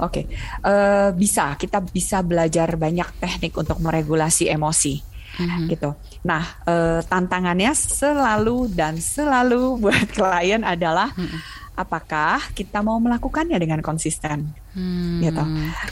oke, 0.00 0.12
okay. 0.12 0.24
uh, 0.64 1.12
bisa 1.12 1.52
kita 1.60 1.84
bisa 1.84 2.24
belajar 2.24 2.72
banyak 2.80 3.20
teknik 3.20 3.52
untuk 3.52 3.76
meregulasi 3.84 4.48
emosi, 4.48 5.04
mm-hmm. 5.40 5.64
gitu. 5.76 5.92
Nah, 6.22 6.42
uh, 6.70 7.00
tantangannya 7.02 7.74
selalu 7.74 8.70
dan 8.70 8.98
selalu 9.02 9.74
buat 9.82 10.06
klien 10.14 10.62
adalah 10.62 11.10
mm-hmm. 11.14 11.40
apakah 11.74 12.38
kita 12.54 12.78
mau 12.78 13.02
melakukannya 13.02 13.58
dengan 13.58 13.82
konsisten, 13.82 14.54
hmm. 14.76 15.24
gitu. 15.24 15.44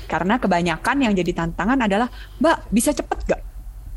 Karena 0.07 0.37
kebanyakan 0.37 1.09
yang 1.09 1.17
jadi 1.17 1.33
tantangan 1.35 1.81
adalah, 1.83 2.07
Mbak 2.37 2.59
bisa 2.71 2.93
cepet 2.93 3.19
gak? 3.27 3.50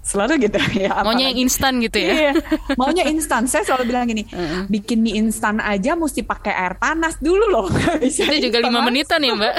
Selalu 0.04 0.52
gitu. 0.52 0.60
Ya 0.84 1.00
maunya 1.00 1.32
yang 1.32 1.48
instan 1.48 1.80
gitu 1.80 1.96
ya? 1.96 2.12
Iya, 2.12 2.32
maunya 2.76 3.08
instan. 3.08 3.48
Saya 3.48 3.64
selalu 3.64 3.94
bilang 3.94 4.04
gini 4.10 4.28
uh-uh. 4.36 4.68
bikin 4.68 5.00
mie 5.00 5.16
instan 5.16 5.64
aja 5.64 5.96
mesti 5.96 6.26
pakai 6.26 6.52
air 6.52 6.76
panas 6.76 7.16
dulu 7.24 7.48
loh. 7.48 7.68
Bisa 8.04 8.28
itu 8.28 8.52
juga 8.52 8.60
lima 8.60 8.84
menitan 8.84 9.24
ya 9.24 9.32
mbak? 9.32 9.54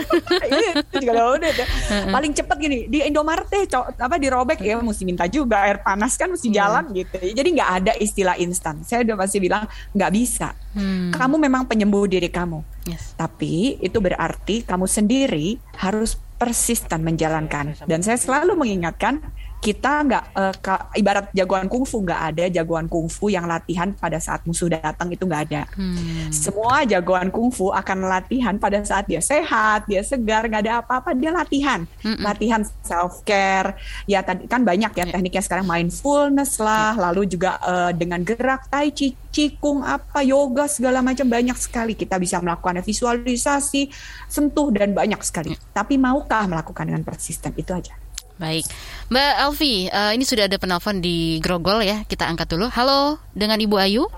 Iya 0.45 0.73
itu 0.85 0.95
juga 1.01 1.23
udah 1.39 1.51
uh-uh. 1.51 2.13
paling 2.13 2.33
cepet 2.37 2.57
gini 2.61 2.79
di 2.93 2.99
Indomaret 3.09 3.49
deh 3.49 3.65
apa 3.75 4.17
dirobek 4.21 4.61
ya 4.61 4.77
mesti 4.85 5.03
minta 5.09 5.25
juga 5.31 5.65
air 5.65 5.81
panas 5.81 6.19
kan 6.21 6.29
mesti 6.29 6.53
hmm. 6.53 6.57
jalan 6.57 6.85
gitu. 6.93 7.17
Jadi 7.25 7.49
nggak 7.57 7.71
ada 7.81 7.93
istilah 7.97 8.37
instan. 8.37 8.85
Saya 8.85 9.07
udah 9.07 9.17
pasti 9.17 9.41
bilang 9.41 9.65
nggak 9.97 10.13
bisa. 10.13 10.53
Hmm. 10.75 11.15
kamu 11.15 11.39
memang 11.39 11.71
penyembuh 11.71 12.11
diri 12.11 12.27
kamu. 12.27 12.75
Yes. 12.85 13.17
tapi 13.17 13.81
itu 13.81 13.97
berarti 13.97 14.61
kamu 14.61 14.85
sendiri 14.85 15.57
harus 15.81 16.21
persisten 16.37 17.01
menjalankan. 17.01 17.73
Dan 17.89 18.05
saya 18.05 18.21
selalu 18.21 18.59
mengingatkan 18.59 19.25
kita 19.65 20.05
nggak 20.05 20.25
uh, 20.37 20.93
ibarat 20.93 21.33
jagoan 21.33 21.73
kungfu 21.73 22.05
nggak 22.05 22.21
ada 22.21 22.45
jagoan 22.53 22.85
kungfu 22.85 23.33
yang 23.33 23.49
latihan 23.49 23.97
pada 23.97 24.21
saat 24.21 24.45
musuh 24.45 24.69
datang 24.69 25.09
itu 25.09 25.25
nggak 25.25 25.43
ada. 25.49 25.65
Hmm. 25.73 26.29
Semua 26.29 26.85
jagoan 26.85 27.33
kungfu 27.33 27.73
akan 27.73 28.05
latihan 28.05 28.61
pada 28.61 28.85
saat 28.85 29.09
dia 29.09 29.25
sehat, 29.25 29.89
dia 29.89 30.05
segar, 30.05 30.45
nggak 30.45 30.69
ada 30.69 30.85
apa-apa 30.85 31.17
dia 31.17 31.33
latihan, 31.33 31.89
hmm. 32.05 32.21
latihan 32.21 32.61
self 32.85 33.25
care. 33.25 33.81
Ya 34.05 34.21
tadi 34.21 34.45
kan 34.45 34.69
banyak 34.69 34.93
ya, 34.93 35.09
ya 35.09 35.17
tekniknya 35.17 35.41
sekarang 35.41 35.65
mindfulness 35.65 36.61
lah, 36.61 36.93
ya. 36.93 37.09
lalu 37.09 37.25
juga 37.25 37.57
uh, 37.65 37.89
dengan 37.97 38.21
gerak 38.21 38.69
tai 38.69 38.93
chi, 38.93 39.17
cikung 39.33 39.81
apa 39.81 40.21
yoga 40.21 40.69
segala 40.69 41.01
macam 41.01 41.25
banyak 41.25 41.57
sekali 41.57 41.97
kita 41.97 42.21
bisa 42.21 42.37
melakukan 42.45 42.85
visualisasi, 42.85 43.89
sentuh 44.29 44.69
dan 44.77 44.93
banyak 44.93 45.25
sekali. 45.25 45.57
Ya. 45.57 45.59
Tapi 45.73 45.97
maukah 45.97 46.45
melakukan 46.45 46.85
dengan 46.85 47.01
persisten 47.01 47.57
itu 47.57 47.73
aja. 47.73 48.04
Baik, 48.35 48.67
Mbak 49.15 49.33
Alfi, 49.47 49.87
uh, 49.95 50.11
ini 50.11 50.27
sudah 50.27 50.51
ada 50.51 50.59
penelpon 50.59 50.99
di 50.99 51.39
Grogol 51.39 51.87
ya, 51.87 52.03
kita 52.03 52.27
angkat 52.27 52.51
dulu. 52.51 52.67
Halo, 52.67 53.23
dengan 53.31 53.63
Ibu 53.63 53.79
Ayu? 53.79 54.11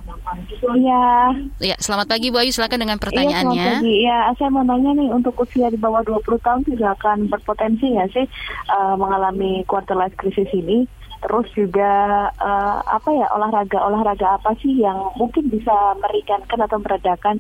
Iya. 0.73 1.37
Ya, 1.61 1.77
selamat 1.77 2.09
pagi 2.09 2.33
Bu 2.33 2.41
Ayu, 2.41 2.49
silakan 2.49 2.81
dengan 2.81 2.97
pertanyaannya. 2.97 3.61
Iya, 3.61 3.77
selamat 3.77 3.85
pagi. 3.85 4.07
Ya, 4.09 4.19
saya 4.41 4.49
mau 4.49 4.65
nanya 4.65 4.97
nih, 4.97 5.13
untuk 5.13 5.37
usia 5.37 5.69
di 5.69 5.77
bawah 5.77 6.01
20 6.01 6.33
tahun 6.41 6.65
tidak 6.65 6.97
akan 6.97 7.29
berpotensi 7.29 7.93
ya 7.93 8.09
sih 8.09 8.25
uh, 8.73 8.97
mengalami 8.97 9.69
quarter 9.69 9.93
life 9.93 10.17
crisis 10.17 10.49
ini? 10.57 10.89
Terus 11.21 11.53
juga 11.53 11.93
uh, 12.41 12.81
apa 12.89 13.13
ya 13.13 13.29
olahraga 13.37 13.85
olahraga 13.85 14.41
apa 14.41 14.57
sih 14.65 14.81
yang 14.81 15.13
mungkin 15.21 15.53
bisa 15.53 15.73
meringankan 16.01 16.61
atau 16.65 16.81
meredakan 16.81 17.37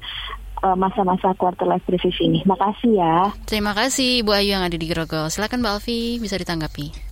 masa-masa 0.77 1.37
quarter 1.37 1.69
life 1.69 1.85
crisis 1.85 2.17
ini. 2.23 2.41
Makasih 2.49 2.97
ya. 2.97 3.31
Terima 3.45 3.77
kasih 3.77 4.25
Bu 4.25 4.33
Ayu 4.33 4.57
yang 4.57 4.65
ada 4.65 4.75
di 4.75 4.87
Grogol. 4.89 5.29
Silakan 5.29 5.61
Mbak 5.61 5.73
Alfi 5.77 6.17
bisa 6.17 6.41
ditanggapi. 6.41 7.07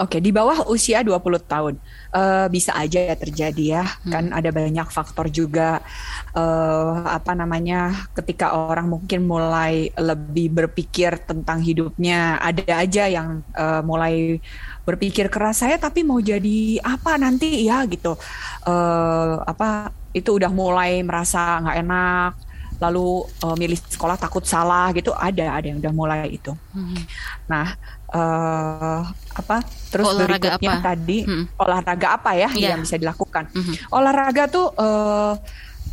Oke, 0.00 0.16
di 0.16 0.32
bawah 0.32 0.64
usia 0.72 1.04
20 1.04 1.44
tahun 1.44 1.74
uh, 2.16 2.48
bisa 2.48 2.72
aja 2.72 3.04
ya 3.04 3.16
terjadi 3.20 3.64
ya. 3.76 3.84
Hmm. 3.84 4.08
Kan 4.08 4.24
ada 4.32 4.48
banyak 4.48 4.88
faktor 4.88 5.28
juga 5.28 5.84
uh, 6.32 7.04
apa 7.04 7.36
namanya 7.36 8.08
ketika 8.16 8.56
orang 8.56 8.88
mungkin 8.88 9.28
mulai 9.28 9.92
lebih 9.92 10.56
berpikir 10.56 11.20
tentang 11.28 11.60
hidupnya, 11.60 12.40
ada 12.40 12.80
aja 12.80 13.12
yang 13.12 13.44
uh, 13.52 13.84
mulai 13.84 14.40
berpikir 14.88 15.28
keras 15.28 15.60
saya 15.60 15.76
tapi 15.76 16.00
mau 16.00 16.16
jadi 16.16 16.80
apa 16.80 17.20
nanti 17.20 17.68
ya 17.68 17.84
gitu. 17.84 18.16
Uh, 18.64 19.42
apa 19.44 19.92
itu 20.16 20.38
udah 20.38 20.48
mulai 20.48 21.04
merasa 21.04 21.60
nggak 21.60 21.76
enak 21.82 22.32
lalu 22.80 23.28
uh, 23.44 23.54
milih 23.54 23.76
sekolah 23.76 24.16
takut 24.16 24.42
salah 24.48 24.88
gitu 24.96 25.12
ada 25.12 25.60
ada 25.60 25.66
yang 25.68 25.78
udah 25.78 25.92
mulai 25.92 26.32
itu. 26.32 26.56
Hmm. 26.72 26.96
Nah 27.44 27.76
uh, 28.10 29.04
apa 29.36 29.62
terus 29.92 30.08
olahraga 30.08 30.56
berikutnya 30.56 30.72
apa? 30.80 30.84
tadi 30.88 31.18
hmm. 31.28 31.44
olahraga 31.60 32.08
apa 32.16 32.30
ya 32.34 32.48
yeah. 32.56 32.72
yang 32.74 32.82
bisa 32.82 32.96
dilakukan? 32.96 33.52
Hmm. 33.52 33.74
Olahraga 33.92 34.48
tuh 34.48 34.72
uh, 34.80 35.36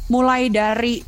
mulai 0.07 0.47
dari 0.47 1.03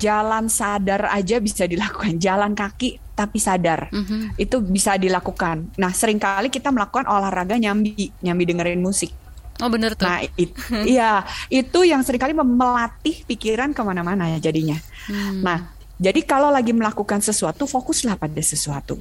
jalan 0.00 0.48
sadar 0.48 1.12
aja 1.12 1.38
bisa 1.38 1.68
dilakukan 1.68 2.16
jalan 2.26 2.56
kaki 2.56 2.98
tapi 3.12 3.36
sadar 3.36 3.92
hmm 3.92 4.40
itu 4.40 4.56
bisa 4.64 4.96
dilakukan. 4.96 5.76
Nah 5.76 5.92
sering 5.92 6.16
kali 6.16 6.48
kita 6.48 6.72
melakukan 6.72 7.04
olahraga 7.04 7.60
nyambi 7.60 8.10
nyambi 8.24 8.44
dengerin 8.48 8.80
musik 8.80 9.12
Oh 9.58 9.70
bener 9.70 9.98
tuh. 9.98 10.06
Nah, 10.06 10.22
it, 10.22 10.50
iya 10.94 11.26
itu 11.50 11.82
yang 11.82 12.02
sering 12.06 12.22
kali 12.22 12.34
melatih 12.34 13.26
pikiran 13.26 13.74
ke 13.74 13.82
mana-mana 13.82 14.30
ya 14.36 14.38
jadinya. 14.38 14.78
Hmm. 15.10 15.42
Nah, 15.42 15.58
jadi 15.98 16.22
kalau 16.22 16.54
lagi 16.54 16.70
melakukan 16.70 17.18
sesuatu, 17.18 17.66
fokuslah 17.66 18.14
pada 18.14 18.38
sesuatu. 18.38 18.94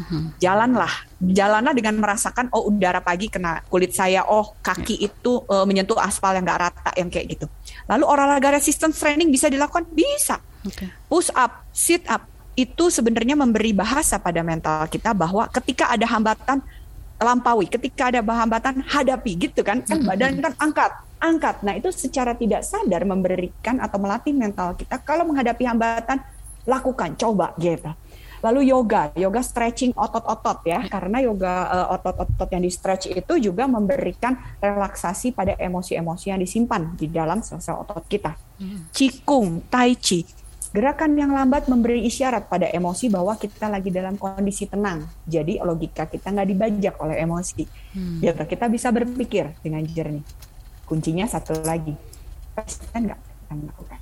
Hmm. 0.00 0.32
Jalanlah, 0.40 1.04
jalanlah 1.20 1.76
dengan 1.76 2.00
merasakan 2.00 2.48
oh 2.56 2.72
udara 2.72 3.04
pagi 3.04 3.28
kena 3.28 3.60
kulit 3.68 3.92
saya, 3.92 4.24
oh 4.24 4.56
kaki 4.64 4.96
ya. 4.96 5.12
itu 5.12 5.44
uh, 5.44 5.68
menyentuh 5.68 6.00
aspal 6.00 6.32
yang 6.32 6.48
gak 6.48 6.72
rata 6.72 6.90
yang 6.96 7.12
kayak 7.12 7.36
gitu. 7.36 7.46
Lalu 7.84 8.08
olahraga 8.08 8.56
resistance 8.56 8.96
training 8.96 9.28
bisa 9.28 9.52
dilakukan? 9.52 9.84
Bisa. 9.92 10.40
Okay. 10.64 10.88
Push 11.12 11.28
up, 11.36 11.68
sit 11.76 12.08
up, 12.08 12.24
itu 12.56 12.88
sebenarnya 12.88 13.36
memberi 13.36 13.76
bahasa 13.76 14.16
pada 14.16 14.40
mental 14.40 14.88
kita 14.88 15.12
bahwa 15.12 15.48
ketika 15.52 15.92
ada 15.92 16.08
hambatan 16.08 16.64
lampaui, 17.20 17.68
ketika 17.68 18.08
ada 18.08 18.24
hambatan 18.24 18.80
hadapi 18.80 19.36
gitu 19.36 19.60
kan, 19.60 19.84
kan 19.84 20.00
badan 20.00 20.40
kan 20.40 20.56
angkat, 20.56 20.90
angkat. 21.20 21.56
Nah 21.60 21.76
itu 21.76 21.92
secara 21.92 22.32
tidak 22.32 22.64
sadar 22.64 23.04
memberikan 23.04 23.76
atau 23.78 24.00
melatih 24.00 24.32
mental 24.32 24.72
kita 24.72 24.96
kalau 25.04 25.28
menghadapi 25.28 25.68
hambatan 25.68 26.24
lakukan, 26.64 27.14
coba 27.20 27.52
gitu. 27.60 27.92
Lalu 28.40 28.72
yoga, 28.72 29.12
yoga 29.20 29.44
stretching 29.44 29.92
otot-otot 29.92 30.64
ya, 30.64 30.88
karena 30.88 31.20
yoga 31.20 31.68
uh, 31.68 31.86
otot-otot 32.00 32.48
yang 32.48 32.64
di 32.64 32.72
stretch 32.72 33.12
itu 33.12 33.52
juga 33.52 33.68
memberikan 33.68 34.32
relaksasi 34.56 35.36
pada 35.36 35.60
emosi-emosi 35.60 36.32
yang 36.32 36.40
disimpan 36.40 36.96
di 36.96 37.12
dalam 37.12 37.44
sel-sel 37.44 37.76
otot 37.84 38.00
kita. 38.08 38.32
Qigong, 38.96 39.68
tai 39.68 39.92
chi, 39.92 40.24
Gerakan 40.70 41.18
yang 41.18 41.34
lambat 41.34 41.66
memberi 41.66 42.06
isyarat 42.06 42.46
pada 42.46 42.70
emosi 42.70 43.10
bahwa 43.10 43.34
kita 43.34 43.66
lagi 43.66 43.90
dalam 43.90 44.14
kondisi 44.14 44.70
tenang. 44.70 45.02
Jadi 45.26 45.58
logika 45.58 46.06
kita 46.06 46.30
nggak 46.30 46.48
dibajak 46.48 46.94
oleh 47.02 47.18
emosi. 47.18 47.64
Hmm. 47.94 48.22
Ya, 48.22 48.32
kita 48.34 48.70
bisa 48.70 48.94
berpikir 48.94 49.50
dengan 49.66 49.82
jernih. 49.82 50.22
Kuncinya 50.86 51.26
satu 51.26 51.58
lagi, 51.62 51.94
kan 52.90 53.02
nggak 53.06 53.20
melakukan 53.50 53.99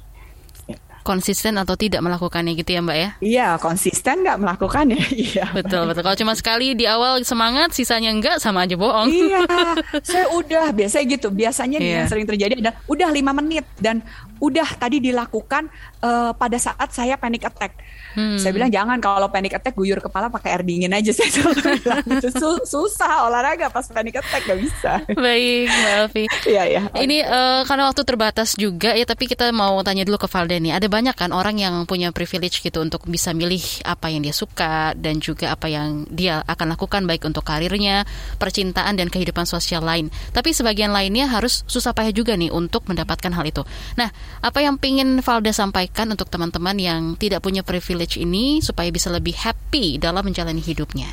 konsisten 1.09 1.57
atau 1.57 1.73
tidak 1.73 2.05
melakukannya 2.05 2.53
gitu 2.53 2.77
ya 2.77 2.81
Mbak 2.85 2.99
ya? 3.01 3.11
Iya, 3.25 3.49
konsisten 3.57 4.21
nggak 4.21 4.37
melakukannya. 4.45 5.01
Iya. 5.19 5.51
Betul, 5.51 5.89
betul. 5.89 6.03
Kalau 6.05 6.19
cuma 6.21 6.35
sekali 6.37 6.77
di 6.77 6.85
awal 6.85 7.25
semangat, 7.25 7.73
sisanya 7.73 8.13
enggak 8.13 8.39
sama 8.39 8.69
aja 8.69 8.77
bohong. 8.77 9.09
Iya, 9.09 9.43
saya 10.09 10.29
udah 10.37 10.71
biasanya 10.71 11.07
gitu. 11.17 11.29
Biasanya 11.33 11.79
yeah. 11.81 12.05
yang 12.05 12.07
sering 12.13 12.29
terjadi 12.29 12.61
adalah 12.61 12.77
udah 12.87 13.09
lima 13.09 13.33
menit 13.33 13.65
dan 13.81 14.05
udah 14.39 14.69
tadi 14.79 15.03
dilakukan 15.03 15.67
uh, 16.03 16.31
pada 16.35 16.59
saat 16.59 16.91
saya 16.95 17.19
panic 17.19 17.47
attack. 17.47 17.75
Hmm. 18.15 18.39
Saya 18.39 18.51
bilang 18.55 18.71
jangan 18.73 18.99
kalau 18.99 19.29
panic 19.31 19.55
attack 19.55 19.75
guyur 19.79 20.03
kepala 20.03 20.27
pakai 20.33 20.59
air 20.59 20.63
dingin 20.67 20.91
aja 20.91 21.11
saya 21.17 21.29
selalu 21.31 21.83
bilang 21.83 22.03
itu 22.09 22.29
susah 22.67 23.29
olahraga 23.31 23.71
pas 23.71 23.85
panic 23.87 24.19
attack 24.19 24.43
gak 24.47 24.59
bisa. 24.59 24.93
Baik, 25.13 25.67
Mbak 25.71 25.93
Alfi. 26.03 26.25
Iya 26.49 26.63
ya. 26.67 26.83
Ini 26.95 27.19
uh, 27.27 27.61
karena 27.67 27.91
waktu 27.91 28.03
terbatas 28.07 28.55
juga 28.59 28.95
ya, 28.95 29.05
tapi 29.05 29.27
kita 29.31 29.51
mau 29.51 29.79
tanya 29.83 30.07
dulu 30.07 30.19
ke 30.19 30.29
Valda 30.31 30.57
nih. 30.59 30.73
Ada 30.79 30.87
banyak 30.99 31.15
kan 31.15 31.31
orang 31.31 31.63
yang 31.63 31.87
punya 31.87 32.11
privilege 32.11 32.59
gitu 32.59 32.83
untuk 32.83 33.07
bisa 33.07 33.31
milih 33.31 33.63
apa 33.87 34.11
yang 34.11 34.27
dia 34.27 34.35
suka 34.35 34.99
dan 34.99 35.23
juga 35.23 35.55
apa 35.55 35.71
yang 35.71 36.11
dia 36.11 36.43
akan 36.43 36.75
lakukan 36.75 37.07
baik 37.07 37.23
untuk 37.23 37.47
karirnya, 37.47 38.03
percintaan 38.43 38.99
dan 38.99 39.07
kehidupan 39.07 39.47
sosial 39.47 39.87
lain. 39.87 40.11
Tapi 40.35 40.51
sebagian 40.51 40.91
lainnya 40.91 41.31
harus 41.31 41.63
susah 41.71 41.95
payah 41.95 42.11
juga 42.11 42.35
nih 42.35 42.51
untuk 42.51 42.83
mendapatkan 42.91 43.31
hal 43.31 43.47
itu. 43.47 43.63
Nah, 43.95 44.11
apa 44.43 44.59
yang 44.59 44.75
ingin 44.83 45.23
Valda 45.23 45.55
sampaikan 45.55 46.11
untuk 46.11 46.27
teman-teman 46.27 46.75
yang 46.75 47.15
tidak 47.15 47.47
punya 47.47 47.63
privilege 47.63 48.19
ini 48.19 48.59
supaya 48.59 48.91
bisa 48.91 49.07
lebih 49.15 49.39
happy 49.39 50.03
dalam 50.03 50.27
menjalani 50.27 50.59
hidupnya? 50.59 51.07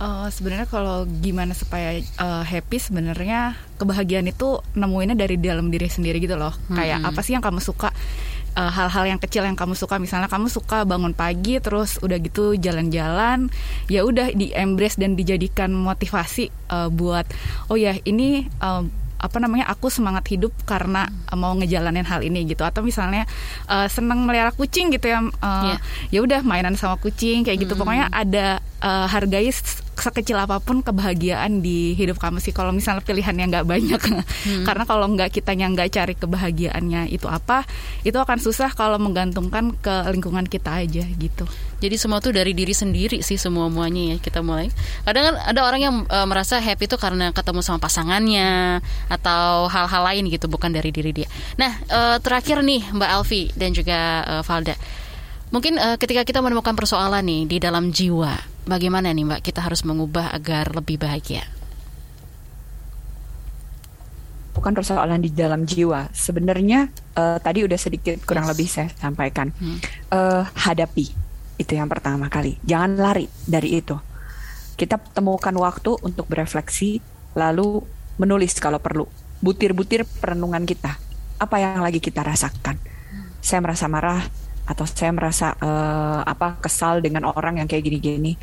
Uh, 0.00 0.32
sebenarnya 0.32 0.64
kalau 0.64 1.04
gimana 1.04 1.52
supaya 1.52 2.00
uh, 2.16 2.40
happy 2.40 2.80
sebenarnya 2.80 3.52
kebahagiaan 3.76 4.32
itu 4.32 4.56
nemuinnya 4.72 5.12
dari 5.12 5.36
dalam 5.36 5.68
diri 5.68 5.92
sendiri 5.92 6.24
gitu 6.24 6.40
loh. 6.40 6.56
Hmm. 6.72 6.80
Kayak 6.80 7.04
apa 7.04 7.20
sih 7.20 7.36
yang 7.36 7.44
kamu 7.44 7.60
suka? 7.60 7.92
Eh, 8.56 8.70
hal-hal 8.70 9.04
yang 9.06 9.20
kecil 9.20 9.46
yang 9.46 9.58
kamu 9.58 9.74
suka 9.78 9.98
misalnya 10.02 10.26
kamu 10.26 10.50
suka 10.50 10.82
bangun 10.88 11.12
pagi 11.14 11.58
terus 11.58 12.00
udah 12.02 12.18
gitu 12.18 12.56
jalan-jalan 12.56 13.50
ya 13.86 14.02
udah 14.02 14.32
di 14.32 14.50
embrace 14.54 14.98
dan 14.98 15.14
dijadikan 15.14 15.70
motivasi 15.74 16.50
uh, 16.70 16.88
buat 16.90 17.26
oh 17.70 17.76
ya 17.76 17.98
ini 18.06 18.46
uh, 18.62 18.86
apa 19.20 19.36
namanya 19.36 19.68
aku 19.68 19.92
semangat 19.92 20.24
hidup 20.32 20.50
karena 20.64 21.12
uh, 21.28 21.36
mau 21.36 21.52
ngejalanin 21.52 22.08
hal 22.08 22.24
ini 22.24 22.48
gitu 22.48 22.64
atau 22.64 22.80
misalnya 22.80 23.28
uh, 23.68 23.84
seneng 23.86 24.24
melihara 24.24 24.50
kucing 24.56 24.88
gitu 24.88 25.12
ya 25.12 25.20
uh, 25.20 25.28
yeah. 25.44 25.78
ya 26.08 26.20
udah 26.24 26.40
mainan 26.40 26.74
sama 26.74 26.96
kucing 26.96 27.44
kayak 27.44 27.60
gitu 27.60 27.76
mm 27.76 27.84
-hmm. 27.84 27.84
pokoknya 27.84 28.06
ada 28.08 28.46
uh, 28.80 29.06
hargai 29.06 29.52
sekecil 30.00 30.36
apa 30.40 30.58
pun 30.58 30.80
kebahagiaan 30.80 31.60
di 31.60 31.94
hidup 31.94 32.18
kamu 32.18 32.40
sih. 32.40 32.50
Kalau 32.50 32.72
misalnya 32.72 33.04
pilihannya 33.04 33.46
nggak 33.52 33.66
banyak. 33.68 34.00
Hmm. 34.00 34.64
karena 34.68 34.84
kalau 34.88 35.06
nggak 35.12 35.30
kita 35.30 35.52
yang 35.56 35.76
nggak 35.76 35.92
cari 35.92 36.14
kebahagiaannya 36.16 37.12
itu 37.12 37.28
apa 37.28 37.64
itu 38.02 38.16
akan 38.16 38.38
susah 38.40 38.72
kalau 38.72 38.96
menggantungkan 38.96 39.76
ke 39.78 39.94
lingkungan 40.12 40.48
kita 40.48 40.82
aja 40.82 41.04
gitu. 41.04 41.44
Jadi 41.80 41.96
semua 41.96 42.20
tuh 42.20 42.36
dari 42.36 42.52
diri 42.52 42.76
sendiri 42.76 43.24
sih 43.24 43.40
semua 43.40 43.72
muanya 43.72 44.14
ya 44.14 44.16
kita 44.20 44.44
mulai. 44.44 44.68
Kadang 45.04 45.32
kan 45.32 45.36
ada 45.40 45.60
orang 45.64 45.80
yang 45.80 45.94
uh, 46.08 46.28
merasa 46.28 46.60
happy 46.60 46.84
itu 46.84 46.96
karena 47.00 47.32
ketemu 47.32 47.64
sama 47.64 47.80
pasangannya 47.80 48.80
atau 49.08 49.68
hal-hal 49.72 50.02
lain 50.04 50.28
gitu 50.28 50.44
bukan 50.48 50.68
dari 50.72 50.92
diri 50.92 51.12
dia. 51.16 51.28
Nah 51.56 51.72
uh, 51.88 52.16
terakhir 52.20 52.60
nih 52.60 52.84
Mbak 52.92 53.10
Alfi 53.16 53.42
dan 53.56 53.72
juga 53.72 54.24
uh, 54.28 54.42
Valda. 54.44 54.76
Mungkin 55.50 55.80
uh, 55.82 55.96
ketika 55.98 56.22
kita 56.22 56.38
menemukan 56.44 56.78
persoalan 56.78 57.26
nih 57.26 57.42
di 57.48 57.56
dalam 57.58 57.90
jiwa, 57.90 58.38
bagaimana 58.68 59.12
nih 59.12 59.24
Mbak 59.26 59.40
kita 59.44 59.60
harus 59.64 59.84
mengubah 59.86 60.32
agar 60.32 60.72
lebih 60.74 61.00
bahagia? 61.00 61.44
Bukan 64.50 64.74
persoalan 64.74 65.22
di 65.22 65.30
dalam 65.30 65.64
jiwa. 65.64 66.10
Sebenarnya 66.10 66.90
uh, 67.16 67.38
tadi 67.40 67.64
udah 67.64 67.78
sedikit 67.78 68.18
kurang 68.26 68.44
yes. 68.44 68.50
lebih 68.52 68.68
saya 68.68 68.88
sampaikan. 68.98 69.54
Hmm. 69.56 69.78
Uh, 70.10 70.42
hadapi 70.58 71.30
itu 71.60 71.72
yang 71.76 71.92
pertama 71.92 72.32
kali. 72.32 72.56
Jangan 72.64 72.96
lari 72.96 73.28
dari 73.44 73.76
itu. 73.78 73.96
Kita 74.80 74.96
temukan 74.96 75.52
waktu 75.60 75.92
untuk 76.00 76.24
berefleksi, 76.24 77.04
lalu 77.36 77.84
menulis 78.16 78.56
kalau 78.56 78.80
perlu. 78.80 79.04
Butir-butir 79.44 80.08
perenungan 80.08 80.64
kita. 80.64 80.96
Apa 81.36 81.60
yang 81.60 81.84
lagi 81.84 82.00
kita 82.00 82.24
rasakan? 82.24 82.80
Saya 83.44 83.60
merasa 83.60 83.88
marah, 83.88 84.24
atau 84.70 84.86
saya 84.86 85.10
merasa 85.10 85.58
uh, 85.58 86.22
apa 86.22 86.62
kesal 86.62 87.02
dengan 87.02 87.26
orang 87.26 87.58
yang 87.58 87.66
kayak 87.66 87.90
gini-gini. 87.90 88.38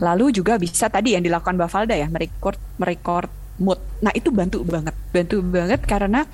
Lalu 0.00 0.32
juga 0.40 0.56
bisa 0.56 0.88
tadi 0.88 1.12
yang 1.12 1.20
dilakukan 1.20 1.60
Mbak 1.60 1.68
Valda 1.68 1.94
ya, 1.96 2.08
merecord 2.08 2.56
merecord 2.80 3.28
mood. 3.60 3.76
Nah, 4.00 4.12
itu 4.16 4.32
bantu 4.32 4.64
banget. 4.64 4.96
Bantu 5.12 5.36
banget 5.44 5.80
karena 5.84 6.24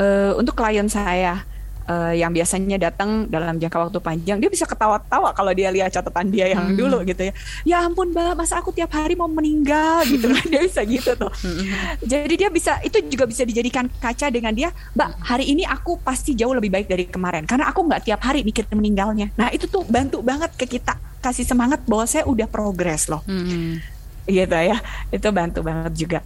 uh, 0.00 0.32
untuk 0.40 0.56
klien 0.56 0.88
saya 0.88 1.44
uh, 1.90 2.14
yang 2.14 2.30
biasanya 2.30 2.78
datang 2.78 3.26
dalam 3.26 3.58
jangka 3.58 3.90
waktu 3.90 3.98
panjang 3.98 4.38
dia 4.38 4.46
bisa 4.46 4.62
ketawa-tawa 4.64 5.34
kalau 5.34 5.50
dia 5.50 5.74
lihat 5.74 5.90
catatan 5.90 6.30
dia 6.30 6.54
yang 6.54 6.70
hmm. 6.70 6.78
dulu 6.78 6.98
gitu 7.02 7.22
ya. 7.26 7.34
Ya 7.66 7.76
ampun 7.82 8.14
mbak 8.14 8.38
masa 8.38 8.62
aku 8.62 8.70
tiap 8.70 8.94
hari 8.94 9.18
mau 9.18 9.26
meninggal 9.26 10.06
gitu 10.12 10.30
kan 10.30 10.46
dia 10.46 10.62
bisa 10.62 10.80
gitu 10.86 11.10
tuh. 11.18 11.32
Hmm. 11.42 11.66
jadi 12.04 12.34
dia 12.46 12.48
bisa 12.52 12.78
itu 12.86 13.02
juga 13.10 13.26
bisa 13.26 13.42
dijadikan 13.42 13.90
kaca 13.98 14.30
dengan 14.30 14.54
dia 14.54 14.70
mbak 14.94 15.10
hari 15.26 15.50
ini 15.50 15.66
aku 15.66 15.98
pasti 15.98 16.38
jauh 16.38 16.54
lebih 16.54 16.70
baik 16.70 16.86
dari 16.86 17.04
kemarin 17.10 17.42
karena 17.44 17.66
aku 17.66 17.82
nggak 17.82 18.06
tiap 18.06 18.20
hari 18.22 18.46
mikir 18.46 18.70
meninggalnya. 18.70 19.34
Nah 19.34 19.50
itu 19.50 19.66
tuh 19.66 19.82
bantu 19.88 20.22
banget 20.22 20.54
ke 20.54 20.68
kita 20.78 20.94
kasih 21.20 21.44
semangat 21.44 21.82
bahwa 21.84 22.06
saya 22.06 22.24
udah 22.24 22.46
progres 22.46 23.10
loh. 23.10 23.20
Hmm 23.26 23.99
gitu 24.28 24.56
ya 24.56 24.76
itu 25.12 25.28
bantu 25.32 25.60
banget 25.64 25.92
juga 25.96 26.20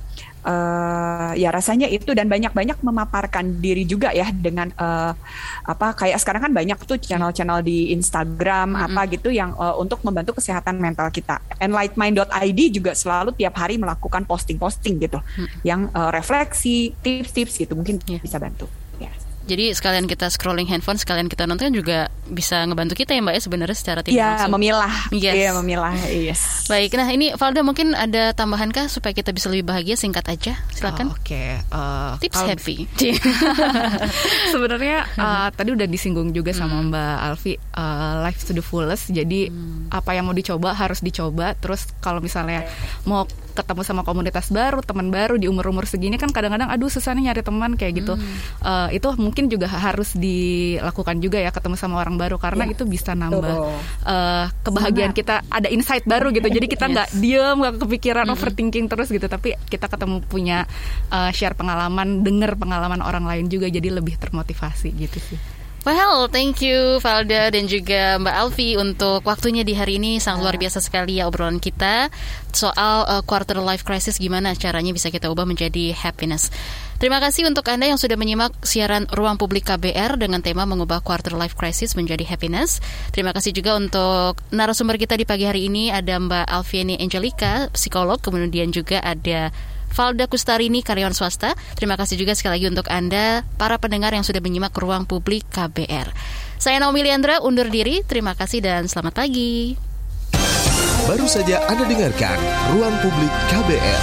uh, 0.45 1.33
ya 1.35 1.49
rasanya 1.51 1.89
itu 1.89 2.13
dan 2.13 2.29
banyak-banyak 2.29 2.79
memaparkan 2.85 3.59
diri 3.59 3.89
juga 3.89 4.13
ya 4.13 4.29
dengan 4.31 4.71
uh, 4.77 5.13
apa 5.65 5.97
kayak 5.97 6.21
sekarang 6.21 6.51
kan 6.51 6.53
banyak 6.53 6.79
tuh 6.85 7.01
channel-channel 7.01 7.65
di 7.65 7.91
Instagram 7.97 8.77
mm 8.77 8.77
-hmm. 8.77 8.87
apa 8.87 9.01
gitu 9.11 9.29
yang 9.33 9.57
uh, 9.57 9.75
untuk 9.81 10.05
membantu 10.05 10.39
kesehatan 10.39 10.79
mental 10.79 11.09
kita. 11.11 11.41
Enlightmind.id 11.59 12.61
juga 12.71 12.93
selalu 12.93 13.33
tiap 13.35 13.57
hari 13.57 13.81
melakukan 13.81 14.29
posting-posting 14.29 15.01
gitu 15.01 15.19
mm 15.19 15.25
-hmm. 15.25 15.59
yang 15.65 15.81
uh, 15.97 16.13
refleksi, 16.13 16.93
tips-tips 17.01 17.65
gitu 17.65 17.73
mungkin 17.75 17.99
yeah. 18.07 18.21
bisa 18.21 18.37
bantu. 18.37 18.69
Jadi 19.45 19.77
sekalian 19.77 20.09
kita 20.09 20.33
scrolling 20.33 20.65
handphone, 20.65 20.97
sekalian 20.97 21.29
kita 21.29 21.45
nonton 21.45 21.69
juga 21.77 22.09
bisa 22.29 22.65
ngebantu 22.65 22.97
kita 22.97 23.13
ya 23.13 23.21
Mbak 23.21 23.35
ya 23.37 23.43
sebenarnya 23.43 23.77
secara 23.77 24.01
tidak 24.01 24.17
ya, 24.17 24.29
langsung. 24.37 24.53
memilah. 24.57 24.95
Yes. 25.13 25.35
Iya, 25.37 25.51
memilah. 25.61 25.95
Yes. 26.09 26.41
Baik. 26.67 26.97
Nah, 26.97 27.09
ini 27.13 27.27
Valda 27.37 27.61
mungkin 27.61 27.93
ada 27.93 28.33
tambahan 28.33 28.73
kah 28.73 28.89
supaya 28.89 29.13
kita 29.13 29.31
bisa 29.31 29.53
lebih 29.53 29.69
bahagia 29.69 29.97
singkat 30.01 30.25
aja. 30.29 30.57
Silakan. 30.73 31.13
Oh, 31.13 31.17
Oke. 31.17 31.37
Okay. 31.37 31.49
Uh, 31.69 32.17
eh, 32.17 32.25
Tips 32.25 32.41
happy. 32.41 32.77
sebenarnya 34.55 35.05
uh, 35.21 35.49
tadi 35.53 35.71
udah 35.77 35.87
disinggung 35.89 36.33
juga 36.33 36.57
sama 36.57 36.81
hmm. 36.81 36.89
Mbak 36.91 37.17
Alfi 37.29 37.53
uh, 37.57 38.25
life 38.25 38.41
to 38.49 38.53
the 38.57 38.65
fullest. 38.65 39.13
Jadi 39.13 39.53
hmm. 39.53 39.93
apa 39.93 40.17
yang 40.17 40.29
mau 40.29 40.37
dicoba 40.37 40.73
harus 40.73 41.05
dicoba. 41.05 41.53
Terus 41.61 41.93
kalau 42.01 42.25
misalnya 42.25 42.65
mau 43.05 43.29
ketemu 43.55 43.83
sama 43.87 44.03
komunitas 44.03 44.51
baru, 44.51 44.83
teman 44.83 45.15
baru 45.15 45.39
di 45.39 45.47
umur-umur 45.47 45.87
segini 45.87 46.19
kan 46.19 46.35
kadang-kadang 46.35 46.75
aduh 46.75 46.91
susah 46.91 47.15
nih 47.15 47.31
nyari 47.31 47.43
teman 47.47 47.79
kayak 47.79 48.03
gitu. 48.03 48.19
Hmm. 48.19 48.35
Uh, 48.61 48.89
itu 48.91 49.07
mungkin 49.21 49.47
juga 49.47 49.71
harus 49.71 50.19
dilakukan 50.19 51.23
juga 51.23 51.39
ya 51.39 51.55
ketemu 51.55 51.79
sama 51.79 52.03
orang 52.03 52.14
orang 52.15 52.23
baru 52.31 52.37
karena 52.39 52.65
Ya. 52.65 52.73
itu 52.79 52.85
bisa 52.87 53.13
nambah 53.19 53.57
uh, 54.07 54.47
kebahagiaan 54.63 55.11
kita. 55.11 55.43
Ada 55.51 55.69
insight 55.69 56.07
baru 56.07 56.31
gitu. 56.31 56.47
Jadi 56.47 56.71
kita 56.71 56.87
nggak 56.87 57.09
diem 57.19 57.57
nggak 57.59 57.75
kepikiran 57.83 58.25
Mm-mm. 58.31 58.39
overthinking 58.39 58.87
terus 58.87 59.11
gitu. 59.11 59.27
Tapi 59.27 59.59
kita 59.67 59.91
ketemu 59.91 60.23
punya 60.23 60.65
uh, 61.11 61.35
share 61.35 61.59
pengalaman 61.59 62.23
denger 62.23 62.55
pengalaman 62.55 63.03
orang 63.03 63.27
lain 63.27 63.51
juga. 63.51 63.67
Jadi 63.67 63.91
lebih 63.91 64.15
termotivasi 64.17 64.95
gitu 64.95 65.19
sih 65.19 65.64
Well, 65.85 66.33
thank 66.33 66.65
you 66.65 66.97
Valda 66.97 67.53
dan 67.53 67.69
juga 67.69 68.17
Mbak 68.17 68.33
Alfi 68.41 68.73
untuk 68.81 69.21
waktunya 69.21 69.69
di 69.69 69.77
hari 69.77 70.01
ini 70.01 70.17
sangat 70.17 70.41
luar 70.41 70.57
biasa 70.57 70.81
sekali 70.81 71.21
ya 71.21 71.29
obrolan 71.29 71.61
kita 71.61 72.09
soal 72.57 73.05
uh, 73.05 73.21
quarter 73.21 73.61
life 73.61 73.85
crisis 73.85 74.17
gimana 74.17 74.57
caranya 74.57 74.97
bisa 74.97 75.13
kita 75.13 75.29
ubah 75.29 75.45
menjadi 75.45 75.93
happiness. 75.93 76.49
Terima 76.97 77.21
kasih 77.21 77.45
untuk 77.45 77.69
Anda 77.69 77.93
yang 77.93 78.01
sudah 78.01 78.17
menyimak 78.17 78.65
siaran 78.65 79.05
Ruang 79.13 79.37
Publik 79.37 79.69
KBR 79.69 80.17
dengan 80.17 80.41
tema 80.41 80.65
mengubah 80.65 81.05
quarter 81.05 81.37
life 81.37 81.53
crisis 81.53 81.93
menjadi 82.01 82.25
happiness. 82.25 82.81
Terima 83.13 83.37
kasih 83.37 83.53
juga 83.53 83.77
untuk 83.77 84.41
narasumber 84.57 84.97
kita 84.97 85.21
di 85.21 85.29
pagi 85.29 85.45
hari 85.45 85.69
ini 85.69 85.93
ada 85.93 86.17
Mbak 86.17 86.49
Alfiani 86.49 86.97
Angelica, 86.97 87.69
psikolog, 87.77 88.25
kemudian 88.25 88.73
juga 88.73 89.05
ada 89.05 89.53
Valda 89.95 90.27
Kustarini, 90.27 90.83
karyawan 90.83 91.15
swasta. 91.15 91.55
Terima 91.79 91.95
kasih 91.95 92.19
juga 92.19 92.35
sekali 92.35 92.59
lagi 92.59 92.67
untuk 92.69 92.91
Anda, 92.91 93.47
para 93.57 93.79
pendengar 93.79 94.11
yang 94.11 94.27
sudah 94.27 94.43
menyimak 94.43 94.75
ruang 94.75 95.07
publik 95.07 95.47
KBR. 95.55 96.11
Saya 96.59 96.83
Naomi 96.83 97.07
Liandra, 97.07 97.39
undur 97.41 97.71
diri. 97.71 98.03
Terima 98.03 98.35
kasih 98.35 98.59
dan 98.59 98.91
selamat 98.91 99.15
pagi. 99.15 99.79
Baru 101.05 101.29
saja 101.29 101.61
Anda 101.69 101.85
dengarkan 101.85 102.39
Ruang 102.73 102.97
Publik 103.05 103.33
KBR. 103.53 104.03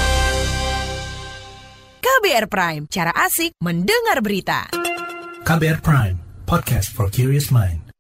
KBR 1.97 2.45
Prime, 2.45 2.83
cara 2.85 3.09
asik 3.25 3.57
mendengar 3.57 4.21
berita. 4.21 4.69
KBR 5.41 5.81
Prime, 5.81 6.17
podcast 6.45 6.93
for 6.93 7.09
curious 7.09 7.49
mind. 7.49 7.90